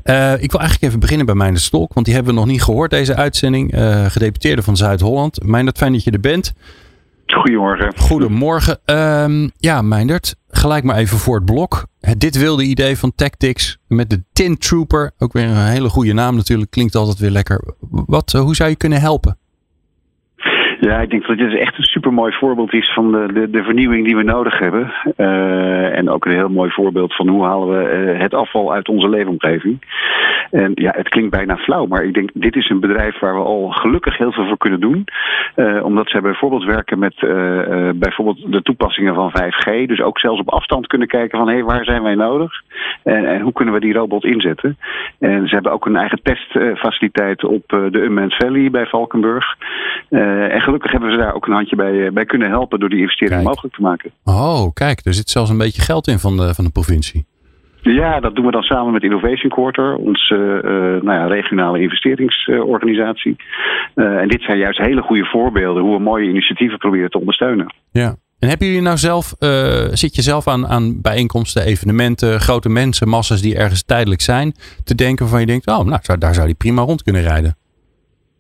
Uh, 0.05 0.33
ik 0.33 0.51
wil 0.51 0.61
eigenlijk 0.61 0.83
even 0.83 1.01
beginnen 1.01 1.27
bij 1.27 1.35
Meindert 1.35 1.65
Stolk, 1.65 1.95
want 1.95 2.07
die 2.07 2.15
hebben 2.15 2.35
we 2.35 2.41
nog 2.41 2.49
niet 2.49 2.63
gehoord 2.63 2.91
deze 2.91 3.15
uitzending. 3.15 3.75
Uh, 3.75 4.07
gedeputeerde 4.07 4.63
van 4.63 4.77
Zuid-Holland. 4.77 5.43
Meindert, 5.43 5.79
fijn 5.79 5.93
dat 5.93 6.05
je 6.05 6.11
er 6.11 6.21
bent. 6.21 6.55
Goedemorgen. 7.27 7.93
Goedemorgen. 7.97 8.79
Um, 8.85 9.51
ja, 9.57 9.83
Meindert, 9.83 10.37
gelijk 10.49 10.85
maar 10.85 10.97
even 10.97 11.19
voor 11.19 11.35
het 11.35 11.45
blok. 11.45 11.87
Dit 12.17 12.39
wilde 12.39 12.63
idee 12.63 12.99
van 12.99 13.13
Tactics 13.15 13.79
met 13.87 14.11
de 14.11 14.23
Tin 14.33 14.59
Trooper. 14.59 15.13
Ook 15.19 15.33
weer 15.33 15.45
een 15.45 15.67
hele 15.67 15.89
goede 15.89 16.13
naam 16.13 16.37
natuurlijk. 16.37 16.71
Klinkt 16.71 16.95
altijd 16.95 17.19
weer 17.19 17.31
lekker. 17.31 17.75
Wat, 17.91 18.33
uh, 18.33 18.41
hoe 18.41 18.55
zou 18.55 18.71
je 18.71 18.77
kunnen 18.77 19.01
helpen? 19.01 19.39
Ja, 20.81 21.01
ik 21.01 21.11
denk 21.11 21.27
dat 21.27 21.39
dit 21.39 21.55
echt 21.55 21.79
een 21.79 21.85
supermooi 21.85 22.33
voorbeeld 22.33 22.73
is 22.73 22.93
van 22.93 23.13
de, 23.13 23.33
de, 23.33 23.51
de 23.51 23.63
vernieuwing 23.63 24.05
die 24.05 24.17
we 24.17 24.23
nodig 24.23 24.59
hebben. 24.59 24.93
Uh, 25.17 25.97
en 25.97 26.11
ook 26.11 26.25
een 26.25 26.33
heel 26.33 26.49
mooi 26.49 26.71
voorbeeld 26.71 27.15
van 27.15 27.29
hoe 27.29 27.45
halen 27.45 27.69
we 27.69 28.13
uh, 28.13 28.21
het 28.21 28.35
afval 28.35 28.73
uit 28.73 28.89
onze 28.89 29.09
leefomgeving. 29.09 29.79
En 30.51 30.73
ja, 30.75 30.93
het 30.97 31.09
klinkt 31.09 31.31
bijna 31.31 31.57
flauw, 31.57 31.87
maar 31.87 32.05
ik 32.05 32.15
denk 32.15 32.31
dit 32.35 32.57
is 32.57 32.71
een 32.71 32.81
bedrijf 32.81 33.19
waar 33.19 33.35
we 33.35 33.41
al 33.41 33.69
gelukkig 33.69 34.19
heel 34.19 34.33
veel 34.33 34.47
voor 34.47 34.57
kunnen 34.57 34.81
doen. 34.81 35.05
Uh, 35.57 35.85
omdat 35.85 36.11
zij 36.11 36.21
bijvoorbeeld 36.21 36.65
werken 36.65 36.99
met 36.99 37.15
bijvoorbeeld 37.95 38.53
de 38.53 38.63
toepassingen 38.63 39.15
van 39.15 39.33
5G. 39.43 39.87
Dus 39.87 40.01
ook 40.01 40.19
zelfs 40.19 40.41
op 40.41 40.51
afstand 40.51 40.87
kunnen 40.87 41.09
kijken 41.09 41.39
van 41.39 41.49
hé, 41.49 41.55
hey, 41.55 41.65
waar 41.65 41.85
zijn 41.85 42.03
wij 42.03 42.15
nodig? 42.15 42.53
En, 43.03 43.27
en, 43.27 43.41
hoe 43.41 43.53
kunnen 43.53 43.75
we 43.75 43.81
die 43.81 43.93
robot 43.93 44.25
inzetten? 44.25 44.79
En 45.19 45.49
ze 45.49 45.55
hebben 45.55 45.73
ook 45.73 45.87
een 45.87 45.97
eigen 45.97 46.23
testfaciliteit 46.23 47.45
op 47.45 47.63
de 47.69 48.01
Unmanned 48.01 48.35
Valley 48.35 48.71
bij 48.71 48.87
Valkenburg. 48.87 49.57
en 50.09 50.61
gelukkig 50.69 50.93
hebben 50.93 51.11
we 51.11 51.17
daar 51.17 51.35
ook 51.35 51.47
een 51.47 51.53
handje 51.53 51.77
bij, 51.77 52.13
bij 52.13 52.25
kunnen 52.25 52.49
helpen 52.49 52.81
door 52.81 52.89
die 52.89 53.01
investering 53.01 53.35
kijk. 53.35 53.49
mogelijk 53.49 53.75
te 53.75 53.83
maken. 53.83 54.11
Oh, 54.25 54.73
kijk, 54.75 55.01
er 55.05 55.15
zit 55.15 55.31
zelfs 55.31 55.51
een 55.51 55.59
beetje 55.59 55.83
geld 55.83 56.07
in 56.07 56.19
van 56.19 56.37
de, 56.37 56.55
van 56.55 56.65
de 56.65 56.71
provincie. 56.71 57.27
Ja, 57.83 58.21
dat 58.21 58.35
doen 58.35 58.45
we 58.45 58.51
dan 58.51 58.63
samen 58.63 58.93
met 58.93 59.03
Innovation 59.03 59.51
Quarter, 59.51 59.97
onze 59.97 60.61
uh, 60.65 60.71
nou 61.03 61.19
ja, 61.19 61.27
regionale 61.27 61.81
investeringsorganisatie. 61.81 63.37
Uh, 63.95 64.17
en 64.17 64.29
dit 64.29 64.43
zijn 64.43 64.59
juist 64.59 64.79
hele 64.79 65.03
goede 65.03 65.25
voorbeelden 65.25 65.83
hoe 65.83 65.97
we 65.97 66.03
mooie 66.03 66.29
initiatieven 66.29 66.79
proberen 66.79 67.11
te 67.11 67.19
ondersteunen. 67.19 67.75
Ja. 67.91 68.17
En 68.39 68.49
hebben 68.49 68.67
jullie 68.67 68.83
nou 68.83 68.97
zelf, 68.97 69.35
zit 69.93 70.15
je 70.15 70.23
zelf 70.23 70.49
aan, 70.49 70.67
aan 70.67 71.01
bijeenkomsten, 71.01 71.65
evenementen, 71.65 72.41
grote 72.41 72.69
mensenmassa's 72.69 73.43
die 73.43 73.57
ergens 73.57 73.85
tijdelijk 73.85 74.21
zijn, 74.21 74.55
te 74.85 74.95
denken 74.95 75.19
waarvan 75.19 75.41
je 75.41 75.47
denkt, 75.47 75.67
oh, 75.67 75.85
nou, 75.85 76.19
daar 76.19 76.35
zou 76.35 76.47
die 76.47 76.55
prima 76.55 76.83
rond 76.83 77.03
kunnen 77.03 77.23
rijden? 77.23 77.57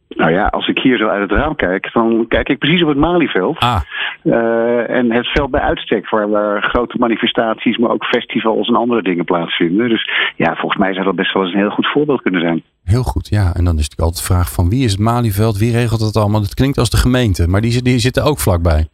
Nou 0.08 0.30
ja, 0.30 0.46
als 0.46 0.68
ik 0.68 0.78
hier 0.78 0.98
zo 0.98 1.08
uit 1.08 1.30
het 1.30 1.38
raam 1.38 1.54
kijk, 1.54 1.92
dan 1.92 2.24
kijk 2.28 2.48
ik 2.48 2.58
precies 2.58 2.82
op 2.82 2.88
het 2.88 2.98
Malieveld. 2.98 3.58
Ah. 3.58 3.80
Uh, 4.24 4.90
en 4.90 5.12
het 5.12 5.26
veld 5.26 5.50
bij 5.50 5.60
uitstek, 5.60 6.08
waar, 6.08 6.30
waar 6.30 6.62
grote 6.62 6.96
manifestaties, 6.98 7.76
maar 7.76 7.90
ook 7.90 8.04
festivals 8.04 8.68
en 8.68 8.74
andere 8.74 9.02
dingen 9.02 9.24
plaatsvinden. 9.24 9.88
Dus 9.88 10.10
ja, 10.36 10.54
volgens 10.54 10.80
mij 10.80 10.92
zou 10.92 11.04
dat 11.04 11.14
best 11.14 11.32
wel 11.32 11.42
eens 11.42 11.52
een 11.52 11.58
heel 11.58 11.70
goed 11.70 11.86
voorbeeld 11.86 12.22
kunnen 12.22 12.40
zijn. 12.40 12.62
Heel 12.84 13.02
goed, 13.02 13.28
ja. 13.28 13.54
En 13.54 13.64
dan 13.64 13.78
is 13.78 13.88
natuurlijk 13.88 14.00
altijd 14.00 14.26
de 14.26 14.32
vraag 14.32 14.52
van 14.52 14.68
wie 14.68 14.84
is 14.84 14.90
het 14.90 15.00
Malieveld, 15.00 15.58
wie 15.58 15.72
regelt 15.72 16.00
het 16.00 16.16
allemaal? 16.16 16.40
Het 16.40 16.54
klinkt 16.54 16.78
als 16.78 16.90
de 16.90 16.96
gemeente, 16.96 17.48
maar 17.48 17.60
die, 17.60 17.82
die 17.82 17.98
zitten 17.98 18.24
ook 18.24 18.38
vlakbij. 18.38 18.88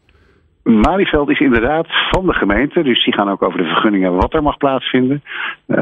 Malieveld 0.64 1.30
is 1.30 1.40
inderdaad 1.40 1.86
van 2.10 2.26
de 2.26 2.32
gemeente, 2.32 2.82
dus 2.82 3.04
die 3.04 3.14
gaan 3.14 3.30
ook 3.30 3.42
over 3.42 3.58
de 3.58 3.64
vergunningen 3.64 4.14
wat 4.14 4.34
er 4.34 4.42
mag 4.42 4.56
plaatsvinden. 4.56 5.22
Uh, 5.66 5.76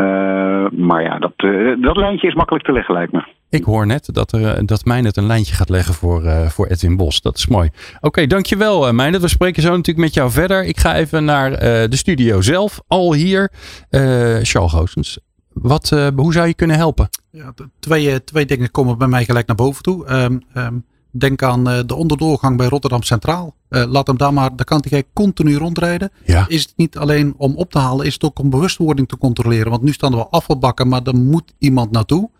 maar 0.70 1.02
ja, 1.02 1.18
dat, 1.18 1.32
uh, 1.36 1.82
dat 1.82 1.96
lijntje 1.96 2.28
is 2.28 2.34
makkelijk 2.34 2.64
te 2.64 2.72
leggen, 2.72 2.94
lijkt 2.94 3.12
me. 3.12 3.24
Ik 3.48 3.64
hoor 3.64 3.86
net 3.86 4.14
dat, 4.14 4.32
er, 4.32 4.66
dat 4.66 4.84
Meijnet 4.84 5.16
een 5.16 5.26
lijntje 5.26 5.54
gaat 5.54 5.68
leggen 5.68 5.94
voor, 5.94 6.22
uh, 6.22 6.46
voor 6.46 6.66
Edwin 6.66 6.96
Bos. 6.96 7.20
Dat 7.20 7.36
is 7.36 7.46
mooi. 7.46 7.68
Oké, 7.96 8.06
okay, 8.06 8.26
dankjewel 8.26 8.86
uh, 8.86 8.92
Meijnet. 8.92 9.20
We 9.20 9.28
spreken 9.28 9.62
zo 9.62 9.68
natuurlijk 9.68 9.98
met 9.98 10.14
jou 10.14 10.30
verder. 10.30 10.64
Ik 10.64 10.78
ga 10.78 10.94
even 10.94 11.24
naar 11.24 11.50
uh, 11.50 11.58
de 11.58 11.96
studio 11.96 12.40
zelf. 12.40 12.80
Al 12.88 13.14
hier. 13.14 13.50
Charles 14.42 14.72
Goossens. 14.72 15.18
Wat, 15.52 16.10
hoe 16.16 16.32
zou 16.32 16.46
je 16.46 16.54
kunnen 16.54 16.76
helpen? 16.76 17.08
Ja, 17.30 17.52
twee, 17.80 18.24
twee 18.24 18.46
dingen 18.46 18.70
komen 18.70 18.98
bij 18.98 19.08
mij 19.08 19.24
gelijk 19.24 19.46
naar 19.46 19.56
boven 19.56 19.82
toe. 19.82 20.12
Um, 20.12 20.42
um, 20.56 20.84
denk 21.10 21.42
aan 21.42 21.64
de 21.64 21.94
onderdoorgang 21.94 22.56
bij 22.56 22.66
Rotterdam 22.66 23.02
Centraal. 23.02 23.54
Laat 23.72 24.06
hem 24.06 24.16
daar 24.16 24.32
maar, 24.32 24.56
daar 24.56 24.64
kan 24.64 24.84
hij 24.88 25.04
continu 25.12 25.56
rondrijden. 25.56 26.10
Ja. 26.24 26.44
Is 26.48 26.62
het 26.62 26.72
niet 26.76 26.98
alleen 26.98 27.34
om 27.36 27.54
op 27.56 27.70
te 27.70 27.78
halen, 27.78 28.06
is 28.06 28.12
het 28.12 28.24
ook 28.24 28.38
om 28.38 28.50
bewustwording 28.50 29.08
te 29.08 29.18
controleren. 29.18 29.70
Want 29.70 29.82
nu 29.82 29.92
staan 29.92 30.10
er 30.10 30.16
wel 30.16 30.30
afvalbakken, 30.30 30.88
maar 30.88 31.02
er 31.02 31.16
moet 31.16 31.52
iemand 31.58 31.90
naartoe. 31.90 32.30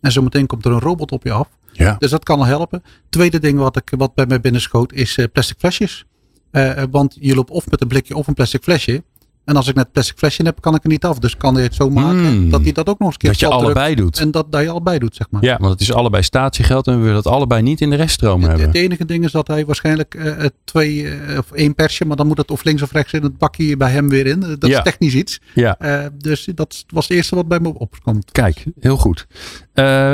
En 0.00 0.12
zometeen 0.12 0.46
komt 0.46 0.64
er 0.64 0.72
een 0.72 0.80
robot 0.80 1.12
op 1.12 1.24
je 1.24 1.32
af. 1.32 1.48
Ja. 1.72 1.96
Dus 1.98 2.10
dat 2.10 2.24
kan 2.24 2.38
al 2.38 2.44
helpen. 2.44 2.82
Tweede 3.08 3.38
ding 3.38 3.58
wat, 3.58 3.76
ik, 3.76 3.92
wat 3.96 4.14
bij 4.14 4.26
mij 4.26 4.40
binnenschoot 4.40 4.92
is 4.92 5.16
uh, 5.16 5.26
plastic 5.32 5.58
flesjes. 5.58 6.04
Uh, 6.52 6.82
want 6.90 7.16
je 7.20 7.34
loopt 7.34 7.50
of 7.50 7.70
met 7.70 7.80
een 7.80 7.88
blikje 7.88 8.16
of 8.16 8.26
een 8.26 8.34
plastic 8.34 8.62
flesje. 8.62 9.04
En 9.46 9.56
als 9.56 9.68
ik 9.68 9.74
net 9.74 9.92
plastic 9.92 10.18
flesje 10.18 10.42
heb, 10.42 10.60
kan 10.60 10.74
ik 10.74 10.82
er 10.82 10.88
niet 10.88 11.04
af. 11.04 11.18
Dus 11.18 11.36
kan 11.36 11.54
hij 11.54 11.62
het 11.62 11.74
zo 11.74 11.90
maken 11.90 12.38
mm. 12.38 12.50
dat 12.50 12.62
hij 12.62 12.72
dat 12.72 12.88
ook 12.88 12.98
nog 12.98 13.08
eens 13.08 13.14
een 13.14 13.20
keer 13.20 13.30
Dat 13.30 13.40
je 13.40 13.46
allebei 13.48 13.94
doet. 13.94 14.18
En 14.18 14.30
dat, 14.30 14.52
dat 14.52 14.62
je 14.62 14.68
allebei 14.68 14.98
doet, 14.98 15.16
zeg 15.16 15.26
maar. 15.30 15.42
Ja, 15.42 15.56
want 15.60 15.72
het 15.72 15.80
is 15.80 15.92
allebei 15.92 16.22
statiegeld 16.22 16.86
en 16.86 16.94
we 16.94 17.00
willen 17.00 17.22
dat 17.22 17.32
allebei 17.32 17.62
niet 17.62 17.80
in 17.80 17.90
de 17.90 17.96
reststroom 17.96 18.40
het, 18.40 18.48
hebben. 18.48 18.66
Het 18.66 18.76
enige 18.76 19.04
ding 19.04 19.24
is 19.24 19.32
dat 19.32 19.46
hij 19.46 19.66
waarschijnlijk 19.66 20.14
uh, 20.14 20.44
twee 20.64 20.96
uh, 20.96 21.38
of 21.38 21.52
één 21.52 21.74
persje, 21.74 22.04
maar 22.04 22.16
dan 22.16 22.26
moet 22.26 22.38
het 22.38 22.50
of 22.50 22.64
links 22.64 22.82
of 22.82 22.92
rechts 22.92 23.12
in 23.12 23.22
het 23.22 23.38
bakje 23.38 23.76
bij 23.76 23.90
hem 23.90 24.08
weer 24.08 24.26
in. 24.26 24.40
Dat 24.40 24.70
ja. 24.70 24.78
is 24.78 24.84
technisch 24.84 25.14
iets. 25.14 25.40
Ja. 25.54 25.76
Uh, 25.80 26.06
dus 26.18 26.48
dat 26.54 26.84
was 26.88 27.08
het 27.08 27.16
eerste 27.16 27.34
wat 27.34 27.48
bij 27.48 27.60
me 27.60 27.74
opkomt. 27.74 28.32
Kijk, 28.32 28.64
heel 28.80 28.96
goed. 28.96 29.26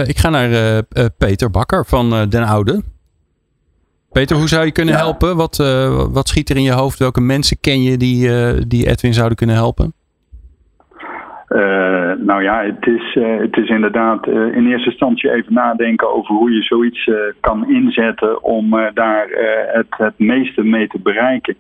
ik 0.07 0.18
ga 0.18 0.29
naar 0.29 0.83
Peter 1.18 1.51
Bakker 1.51 1.87
van 1.87 2.29
Den 2.29 2.45
Oude. 2.45 2.83
Peter, 4.12 4.37
hoe 4.37 4.48
zou 4.48 4.64
je 4.64 4.72
kunnen 4.72 4.94
ja. 4.94 5.01
helpen? 5.01 5.37
Wat, 5.37 5.59
uh, 5.62 6.05
wat 6.12 6.29
schiet 6.29 6.51
er 6.51 6.57
in 6.57 6.62
je 6.62 6.72
hoofd? 6.72 6.98
Welke 6.98 7.20
mensen 7.20 7.61
ken 7.61 7.83
je 7.83 7.96
die, 7.96 8.29
uh, 8.29 8.62
die 8.68 8.87
Edwin 8.87 9.14
zouden 9.14 9.37
kunnen 9.37 9.57
helpen? 9.57 9.92
Uh, 11.48 12.12
nou 12.18 12.42
ja, 12.42 12.62
het 12.64 12.87
is, 12.87 13.18
het 13.38 13.57
is 13.57 13.68
inderdaad 13.68 14.27
in 14.27 14.66
eerste 14.66 14.90
instantie 14.90 15.33
even 15.33 15.53
nadenken 15.53 16.14
over 16.14 16.35
hoe 16.35 16.53
je 16.53 16.62
zoiets 16.62 17.11
kan 17.40 17.70
inzetten 17.70 18.42
om 18.42 18.70
daar 18.94 19.27
het, 19.72 19.87
het 19.88 20.18
meeste 20.18 20.62
mee 20.62 20.87
te 20.87 20.98
bereiken. 20.98 21.57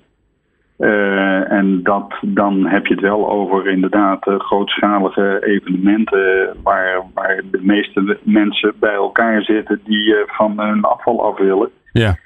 en 1.48 1.80
dat, 1.82 2.14
dan 2.20 2.66
heb 2.66 2.86
je 2.86 2.94
het 2.94 3.02
wel 3.02 3.30
over 3.30 3.68
inderdaad 3.68 4.24
grootschalige 4.38 5.46
evenementen 5.46 6.56
waar, 6.62 7.02
waar 7.14 7.42
de 7.50 7.60
meeste 7.62 8.18
mensen 8.22 8.72
bij 8.80 8.94
elkaar 8.94 9.42
zitten 9.42 9.80
die 9.84 10.14
van 10.26 10.60
hun 10.60 10.82
afval 10.82 11.24
af 11.24 11.38
willen. 11.38 11.70
Ja. 11.92 12.16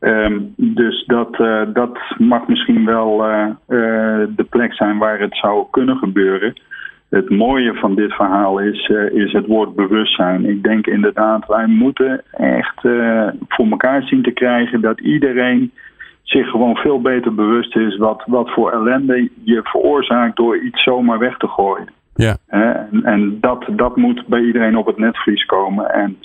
Um, 0.00 0.52
dus 0.56 1.04
dat, 1.06 1.40
uh, 1.40 1.62
dat 1.72 1.98
mag 2.18 2.48
misschien 2.48 2.84
wel 2.84 3.30
uh, 3.30 3.46
uh, 3.46 4.26
de 4.36 4.46
plek 4.50 4.74
zijn 4.74 4.98
waar 4.98 5.20
het 5.20 5.36
zou 5.36 5.66
kunnen 5.70 5.96
gebeuren. 5.96 6.60
Het 7.08 7.30
mooie 7.30 7.74
van 7.74 7.94
dit 7.94 8.12
verhaal 8.12 8.58
is, 8.58 8.88
is 9.12 9.32
het 9.32 9.46
woord 9.46 9.74
bewustzijn. 9.74 10.44
Ik 10.44 10.62
denk 10.62 10.86
inderdaad, 10.86 11.46
wij 11.46 11.66
moeten 11.66 12.22
echt 12.30 12.80
voor 13.48 13.66
elkaar 13.70 14.02
zien 14.02 14.22
te 14.22 14.30
krijgen 14.30 14.80
dat 14.80 15.00
iedereen 15.00 15.72
zich 16.22 16.48
gewoon 16.50 16.76
veel 16.76 17.00
beter 17.00 17.34
bewust 17.34 17.76
is 17.76 17.96
wat, 17.96 18.22
wat 18.26 18.50
voor 18.50 18.70
ellende 18.72 19.30
je 19.42 19.60
veroorzaakt 19.62 20.36
door 20.36 20.58
iets 20.58 20.82
zomaar 20.82 21.18
weg 21.18 21.36
te 21.36 21.48
gooien. 21.48 21.88
Ja. 22.14 22.36
en 22.46 23.00
en 23.04 23.38
dat, 23.40 23.64
dat 23.70 23.96
moet 23.96 24.26
bij 24.26 24.40
iedereen 24.40 24.76
op 24.76 24.86
het 24.86 24.98
netvlies 24.98 25.44
komen. 25.44 25.90
En 25.90 26.18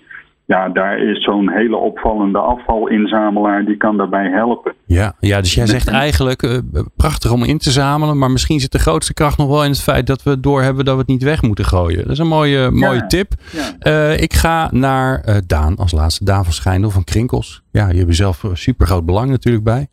ja, 0.45 0.69
daar 0.69 0.99
is 0.99 1.23
zo'n 1.23 1.49
hele 1.51 1.75
opvallende 1.75 2.39
afvalinzamelaar 2.39 3.65
die 3.65 3.77
kan 3.77 3.97
daarbij 3.97 4.29
helpen. 4.29 4.73
Ja, 4.85 5.13
ja 5.19 5.41
dus 5.41 5.53
jij 5.53 5.67
zegt 5.67 5.87
eigenlijk 5.87 6.43
uh, 6.43 6.57
prachtig 6.95 7.31
om 7.31 7.43
in 7.43 7.57
te 7.57 7.71
zamelen, 7.71 8.17
maar 8.17 8.31
misschien 8.31 8.59
zit 8.59 8.71
de 8.71 8.79
grootste 8.79 9.13
kracht 9.13 9.37
nog 9.37 9.47
wel 9.47 9.63
in 9.63 9.69
het 9.69 9.81
feit 9.81 10.07
dat 10.07 10.23
we 10.23 10.39
doorhebben 10.39 10.85
dat 10.85 10.93
we 10.93 10.99
het 10.99 11.09
niet 11.09 11.23
weg 11.23 11.41
moeten 11.41 11.65
gooien. 11.65 12.01
Dat 12.03 12.11
is 12.11 12.19
een 12.19 12.27
mooie, 12.27 12.71
mooie 12.71 13.07
tip. 13.07 13.33
Ja. 13.51 13.91
Uh, 13.91 14.21
ik 14.21 14.33
ga 14.33 14.69
naar 14.71 15.23
uh, 15.25 15.35
Daan 15.47 15.75
als 15.75 15.91
laatste, 15.91 16.23
Daan 16.23 16.43
van 16.43 16.53
Schijndel 16.53 16.89
van 16.89 17.03
Krinkels. 17.03 17.63
Ja, 17.71 17.89
je 17.89 17.97
hebt 17.97 18.09
er 18.09 18.15
zelf 18.15 18.45
super 18.53 18.87
groot 18.87 19.05
belang 19.05 19.29
natuurlijk 19.29 19.63
bij. 19.63 19.87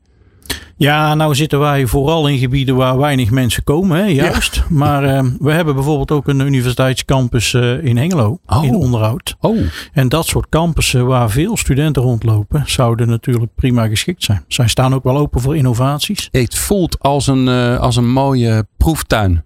Ja, 0.81 1.15
nou 1.15 1.35
zitten 1.35 1.59
wij 1.59 1.87
vooral 1.87 2.29
in 2.29 2.39
gebieden 2.39 2.77
waar 2.77 2.99
weinig 2.99 3.31
mensen 3.31 3.65
komen, 3.65 3.99
hè, 3.99 4.05
juist. 4.05 4.55
Ja. 4.55 4.63
Maar 4.69 5.05
uh, 5.05 5.31
we 5.39 5.53
hebben 5.53 5.75
bijvoorbeeld 5.75 6.11
ook 6.11 6.29
een 6.29 6.41
universiteitscampus 6.41 7.53
uh, 7.53 7.85
in 7.85 7.97
Hengelo, 7.97 8.39
oh. 8.47 8.65
in 8.65 8.75
onderhoud. 8.75 9.37
Oh. 9.41 9.59
En 9.93 10.09
dat 10.09 10.27
soort 10.27 10.49
campussen 10.49 11.07
waar 11.07 11.31
veel 11.31 11.57
studenten 11.57 12.03
rondlopen, 12.03 12.63
zouden 12.67 13.09
natuurlijk 13.09 13.55
prima 13.55 13.87
geschikt 13.87 14.23
zijn. 14.23 14.45
Zij 14.49 14.69
staan 14.69 14.95
ook 14.95 15.05
wel 15.05 15.19
open 15.19 15.41
voor 15.41 15.57
innovaties. 15.57 16.29
Het 16.31 16.59
voelt 16.59 16.99
als 16.99 17.27
een, 17.27 17.47
uh, 17.47 17.79
als 17.79 17.97
een 17.97 18.11
mooie 18.11 18.67
proeftuin. 18.77 19.45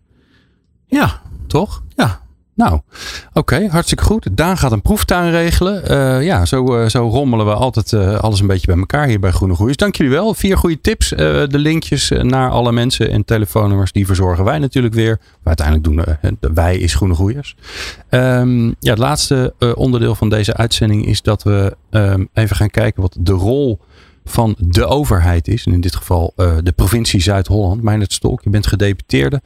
Ja. 0.87 1.21
Toch? 1.47 1.83
Ja, 1.97 2.21
nou, 2.55 2.81
oké, 3.33 3.67
hartstikke 3.69 4.05
goed. 4.05 4.29
Daan 4.33 4.57
gaat 4.57 4.73
een 4.73 4.83
proeftuin 4.83 5.31
regelen. 5.31 5.93
Uh, 5.93 6.25
ja, 6.25 6.45
zo, 6.45 6.81
uh, 6.81 6.89
zo 6.89 7.09
rommelen 7.09 7.47
we 7.47 7.55
altijd 7.55 7.93
uh, 7.93 8.19
alles 8.19 8.41
een 8.41 8.47
beetje 8.47 8.67
bij 8.67 8.77
elkaar 8.77 9.07
hier 9.07 9.21
bij 9.21 9.31
Groene 9.31 9.55
Groeiers. 9.55 9.77
Dank 9.77 9.97
jullie 9.97 10.13
wel. 10.13 10.35
Vier 10.35 10.57
goede 10.57 10.81
tips. 10.81 11.09
de 11.09 11.49
linkjes 11.51 12.13
naar 12.23 12.51
alle 12.51 12.73
mensen 12.73 13.11
en 13.11 13.25
telefoonnummers, 13.25 13.93
die 13.93 14.07
verzorgen 14.07 14.45
wij 14.45 14.59
natuurlijk 14.59 14.95
weer. 14.95 15.19
Maar 15.43 15.57
uiteindelijk 15.57 15.87
doen 15.87 16.55
wij 16.55 16.79
is 16.79 16.95
Groene 16.95 17.15
Groeiers. 17.15 17.57
Um, 18.11 18.67
ja, 18.67 18.91
het 18.91 18.99
laatste 18.99 19.55
onderdeel 19.75 20.15
van 20.15 20.29
deze 20.29 20.57
uitzending 20.57 21.07
is 21.07 21.23
dat 21.23 21.43
we 21.43 21.77
um, 21.91 22.29
even 22.33 22.57
gaan 22.57 22.71
kijken 22.71 23.03
wat 23.03 23.17
de 23.21 23.33
rol 23.33 23.81
van 24.25 24.55
de 24.59 24.87
overheid 24.87 25.49
is. 25.49 25.67
En 25.67 25.73
in 25.73 25.81
dit 25.81 25.97
geval 25.97 26.33
de 26.37 26.73
provincie 26.77 27.23
Zuid-Holland. 27.23 27.83
Meijnerd 27.83 28.13
Stolk, 28.13 28.43
je 28.43 28.51
bent 28.51 28.67
gedeputeerde. 28.67 29.43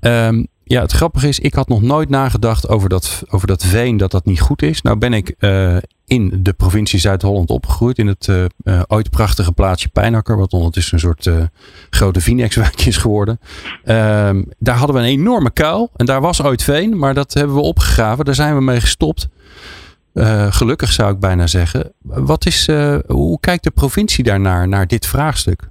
Um, 0.00 0.46
ja, 0.70 0.80
het 0.80 0.92
grappige 0.92 1.28
is, 1.28 1.38
ik 1.38 1.54
had 1.54 1.68
nog 1.68 1.82
nooit 1.82 2.08
nagedacht 2.08 2.68
over 2.68 2.88
dat, 2.88 3.22
over 3.28 3.46
dat 3.46 3.64
veen, 3.64 3.96
dat 3.96 4.10
dat 4.10 4.24
niet 4.24 4.40
goed 4.40 4.62
is. 4.62 4.82
Nou 4.82 4.96
ben 4.98 5.12
ik 5.12 5.34
uh, 5.38 5.76
in 6.04 6.42
de 6.42 6.52
provincie 6.52 6.98
Zuid-Holland 6.98 7.50
opgegroeid, 7.50 7.98
in 7.98 8.06
het 8.06 8.26
uh, 8.26 8.44
uh, 8.64 8.82
ooit 8.86 9.10
prachtige 9.10 9.52
plaatsje 9.52 9.88
Pijnakker, 9.88 10.36
wat 10.36 10.52
ondertussen 10.52 10.94
een 10.94 11.00
soort 11.00 11.30
grote 11.90 12.20
Vinex-wijk 12.20 12.86
is 12.86 12.96
geworden. 12.96 13.40
Ehm, 13.84 14.42
daar 14.58 14.76
hadden 14.76 14.96
we 14.96 15.02
een 15.02 15.08
enorme 15.08 15.50
kuil 15.50 15.90
en 15.96 16.06
daar 16.06 16.20
was 16.20 16.42
ooit 16.42 16.62
veen, 16.62 16.98
maar 16.98 17.14
dat 17.14 17.32
hebben 17.32 17.56
we 17.56 17.62
opgegraven, 17.62 18.24
daar 18.24 18.34
zijn 18.34 18.54
we 18.54 18.62
mee 18.62 18.80
gestopt. 18.80 19.28
gelukkig 20.50 20.92
zou 20.92 21.12
ik 21.12 21.20
bijna 21.20 21.46
zeggen. 21.46 21.92
Wat 22.02 22.46
is, 22.46 22.68
hoe 23.06 23.40
kijkt 23.40 23.64
de 23.64 23.70
provincie 23.70 24.24
daarnaar, 24.24 24.68
naar 24.68 24.86
dit 24.86 25.06
vraagstuk? 25.06 25.68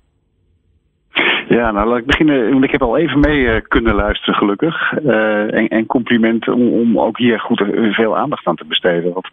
Ja, 1.49 1.71
nou 1.71 1.87
laat 1.87 1.97
ik 1.97 2.05
beginnen. 2.05 2.51
Want 2.51 2.63
ik 2.63 2.71
heb 2.71 2.81
al 2.81 2.97
even 2.97 3.19
mee 3.19 3.39
uh, 3.39 3.55
kunnen 3.67 3.95
luisteren, 3.95 4.35
gelukkig. 4.35 4.93
Uh, 5.05 5.53
en, 5.53 5.67
en 5.67 5.85
compliment 5.85 6.47
om, 6.47 6.67
om, 6.73 6.99
ook 6.99 7.17
hier 7.17 7.39
goed 7.39 7.63
veel 7.91 8.17
aandacht 8.17 8.47
aan 8.47 8.55
te 8.55 8.65
besteden. 8.65 9.13
Want 9.13 9.27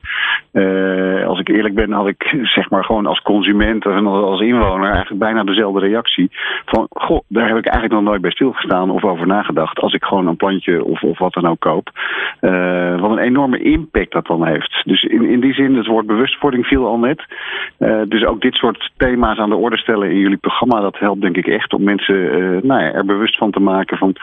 als 1.26 1.40
ik 1.40 1.48
eerlijk 1.48 1.74
ben, 1.74 1.92
had 1.92 2.06
ik 2.06 2.36
zeg 2.42 2.70
maar 2.70 2.84
gewoon 2.84 3.06
als 3.06 3.20
consument 3.20 3.84
en 3.84 4.06
als 4.06 4.40
inwoner 4.40 4.90
eigenlijk 4.90 5.20
bijna 5.20 5.44
dezelfde 5.44 5.80
reactie. 5.80 6.30
Van, 6.64 6.86
goh, 6.90 7.20
daar 7.28 7.48
heb 7.48 7.56
ik 7.56 7.66
eigenlijk 7.66 7.94
nog 7.94 8.10
nooit 8.10 8.20
bij 8.20 8.30
stilgestaan 8.30 8.90
of 8.90 9.04
over 9.04 9.26
nagedacht. 9.26 9.78
Als 9.78 9.92
ik 9.92 10.04
gewoon 10.04 10.26
een 10.26 10.36
plantje 10.36 10.84
of, 10.84 11.02
of 11.02 11.18
wat 11.18 11.32
dan 11.32 11.46
ook 11.46 11.60
koop. 11.60 11.90
wat 13.00 13.10
een 13.10 13.18
enorme 13.18 13.58
impact 13.58 14.12
dat 14.12 14.26
dan 14.26 14.46
heeft. 14.46 14.82
Dus 14.84 15.02
in, 15.02 15.22
in 15.22 15.40
die 15.40 15.54
zin, 15.54 15.76
het 15.76 15.86
woord 15.86 16.06
bewustwording 16.06 16.66
viel 16.66 16.86
al 16.86 16.98
net. 16.98 17.24
dus 18.08 18.24
ook 18.24 18.40
dit 18.40 18.54
soort 18.54 18.90
thema's 18.96 19.38
aan 19.38 19.50
de 19.50 19.56
orde 19.56 19.78
stellen 19.78 20.10
in 20.10 20.18
jullie 20.18 20.36
programma, 20.36 20.80
dat 20.80 20.98
helpt 20.98 21.20
denk 21.20 21.36
ik 21.36 21.46
echt 21.46 21.72
om 21.72 21.82
mensen 21.82 22.05
uh, 22.14 22.62
nou 22.62 22.82
er 22.82 23.04
bewust 23.04 23.38
van 23.38 23.50
te 23.50 23.60
maken 23.60 23.98
van 23.98 24.14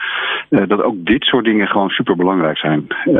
uh, 0.50 0.62
dat 0.66 0.82
ook 0.82 1.04
dit 1.04 1.24
soort 1.24 1.44
dingen 1.44 1.68
gewoon 1.68 1.88
super 1.88 2.16
belangrijk 2.16 2.58
zijn. 2.58 2.86
Uh, 3.04 3.14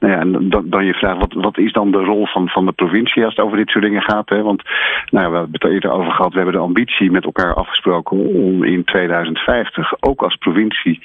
nou 0.00 0.12
ja, 0.12 0.38
dan, 0.40 0.64
dan 0.68 0.84
je 0.84 0.94
vraagt, 0.94 1.18
wat, 1.18 1.32
wat 1.32 1.58
is 1.58 1.72
dan 1.72 1.90
de 1.90 2.04
rol 2.04 2.26
van, 2.26 2.48
van 2.48 2.66
de 2.66 2.72
provincie 2.72 3.24
als 3.24 3.34
het 3.34 3.44
over 3.44 3.56
dit 3.56 3.68
soort 3.68 3.84
dingen 3.84 4.02
gaat? 4.02 4.28
Hè? 4.28 4.42
Want 4.42 4.62
nou 5.10 5.24
ja, 5.24 5.30
we 5.30 5.36
hebben 5.36 5.58
het 5.60 5.70
eerder 5.70 5.90
over 5.90 6.12
gehad, 6.12 6.30
we 6.30 6.36
hebben 6.36 6.54
de 6.54 6.66
ambitie 6.66 7.10
met 7.10 7.24
elkaar 7.24 7.54
afgesproken 7.54 8.16
om 8.18 8.64
in 8.64 8.84
2050 8.84 9.92
ook 10.00 10.22
als 10.22 10.36
provincie 10.36 11.00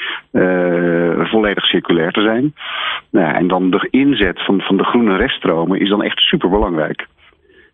volledig 1.23 1.65
circulair 1.65 2.11
te 2.11 2.21
zijn. 2.21 2.53
Nou 3.09 3.27
ja, 3.27 3.33
en 3.33 3.47
dan 3.47 3.69
de 3.69 3.87
inzet 3.89 4.45
van, 4.45 4.61
van 4.61 4.77
de 4.77 4.83
groene 4.83 5.15
reststromen 5.15 5.79
is 5.79 5.89
dan 5.89 6.03
echt 6.03 6.19
super 6.19 6.49
belangrijk. 6.49 7.07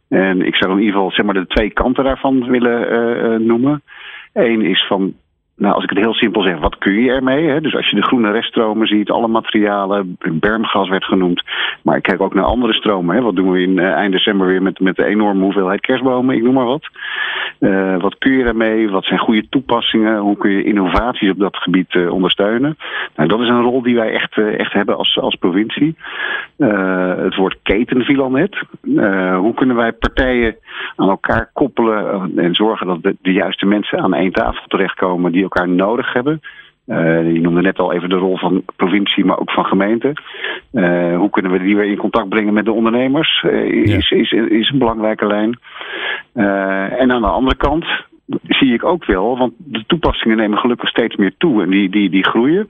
En 0.09 0.41
ik 0.41 0.55
zou 0.55 0.71
in 0.71 0.77
ieder 0.77 0.93
geval 0.93 1.11
zeg 1.11 1.25
maar, 1.25 1.33
de 1.33 1.47
twee 1.47 1.73
kanten 1.73 2.03
daarvan 2.03 2.49
willen 2.49 2.93
uh, 2.93 3.47
noemen. 3.47 3.81
Eén 4.33 4.61
is 4.61 4.85
van 4.87 5.13
nou, 5.59 5.73
als 5.73 5.83
ik 5.83 5.89
het 5.89 5.99
heel 5.99 6.13
simpel 6.13 6.41
zeg, 6.41 6.59
wat 6.59 6.77
kun 6.77 6.93
je 6.93 7.11
ermee? 7.11 7.47
Hè? 7.47 7.61
Dus 7.61 7.75
als 7.75 7.89
je 7.89 7.95
de 7.95 8.03
groene 8.03 8.31
reststromen 8.31 8.87
ziet, 8.87 9.09
alle 9.09 9.27
materialen, 9.27 10.17
bermgas 10.31 10.89
werd 10.89 11.03
genoemd. 11.03 11.43
Maar 11.81 11.97
ik 11.97 12.03
kijk 12.03 12.21
ook 12.21 12.33
naar 12.33 12.43
andere 12.43 12.73
stromen. 12.73 13.15
Hè? 13.15 13.21
Wat 13.21 13.35
doen 13.35 13.51
we 13.51 13.61
in 13.61 13.77
uh, 13.77 13.91
eind 13.91 14.11
december 14.11 14.47
weer 14.47 14.61
met, 14.61 14.79
met 14.79 14.95
de 14.95 15.05
enorme 15.05 15.43
hoeveelheid 15.43 15.81
kerstbomen? 15.81 16.35
Ik 16.35 16.43
noem 16.43 16.53
maar 16.53 16.65
wat. 16.65 16.89
Uh, 17.59 18.01
wat 18.01 18.17
kun 18.17 18.31
je 18.31 18.43
ermee? 18.43 18.89
Wat 18.89 19.05
zijn 19.05 19.19
goede 19.19 19.49
toepassingen? 19.49 20.17
Hoe 20.17 20.37
kun 20.37 20.51
je 20.51 20.63
innovaties 20.63 21.31
op 21.31 21.39
dat 21.39 21.57
gebied 21.57 21.93
uh, 21.93 22.13
ondersteunen? 22.13 22.77
Nou, 23.15 23.29
dat 23.29 23.39
is 23.39 23.47
een 23.47 23.61
rol 23.61 23.81
die 23.81 23.95
wij 23.95 24.11
echt, 24.11 24.37
echt 24.37 24.73
hebben 24.73 24.97
als, 24.97 25.17
als 25.19 25.35
provincie. 25.35 25.95
het 26.57 27.35
woord 27.35 27.57
keten 27.63 28.03
viel 28.03 28.23
al 28.23 28.31
net. 28.31 28.57
hoe 29.35 29.53
kunnen 29.53 29.75
wij 29.75 29.91
partijen 29.91 30.55
aan 30.95 31.09
elkaar 31.09 31.49
koppelen 31.53 32.31
en 32.35 32.55
zorgen 32.55 32.87
dat 32.87 33.03
de, 33.03 33.15
de 33.21 33.31
juiste 33.31 33.65
mensen 33.65 33.99
aan 33.99 34.13
één 34.13 34.31
tafel 34.31 34.63
terechtkomen 34.67 35.31
die 35.31 35.45
elkaar 35.51 35.69
nodig 35.69 36.13
hebben. 36.13 36.41
Uh, 36.89 37.33
je 37.33 37.41
noemde 37.41 37.61
net 37.61 37.79
al 37.79 37.93
even 37.93 38.09
de 38.09 38.15
rol 38.15 38.37
van 38.37 38.63
provincie, 38.75 39.25
maar 39.25 39.39
ook 39.39 39.51
van 39.51 39.65
gemeente. 39.65 40.13
Uh, 40.71 41.17
hoe 41.17 41.29
kunnen 41.29 41.51
we 41.51 41.59
die 41.59 41.75
weer 41.75 41.91
in 41.91 41.97
contact 41.97 42.29
brengen 42.29 42.53
met 42.53 42.65
de 42.65 42.71
ondernemers? 42.71 43.43
Uh, 43.45 43.95
is, 43.95 44.11
is, 44.11 44.31
is 44.31 44.69
een 44.69 44.77
belangrijke 44.77 45.25
lijn. 45.25 45.59
en 46.99 47.11
aan 47.11 47.21
de 47.21 47.27
andere 47.27 47.55
kant 47.55 47.85
zie 48.47 48.73
ik 48.73 48.83
ook 48.83 49.05
wel, 49.05 49.37
want 49.37 49.53
de 49.57 49.83
toepassingen 49.87 50.37
nemen 50.37 50.57
gelukkig 50.57 50.89
steeds 50.89 51.15
meer 51.15 51.33
toe 51.37 51.63
en 51.63 51.69
die, 51.69 51.89
die, 51.89 52.09
die 52.09 52.25
groeien. 52.25 52.69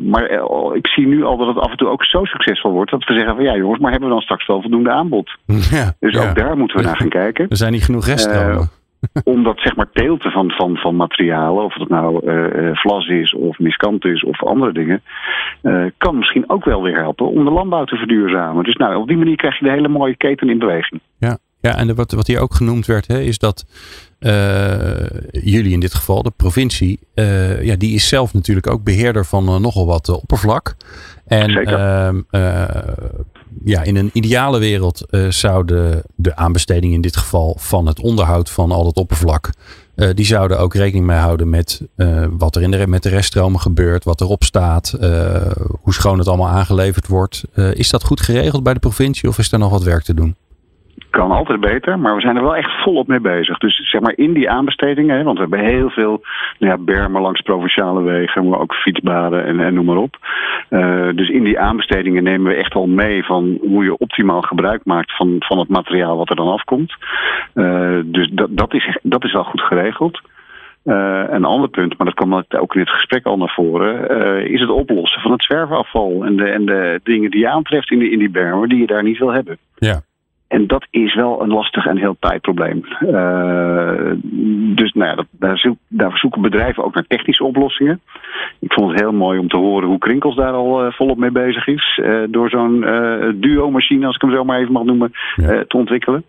maar 0.00 0.30
ik 0.74 0.86
zie 0.86 1.06
nu 1.06 1.24
al 1.24 1.36
dat 1.36 1.46
het 1.46 1.58
af 1.58 1.70
en 1.70 1.76
toe 1.76 1.88
ook 1.88 2.04
zo 2.04 2.24
succesvol 2.24 2.72
wordt 2.72 2.90
dat 2.90 3.04
we 3.04 3.14
zeggen 3.14 3.34
van 3.34 3.44
ja 3.44 3.56
jongens, 3.56 3.80
maar 3.80 3.90
hebben 3.90 4.08
we 4.08 4.14
dan 4.14 4.24
straks 4.24 4.46
wel 4.46 4.60
voldoende 4.60 4.90
aanbod? 4.90 5.36
Ja, 5.70 5.92
dus 6.00 6.16
ook 6.16 6.34
daar 6.34 6.56
moeten 6.56 6.76
we 6.76 6.82
naar 6.82 6.96
gaan 6.96 7.08
kijken. 7.08 7.48
Er 7.48 7.56
zijn 7.56 7.72
niet 7.72 7.84
genoeg 7.84 8.06
reststromen 8.06 8.79
omdat 9.24 9.60
zeg 9.60 9.76
maar 9.76 9.90
teelten 9.92 10.30
van, 10.30 10.50
van, 10.50 10.76
van 10.76 10.96
materialen, 10.96 11.64
of 11.64 11.74
het 11.74 11.88
nou 11.88 12.32
uh, 12.32 12.70
vlas 12.76 13.08
is 13.08 13.34
of 13.34 13.58
miskant 13.58 14.04
is 14.04 14.24
of 14.24 14.44
andere 14.44 14.72
dingen, 14.72 15.02
uh, 15.62 15.84
kan 15.98 16.18
misschien 16.18 16.50
ook 16.50 16.64
wel 16.64 16.82
weer 16.82 16.96
helpen 16.96 17.30
om 17.30 17.44
de 17.44 17.50
landbouw 17.50 17.84
te 17.84 17.96
verduurzamen. 17.96 18.64
Dus 18.64 18.74
nou, 18.74 18.96
op 18.96 19.08
die 19.08 19.16
manier 19.16 19.36
krijg 19.36 19.58
je 19.58 19.64
de 19.64 19.70
hele 19.70 19.88
mooie 19.88 20.16
keten 20.16 20.48
in 20.48 20.58
beweging. 20.58 21.00
Ja, 21.18 21.38
ja 21.60 21.76
en 21.76 21.94
wat, 21.94 22.12
wat 22.12 22.26
hier 22.26 22.40
ook 22.40 22.54
genoemd 22.54 22.86
werd, 22.86 23.06
hè, 23.06 23.20
is 23.20 23.38
dat 23.38 23.64
jullie 25.30 25.72
in 25.72 25.80
dit 25.80 25.94
geval, 25.94 26.22
de 26.22 26.32
provincie, 26.36 26.98
ja, 27.60 27.76
die 27.76 27.94
is 27.94 28.08
zelf 28.08 28.34
natuurlijk 28.34 28.70
ook 28.70 28.84
beheerder 28.84 29.24
van 29.24 29.44
nogal 29.44 29.86
wat 29.86 30.08
oppervlak. 30.08 30.74
En 31.26 31.50
Zeker 31.50 31.78
ja, 33.64 33.82
in 33.82 33.96
een 33.96 34.10
ideale 34.12 34.58
wereld 34.58 35.06
uh, 35.10 35.30
zouden 35.30 36.02
de 36.14 36.36
aanbesteding 36.36 36.92
in 36.92 37.00
dit 37.00 37.16
geval 37.16 37.56
van 37.58 37.86
het 37.86 38.00
onderhoud 38.00 38.50
van 38.50 38.72
al 38.72 38.86
het 38.86 38.96
oppervlak. 38.96 39.50
Uh, 39.96 40.08
die 40.14 40.24
zouden 40.24 40.58
ook 40.58 40.74
rekening 40.74 41.06
mee 41.06 41.18
houden 41.18 41.50
met 41.50 41.82
uh, 41.96 42.26
wat 42.30 42.56
er 42.56 42.62
in 42.62 42.70
de, 42.70 42.86
met 42.86 43.02
de 43.02 43.08
reststromen 43.08 43.60
gebeurt, 43.60 44.04
wat 44.04 44.20
erop 44.20 44.44
staat, 44.44 44.94
hoe 45.80 45.94
schoon 45.94 46.18
het 46.18 46.28
allemaal 46.28 46.48
aangeleverd 46.48 47.06
wordt. 47.06 47.44
is 47.54 47.90
dat 47.90 48.04
goed 48.04 48.20
geregeld 48.20 48.62
bij 48.62 48.74
de 48.74 48.80
provincie 48.80 49.28
of 49.28 49.38
is 49.38 49.52
er 49.52 49.58
nog 49.58 49.70
wat 49.70 49.82
werk 49.82 50.02
te 50.02 50.14
doen? 50.14 50.36
Kan 51.10 51.30
altijd 51.30 51.60
beter, 51.60 51.98
maar 51.98 52.14
we 52.14 52.20
zijn 52.20 52.36
er 52.36 52.42
wel 52.42 52.56
echt 52.56 52.82
volop 52.82 53.06
mee 53.06 53.20
bezig. 53.20 53.58
Dus 53.58 53.90
zeg 53.90 54.00
maar 54.00 54.12
in 54.16 54.32
die 54.32 54.50
aanbestedingen, 54.50 55.24
want 55.24 55.38
we 55.38 55.46
hebben 55.48 55.68
heel 55.68 55.90
veel 55.90 56.22
nou 56.58 56.72
ja, 56.72 56.78
bermen 56.78 57.22
langs 57.22 57.40
provinciale 57.40 58.02
wegen, 58.02 58.48
maar 58.48 58.60
ook 58.60 58.74
fietsbaden 58.74 59.44
en, 59.44 59.60
en 59.60 59.74
noem 59.74 59.84
maar 59.84 59.96
op. 59.96 60.16
Uh, 60.70 61.08
dus 61.14 61.28
in 61.28 61.44
die 61.44 61.58
aanbestedingen 61.58 62.22
nemen 62.22 62.52
we 62.52 62.58
echt 62.58 62.74
al 62.74 62.86
mee 62.86 63.24
van 63.24 63.58
hoe 63.60 63.84
je 63.84 63.98
optimaal 63.98 64.40
gebruik 64.40 64.84
maakt 64.84 65.16
van, 65.16 65.36
van 65.38 65.58
het 65.58 65.68
materiaal 65.68 66.16
wat 66.16 66.30
er 66.30 66.36
dan 66.36 66.52
afkomt. 66.52 66.94
Uh, 67.54 67.98
dus 68.04 68.28
dat, 68.32 68.48
dat, 68.50 68.74
is, 68.74 68.98
dat 69.02 69.24
is 69.24 69.32
wel 69.32 69.44
goed 69.44 69.60
geregeld. 69.60 70.20
Uh, 70.84 71.24
een 71.28 71.44
ander 71.44 71.68
punt, 71.68 71.98
maar 71.98 72.06
dat 72.06 72.16
kwam 72.16 72.34
ook 72.34 72.74
in 72.74 72.80
het 72.80 72.90
gesprek 72.90 73.26
al 73.26 73.36
naar 73.36 73.52
voren, 73.54 74.50
is 74.50 74.60
het 74.60 74.70
oplossen 74.70 75.20
van 75.20 75.32
het 75.32 75.42
zwerfafval 75.42 76.24
en 76.24 76.36
de, 76.36 76.44
en 76.44 76.64
de 76.64 77.00
dingen 77.02 77.30
die 77.30 77.40
je 77.40 77.48
aantreft 77.48 77.90
in, 77.90 77.98
de, 77.98 78.10
in 78.10 78.18
die 78.18 78.30
bermen 78.30 78.68
die 78.68 78.78
je 78.78 78.86
daar 78.86 79.02
niet 79.02 79.18
wil 79.18 79.32
hebben. 79.32 79.58
Ja. 79.74 80.00
En 80.50 80.66
dat 80.66 80.86
is 80.90 81.14
wel 81.14 81.42
een 81.42 81.48
lastig 81.48 81.86
en 81.86 81.96
heel 81.96 82.16
taai 82.18 82.38
probleem. 82.38 82.84
Uh, 83.00 84.12
dus 84.74 84.92
nou 84.92 85.10
ja, 85.10 85.14
dat, 85.14 85.26
daar, 85.30 85.58
zoek, 85.58 85.76
daar, 85.88 86.18
zoeken 86.18 86.42
bedrijven 86.42 86.84
ook 86.84 86.94
naar 86.94 87.06
technische 87.06 87.44
oplossingen. 87.44 88.00
Ik 88.60 88.72
vond 88.72 88.90
het 88.90 89.00
heel 89.00 89.12
mooi 89.12 89.38
om 89.38 89.48
te 89.48 89.56
horen 89.56 89.88
hoe 89.88 89.98
Krinkels 89.98 90.36
daar 90.36 90.52
al 90.52 90.86
uh, 90.86 90.92
volop 90.92 91.18
mee 91.18 91.30
bezig 91.30 91.66
is. 91.66 92.00
Uh, 92.02 92.22
door 92.28 92.50
zo'n 92.50 92.80
duo-machine, 93.40 94.06
als 94.06 94.14
ik 94.14 94.20
hem 94.20 94.32
zo 94.32 94.44
maar 94.44 94.60
even 94.60 94.72
mag 94.72 94.84
noemen, 94.84 95.12
ja. 95.36 95.64
te 95.68 95.76
ontwikkelen. 95.76 96.24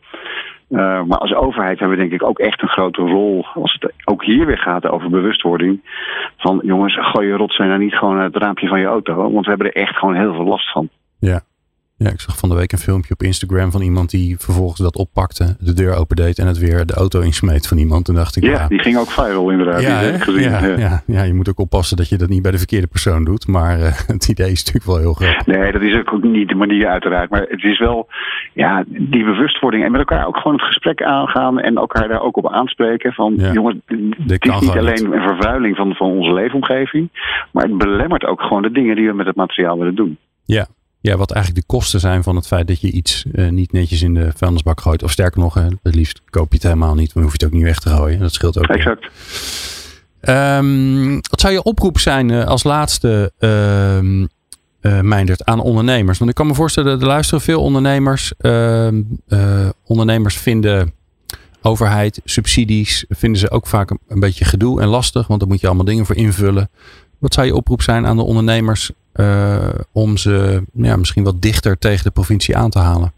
Uh, 0.69 1.03
maar 1.03 1.17
als 1.17 1.33
overheid 1.33 1.79
hebben 1.79 1.97
we 1.97 2.03
denk 2.03 2.21
ik 2.21 2.27
ook 2.27 2.39
echt 2.39 2.61
een 2.61 2.69
grote 2.69 3.01
rol. 3.01 3.45
Als 3.53 3.77
het 3.79 3.93
ook 4.05 4.23
hier 4.25 4.45
weer 4.45 4.57
gaat 4.57 4.87
over 4.87 5.09
bewustwording. 5.09 5.81
Van 6.37 6.59
jongens, 6.63 6.97
gooi 7.01 7.27
je 7.27 7.33
rotzooi 7.33 7.69
nou 7.69 7.81
niet 7.81 7.95
gewoon 7.95 8.19
uit 8.19 8.33
het 8.33 8.43
raampje 8.43 8.67
van 8.67 8.79
je 8.79 8.85
auto. 8.85 9.15
Want 9.15 9.45
we 9.45 9.49
hebben 9.49 9.67
er 9.67 9.81
echt 9.81 9.97
gewoon 9.97 10.15
heel 10.15 10.33
veel 10.33 10.45
last 10.45 10.71
van. 10.71 10.89
Ja. 11.19 11.41
Ja, 12.03 12.09
ik 12.09 12.19
zag 12.19 12.37
van 12.37 12.49
de 12.49 12.55
week 12.55 12.71
een 12.71 12.77
filmpje 12.77 13.13
op 13.13 13.21
Instagram 13.23 13.71
van 13.71 13.81
iemand 13.81 14.09
die 14.09 14.37
vervolgens 14.39 14.79
dat 14.79 14.95
oppakte, 14.97 15.55
de 15.59 15.73
deur 15.73 15.95
opendeed 15.95 16.39
en 16.39 16.47
het 16.47 16.57
weer 16.57 16.85
de 16.85 16.93
auto 16.93 17.19
insmeet 17.19 17.67
van 17.67 17.77
iemand. 17.77 18.05
Toen 18.05 18.15
dacht 18.15 18.35
ik, 18.35 18.43
ja, 18.43 18.67
die 18.67 18.79
ging 18.79 18.97
ook 18.97 19.11
viral 19.11 19.49
inderdaad. 19.49 19.81
Ja, 19.81 20.01
die 20.01 20.19
gezien. 20.19 20.49
Ja, 20.49 20.65
ja. 20.65 20.77
Ja, 20.77 21.01
ja, 21.05 21.23
je 21.23 21.33
moet 21.33 21.49
ook 21.49 21.59
oppassen 21.59 21.97
dat 21.97 22.09
je 22.09 22.17
dat 22.17 22.29
niet 22.29 22.41
bij 22.41 22.51
de 22.51 22.57
verkeerde 22.57 22.87
persoon 22.87 23.23
doet. 23.23 23.47
Maar 23.47 23.79
uh, 23.79 23.85
het 24.15 24.27
idee 24.27 24.51
is 24.51 24.63
natuurlijk 24.65 24.85
wel 24.85 24.97
heel 24.97 25.13
grappig. 25.13 25.45
Nee, 25.45 25.71
dat 25.71 25.81
is 25.81 25.95
ook 25.95 26.23
niet 26.23 26.49
de 26.49 26.55
manier 26.55 26.87
uiteraard. 26.87 27.29
Maar 27.29 27.45
het 27.49 27.63
is 27.63 27.79
wel 27.79 28.07
ja, 28.53 28.83
die 28.87 29.23
bewustwording 29.23 29.83
en 29.83 29.91
met 29.91 29.99
elkaar 29.99 30.27
ook 30.27 30.37
gewoon 30.37 30.57
het 30.57 30.65
gesprek 30.65 31.03
aangaan 31.03 31.59
en 31.59 31.75
elkaar 31.75 32.07
daar 32.07 32.21
ook 32.21 32.37
op 32.37 32.51
aanspreken. 32.51 33.13
Van 33.13 33.33
jongens, 33.35 33.75
het 33.85 34.45
is 34.45 34.59
niet 34.59 34.69
alleen 34.69 34.93
niet. 34.93 35.13
een 35.13 35.21
vervuiling 35.21 35.75
van, 35.75 35.95
van 35.95 36.09
onze 36.09 36.33
leefomgeving, 36.33 37.09
maar 37.51 37.63
het 37.63 37.77
belemmert 37.77 38.25
ook 38.25 38.41
gewoon 38.41 38.61
de 38.61 38.71
dingen 38.71 38.95
die 38.95 39.07
we 39.07 39.13
met 39.13 39.25
het 39.25 39.35
materiaal 39.35 39.77
willen 39.77 39.95
doen. 39.95 40.17
Ja, 40.45 40.67
ja, 41.01 41.17
wat 41.17 41.31
eigenlijk 41.31 41.67
de 41.67 41.73
kosten 41.73 41.99
zijn 41.99 42.23
van 42.23 42.35
het 42.35 42.47
feit 42.47 42.67
dat 42.67 42.81
je 42.81 42.91
iets 42.91 43.25
uh, 43.33 43.49
niet 43.49 43.71
netjes 43.71 44.01
in 44.01 44.13
de 44.13 44.31
vuilnisbak 44.35 44.81
gooit. 44.81 45.03
Of 45.03 45.11
sterker 45.11 45.39
nog, 45.39 45.53
het 45.53 45.95
liefst 45.95 46.21
koop 46.29 46.49
je 46.49 46.55
het 46.55 46.63
helemaal 46.63 46.95
niet. 46.95 47.13
Dan 47.13 47.23
hoef 47.23 47.31
je 47.31 47.37
het 47.37 47.47
ook 47.47 47.57
niet 47.59 47.67
weg 47.67 47.79
te 47.79 47.89
gooien. 47.89 48.19
Dat 48.19 48.33
scheelt 48.33 48.57
ook. 48.57 48.65
Exact. 48.65 49.09
Um, 50.21 51.13
wat 51.29 51.39
zou 51.41 51.53
je 51.53 51.63
oproep 51.63 51.99
zijn 51.99 52.29
uh, 52.29 52.45
als 52.45 52.63
laatste, 52.63 53.31
uh, 53.39 54.99
Meindert, 55.01 55.45
aan 55.45 55.59
ondernemers? 55.59 56.17
Want 56.17 56.29
ik 56.29 56.35
kan 56.35 56.47
me 56.47 56.53
voorstellen, 56.53 56.99
er 56.99 57.05
luisteren 57.05 57.41
veel 57.41 57.61
ondernemers. 57.61 58.33
Ehm, 58.37 59.01
ondernemers 59.85 60.37
vinden 60.37 60.93
overheid, 61.61 62.21
subsidies, 62.23 63.05
vinden 63.09 63.39
ze 63.39 63.51
ook 63.51 63.67
vaak 63.67 63.89
een, 63.89 63.99
een 64.07 64.19
beetje 64.19 64.45
gedoe 64.45 64.81
en 64.81 64.87
lastig. 64.87 65.27
Want 65.27 65.39
daar 65.39 65.49
moet 65.49 65.59
je 65.61 65.67
allemaal 65.67 65.85
dingen 65.85 66.05
voor 66.05 66.15
invullen. 66.15 66.69
Wat 67.21 67.33
zou 67.33 67.47
je 67.47 67.55
oproep 67.55 67.81
zijn 67.81 68.05
aan 68.05 68.17
de 68.17 68.25
ondernemers 68.25 68.91
uh, 69.15 69.69
om 69.93 70.17
ze 70.17 70.63
ja, 70.73 70.95
misschien 70.95 71.23
wat 71.23 71.41
dichter 71.41 71.77
tegen 71.77 72.03
de 72.03 72.11
provincie 72.11 72.57
aan 72.57 72.69
te 72.69 72.79
halen? 72.79 73.11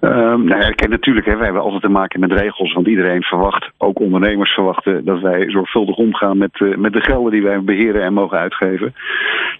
Um, 0.00 0.44
nou 0.44 0.60
ja, 0.60 0.70
kijk, 0.70 0.88
natuurlijk, 0.88 1.26
hè, 1.26 1.34
wij 1.34 1.44
hebben 1.44 1.62
altijd 1.62 1.82
te 1.82 1.88
maken 1.88 2.20
met 2.20 2.32
regels. 2.32 2.72
Want 2.72 2.86
iedereen 2.86 3.22
verwacht, 3.22 3.70
ook 3.78 4.00
ondernemers 4.00 4.50
verwachten, 4.50 5.04
dat 5.04 5.20
wij 5.20 5.50
zorgvuldig 5.50 5.96
omgaan 5.96 6.38
met, 6.38 6.60
uh, 6.60 6.76
met 6.76 6.92
de 6.92 7.00
gelden 7.00 7.32
die 7.32 7.42
wij 7.42 7.62
beheren 7.62 8.02
en 8.02 8.12
mogen 8.12 8.38
uitgeven. 8.38 8.94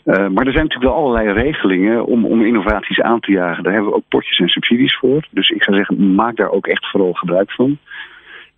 Uh, 0.04 0.14
maar 0.14 0.46
er 0.46 0.52
zijn 0.52 0.64
natuurlijk 0.64 0.92
wel 0.92 0.94
allerlei 0.94 1.32
regelingen 1.32 2.04
om, 2.06 2.24
om 2.24 2.44
innovaties 2.44 3.00
aan 3.00 3.20
te 3.20 3.32
jagen. 3.32 3.62
Daar 3.62 3.72
hebben 3.72 3.90
we 3.90 3.96
ook 3.96 4.08
potjes 4.08 4.38
en 4.38 4.48
subsidies 4.48 4.96
voor. 4.98 5.26
Dus 5.30 5.48
ik 5.48 5.62
zou 5.62 5.76
zeggen, 5.76 6.14
maak 6.14 6.36
daar 6.36 6.50
ook 6.50 6.66
echt 6.66 6.90
vooral 6.90 7.12
gebruik 7.12 7.50
van. 7.52 7.78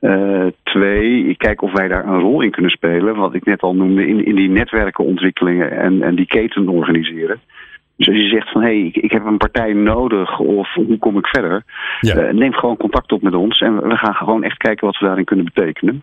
Uh, 0.02 0.46
twee, 0.62 1.24
ik 1.24 1.38
kijk 1.38 1.62
of 1.62 1.72
wij 1.72 1.88
daar 1.88 2.06
een 2.06 2.20
rol 2.20 2.40
in 2.40 2.50
kunnen 2.50 2.70
spelen. 2.70 3.16
Wat 3.16 3.34
ik 3.34 3.44
net 3.44 3.62
al 3.62 3.74
noemde, 3.74 4.06
in, 4.06 4.24
in 4.24 4.34
die 4.34 4.50
netwerkenontwikkelingen 4.50 5.70
en, 5.70 6.02
en 6.02 6.14
die 6.14 6.26
keten 6.26 6.68
organiseren. 6.68 7.40
Dus 7.96 8.08
als 8.08 8.16
je 8.16 8.28
zegt 8.28 8.50
van 8.50 8.62
hé, 8.62 8.68
hey, 8.68 8.86
ik, 8.86 8.96
ik, 8.96 9.12
heb 9.12 9.24
een 9.24 9.36
partij 9.36 9.72
nodig 9.72 10.38
of 10.38 10.74
hoe 10.74 10.98
kom 10.98 11.18
ik 11.18 11.26
verder? 11.26 11.62
Ja. 12.00 12.16
Uh, 12.16 12.32
neem 12.32 12.52
gewoon 12.52 12.76
contact 12.76 13.12
op 13.12 13.22
met 13.22 13.34
ons 13.34 13.60
en 13.60 13.88
we 13.88 13.96
gaan 13.96 14.14
gewoon 14.14 14.42
echt 14.42 14.56
kijken 14.56 14.86
wat 14.86 14.98
we 14.98 15.06
daarin 15.06 15.24
kunnen 15.24 15.44
betekenen. 15.44 16.02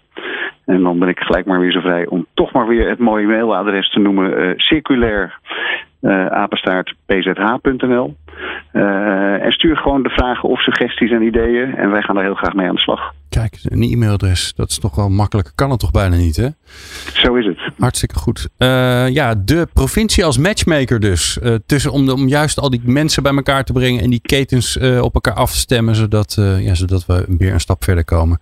En 0.66 0.82
dan 0.82 1.00
ben 1.00 1.08
ik 1.08 1.20
gelijk 1.20 1.46
maar 1.46 1.60
weer 1.60 1.72
zo 1.72 1.80
vrij 1.80 2.08
om 2.08 2.26
toch 2.34 2.52
maar 2.52 2.68
weer 2.68 2.90
het 2.90 3.00
mooie 3.00 3.28
mailadres 3.28 3.90
te 3.90 4.00
noemen: 4.00 4.44
uh, 4.44 4.54
circulair 4.56 5.40
uh, 6.02 6.26
apenstaart 6.26 6.94
pzh.nl. 7.06 8.16
Uh, 8.74 9.46
en 9.46 9.52
stuur 9.52 9.78
gewoon 9.78 10.04
de 10.04 10.10
vragen 10.10 10.50
of 10.50 10.62
suggesties 10.62 11.12
en 11.12 11.22
ideeën. 11.22 11.76
En 11.76 11.92
wij 11.92 12.02
gaan 12.02 12.16
daar 12.16 12.24
heel 12.24 12.34
graag 12.34 12.54
mee 12.54 12.68
aan 12.68 12.76
de 12.76 12.82
slag. 12.82 13.14
Kijk, 13.30 13.60
een 13.64 13.82
e-mailadres, 13.82 14.54
dat 14.56 14.70
is 14.70 14.80
toch 14.80 14.96
wel 14.96 15.10
makkelijk. 15.10 15.52
Kan 15.56 15.70
het 15.70 15.80
toch 15.80 15.92
bijna 15.92 16.16
niet, 16.16 16.36
hè? 16.36 16.48
Zo 17.14 17.36
is 17.36 17.46
het. 17.46 17.58
Hartstikke 17.80 18.16
goed. 18.16 18.50
Uh, 18.58 19.10
ja, 19.10 19.36
de 19.36 19.68
provincie 19.74 20.26
als 20.26 20.38
matchmaker 20.38 21.00
dus. 21.00 21.40
Uh, 21.44 21.56
tussen, 21.66 21.92
om, 21.92 22.06
de, 22.06 22.14
om 22.14 22.28
juist 22.28 22.60
al 22.60 22.70
die 22.70 22.82
mensen 22.84 23.24
bij 23.24 23.36
elkaar 23.36 23.64
te 23.64 23.74
brengen 23.74 24.02
en 24.02 24.10
die 24.10 24.22
ketens 24.22 24.78
op 24.78 25.14
elkaar 25.14 25.34
af 25.34 25.52
te 25.52 25.58
stemmen, 25.58 25.96
zodat, 25.96 26.38
ja, 26.60 26.74
zodat 26.74 27.06
we 27.06 27.26
weer 27.38 27.54
een 27.54 27.60
stap 27.60 27.84
verder 27.84 28.06
komen. 28.06 28.40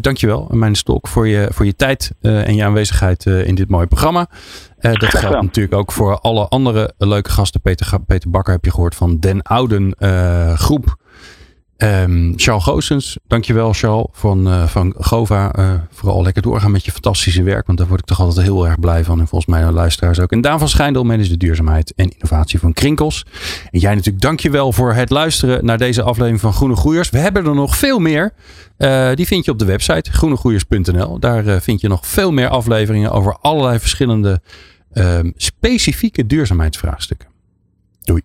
dankjewel, 0.00 0.48
mijn 0.52 0.74
stok, 0.74 1.08
voor 1.08 1.28
je, 1.28 1.48
voor 1.52 1.66
je 1.66 1.76
tijd 1.76 2.12
en 2.20 2.54
je 2.54 2.64
aanwezigheid 2.64 3.26
in 3.26 3.54
dit 3.54 3.68
mooie 3.68 3.86
programma. 3.86 4.28
Uh, 4.80 4.92
dat 4.92 5.14
geldt 5.14 5.42
natuurlijk 5.42 5.74
ook 5.74 5.92
voor 5.92 6.18
alle 6.18 6.48
andere 6.48 6.92
leuke 6.98 7.30
gasten. 7.30 7.60
Peter, 7.60 8.00
Peter 8.06 8.30
Bakker 8.30 8.52
heb 8.52 8.64
je 8.64 8.70
gehoord 8.70 8.94
van 8.94 9.18
Den 9.18 9.42
Ouden 9.42 9.94
uh, 9.98 10.52
Groep. 10.52 10.96
Um, 11.82 12.32
Charles 12.36 12.64
Goosens, 12.64 13.18
dankjewel 13.26 13.72
Charles 13.72 14.06
van, 14.12 14.48
uh, 14.48 14.66
van 14.66 14.94
Gova. 14.98 15.58
Uh, 15.58 15.72
vooral 15.90 16.22
lekker 16.22 16.42
doorgaan 16.42 16.70
met 16.70 16.84
je 16.84 16.92
fantastische 16.92 17.42
werk, 17.42 17.66
want 17.66 17.78
daar 17.78 17.86
word 17.86 18.00
ik 18.00 18.06
toch 18.06 18.20
altijd 18.20 18.46
heel 18.46 18.66
erg 18.66 18.78
blij 18.78 19.04
van. 19.04 19.20
En 19.20 19.28
volgens 19.28 19.50
mij 19.50 19.64
de 19.64 19.72
luisteraars 19.72 20.20
ook. 20.20 20.32
En 20.32 20.40
Daan 20.40 20.58
van 20.58 20.68
Schijndel, 20.68 21.04
manager 21.04 21.38
duurzaamheid 21.38 21.92
en 21.94 22.08
innovatie 22.08 22.58
van 22.58 22.72
Krinkels. 22.72 23.26
En 23.70 23.78
jij 23.78 23.94
natuurlijk 23.94 24.22
dankjewel 24.22 24.72
voor 24.72 24.94
het 24.94 25.10
luisteren 25.10 25.64
naar 25.64 25.78
deze 25.78 26.02
aflevering 26.02 26.40
van 26.40 26.52
Groene 26.52 26.76
Groeiers. 26.76 27.10
We 27.10 27.18
hebben 27.18 27.46
er 27.46 27.54
nog 27.54 27.76
veel 27.76 27.98
meer. 27.98 28.32
Die 29.14 29.26
vind 29.26 29.44
je 29.44 29.50
op 29.50 29.58
de 29.58 29.64
website 29.64 30.12
groenegroeiers.nl. 30.12 31.18
Daar 31.18 31.60
vind 31.62 31.80
je 31.80 31.88
nog 31.88 32.06
veel 32.06 32.32
meer 32.32 32.48
afleveringen 32.48 33.10
over 33.10 33.36
allerlei 33.40 33.78
verschillende 33.78 34.40
specifieke 35.36 36.26
duurzaamheidsvraagstukken. 36.26 37.28
Doei. 38.02 38.22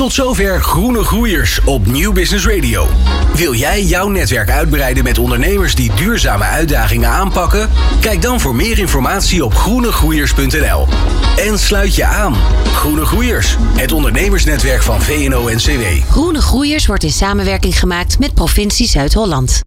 Tot 0.00 0.12
zover 0.12 0.62
Groene 0.62 1.04
Groeiers 1.04 1.60
op 1.64 1.86
Nieuw 1.86 2.12
Business 2.12 2.46
Radio. 2.46 2.88
Wil 3.34 3.54
jij 3.54 3.82
jouw 3.82 4.08
netwerk 4.08 4.50
uitbreiden 4.50 5.04
met 5.04 5.18
ondernemers 5.18 5.74
die 5.74 5.94
duurzame 5.94 6.44
uitdagingen 6.44 7.08
aanpakken? 7.08 7.70
Kijk 8.00 8.22
dan 8.22 8.40
voor 8.40 8.54
meer 8.54 8.78
informatie 8.78 9.44
op 9.44 9.54
groenegroeiers.nl. 9.54 10.88
En 11.36 11.58
sluit 11.58 11.94
je 11.94 12.04
aan. 12.04 12.34
Groene 12.74 13.04
Groeiers, 13.04 13.56
het 13.60 13.92
ondernemersnetwerk 13.92 14.82
van 14.82 15.02
VNO-NCW. 15.02 16.10
Groene 16.10 16.40
Groeiers 16.40 16.86
wordt 16.86 17.02
in 17.02 17.12
samenwerking 17.12 17.78
gemaakt 17.78 18.18
met 18.18 18.34
provincie 18.34 18.88
Zuid-Holland. 18.88 19.58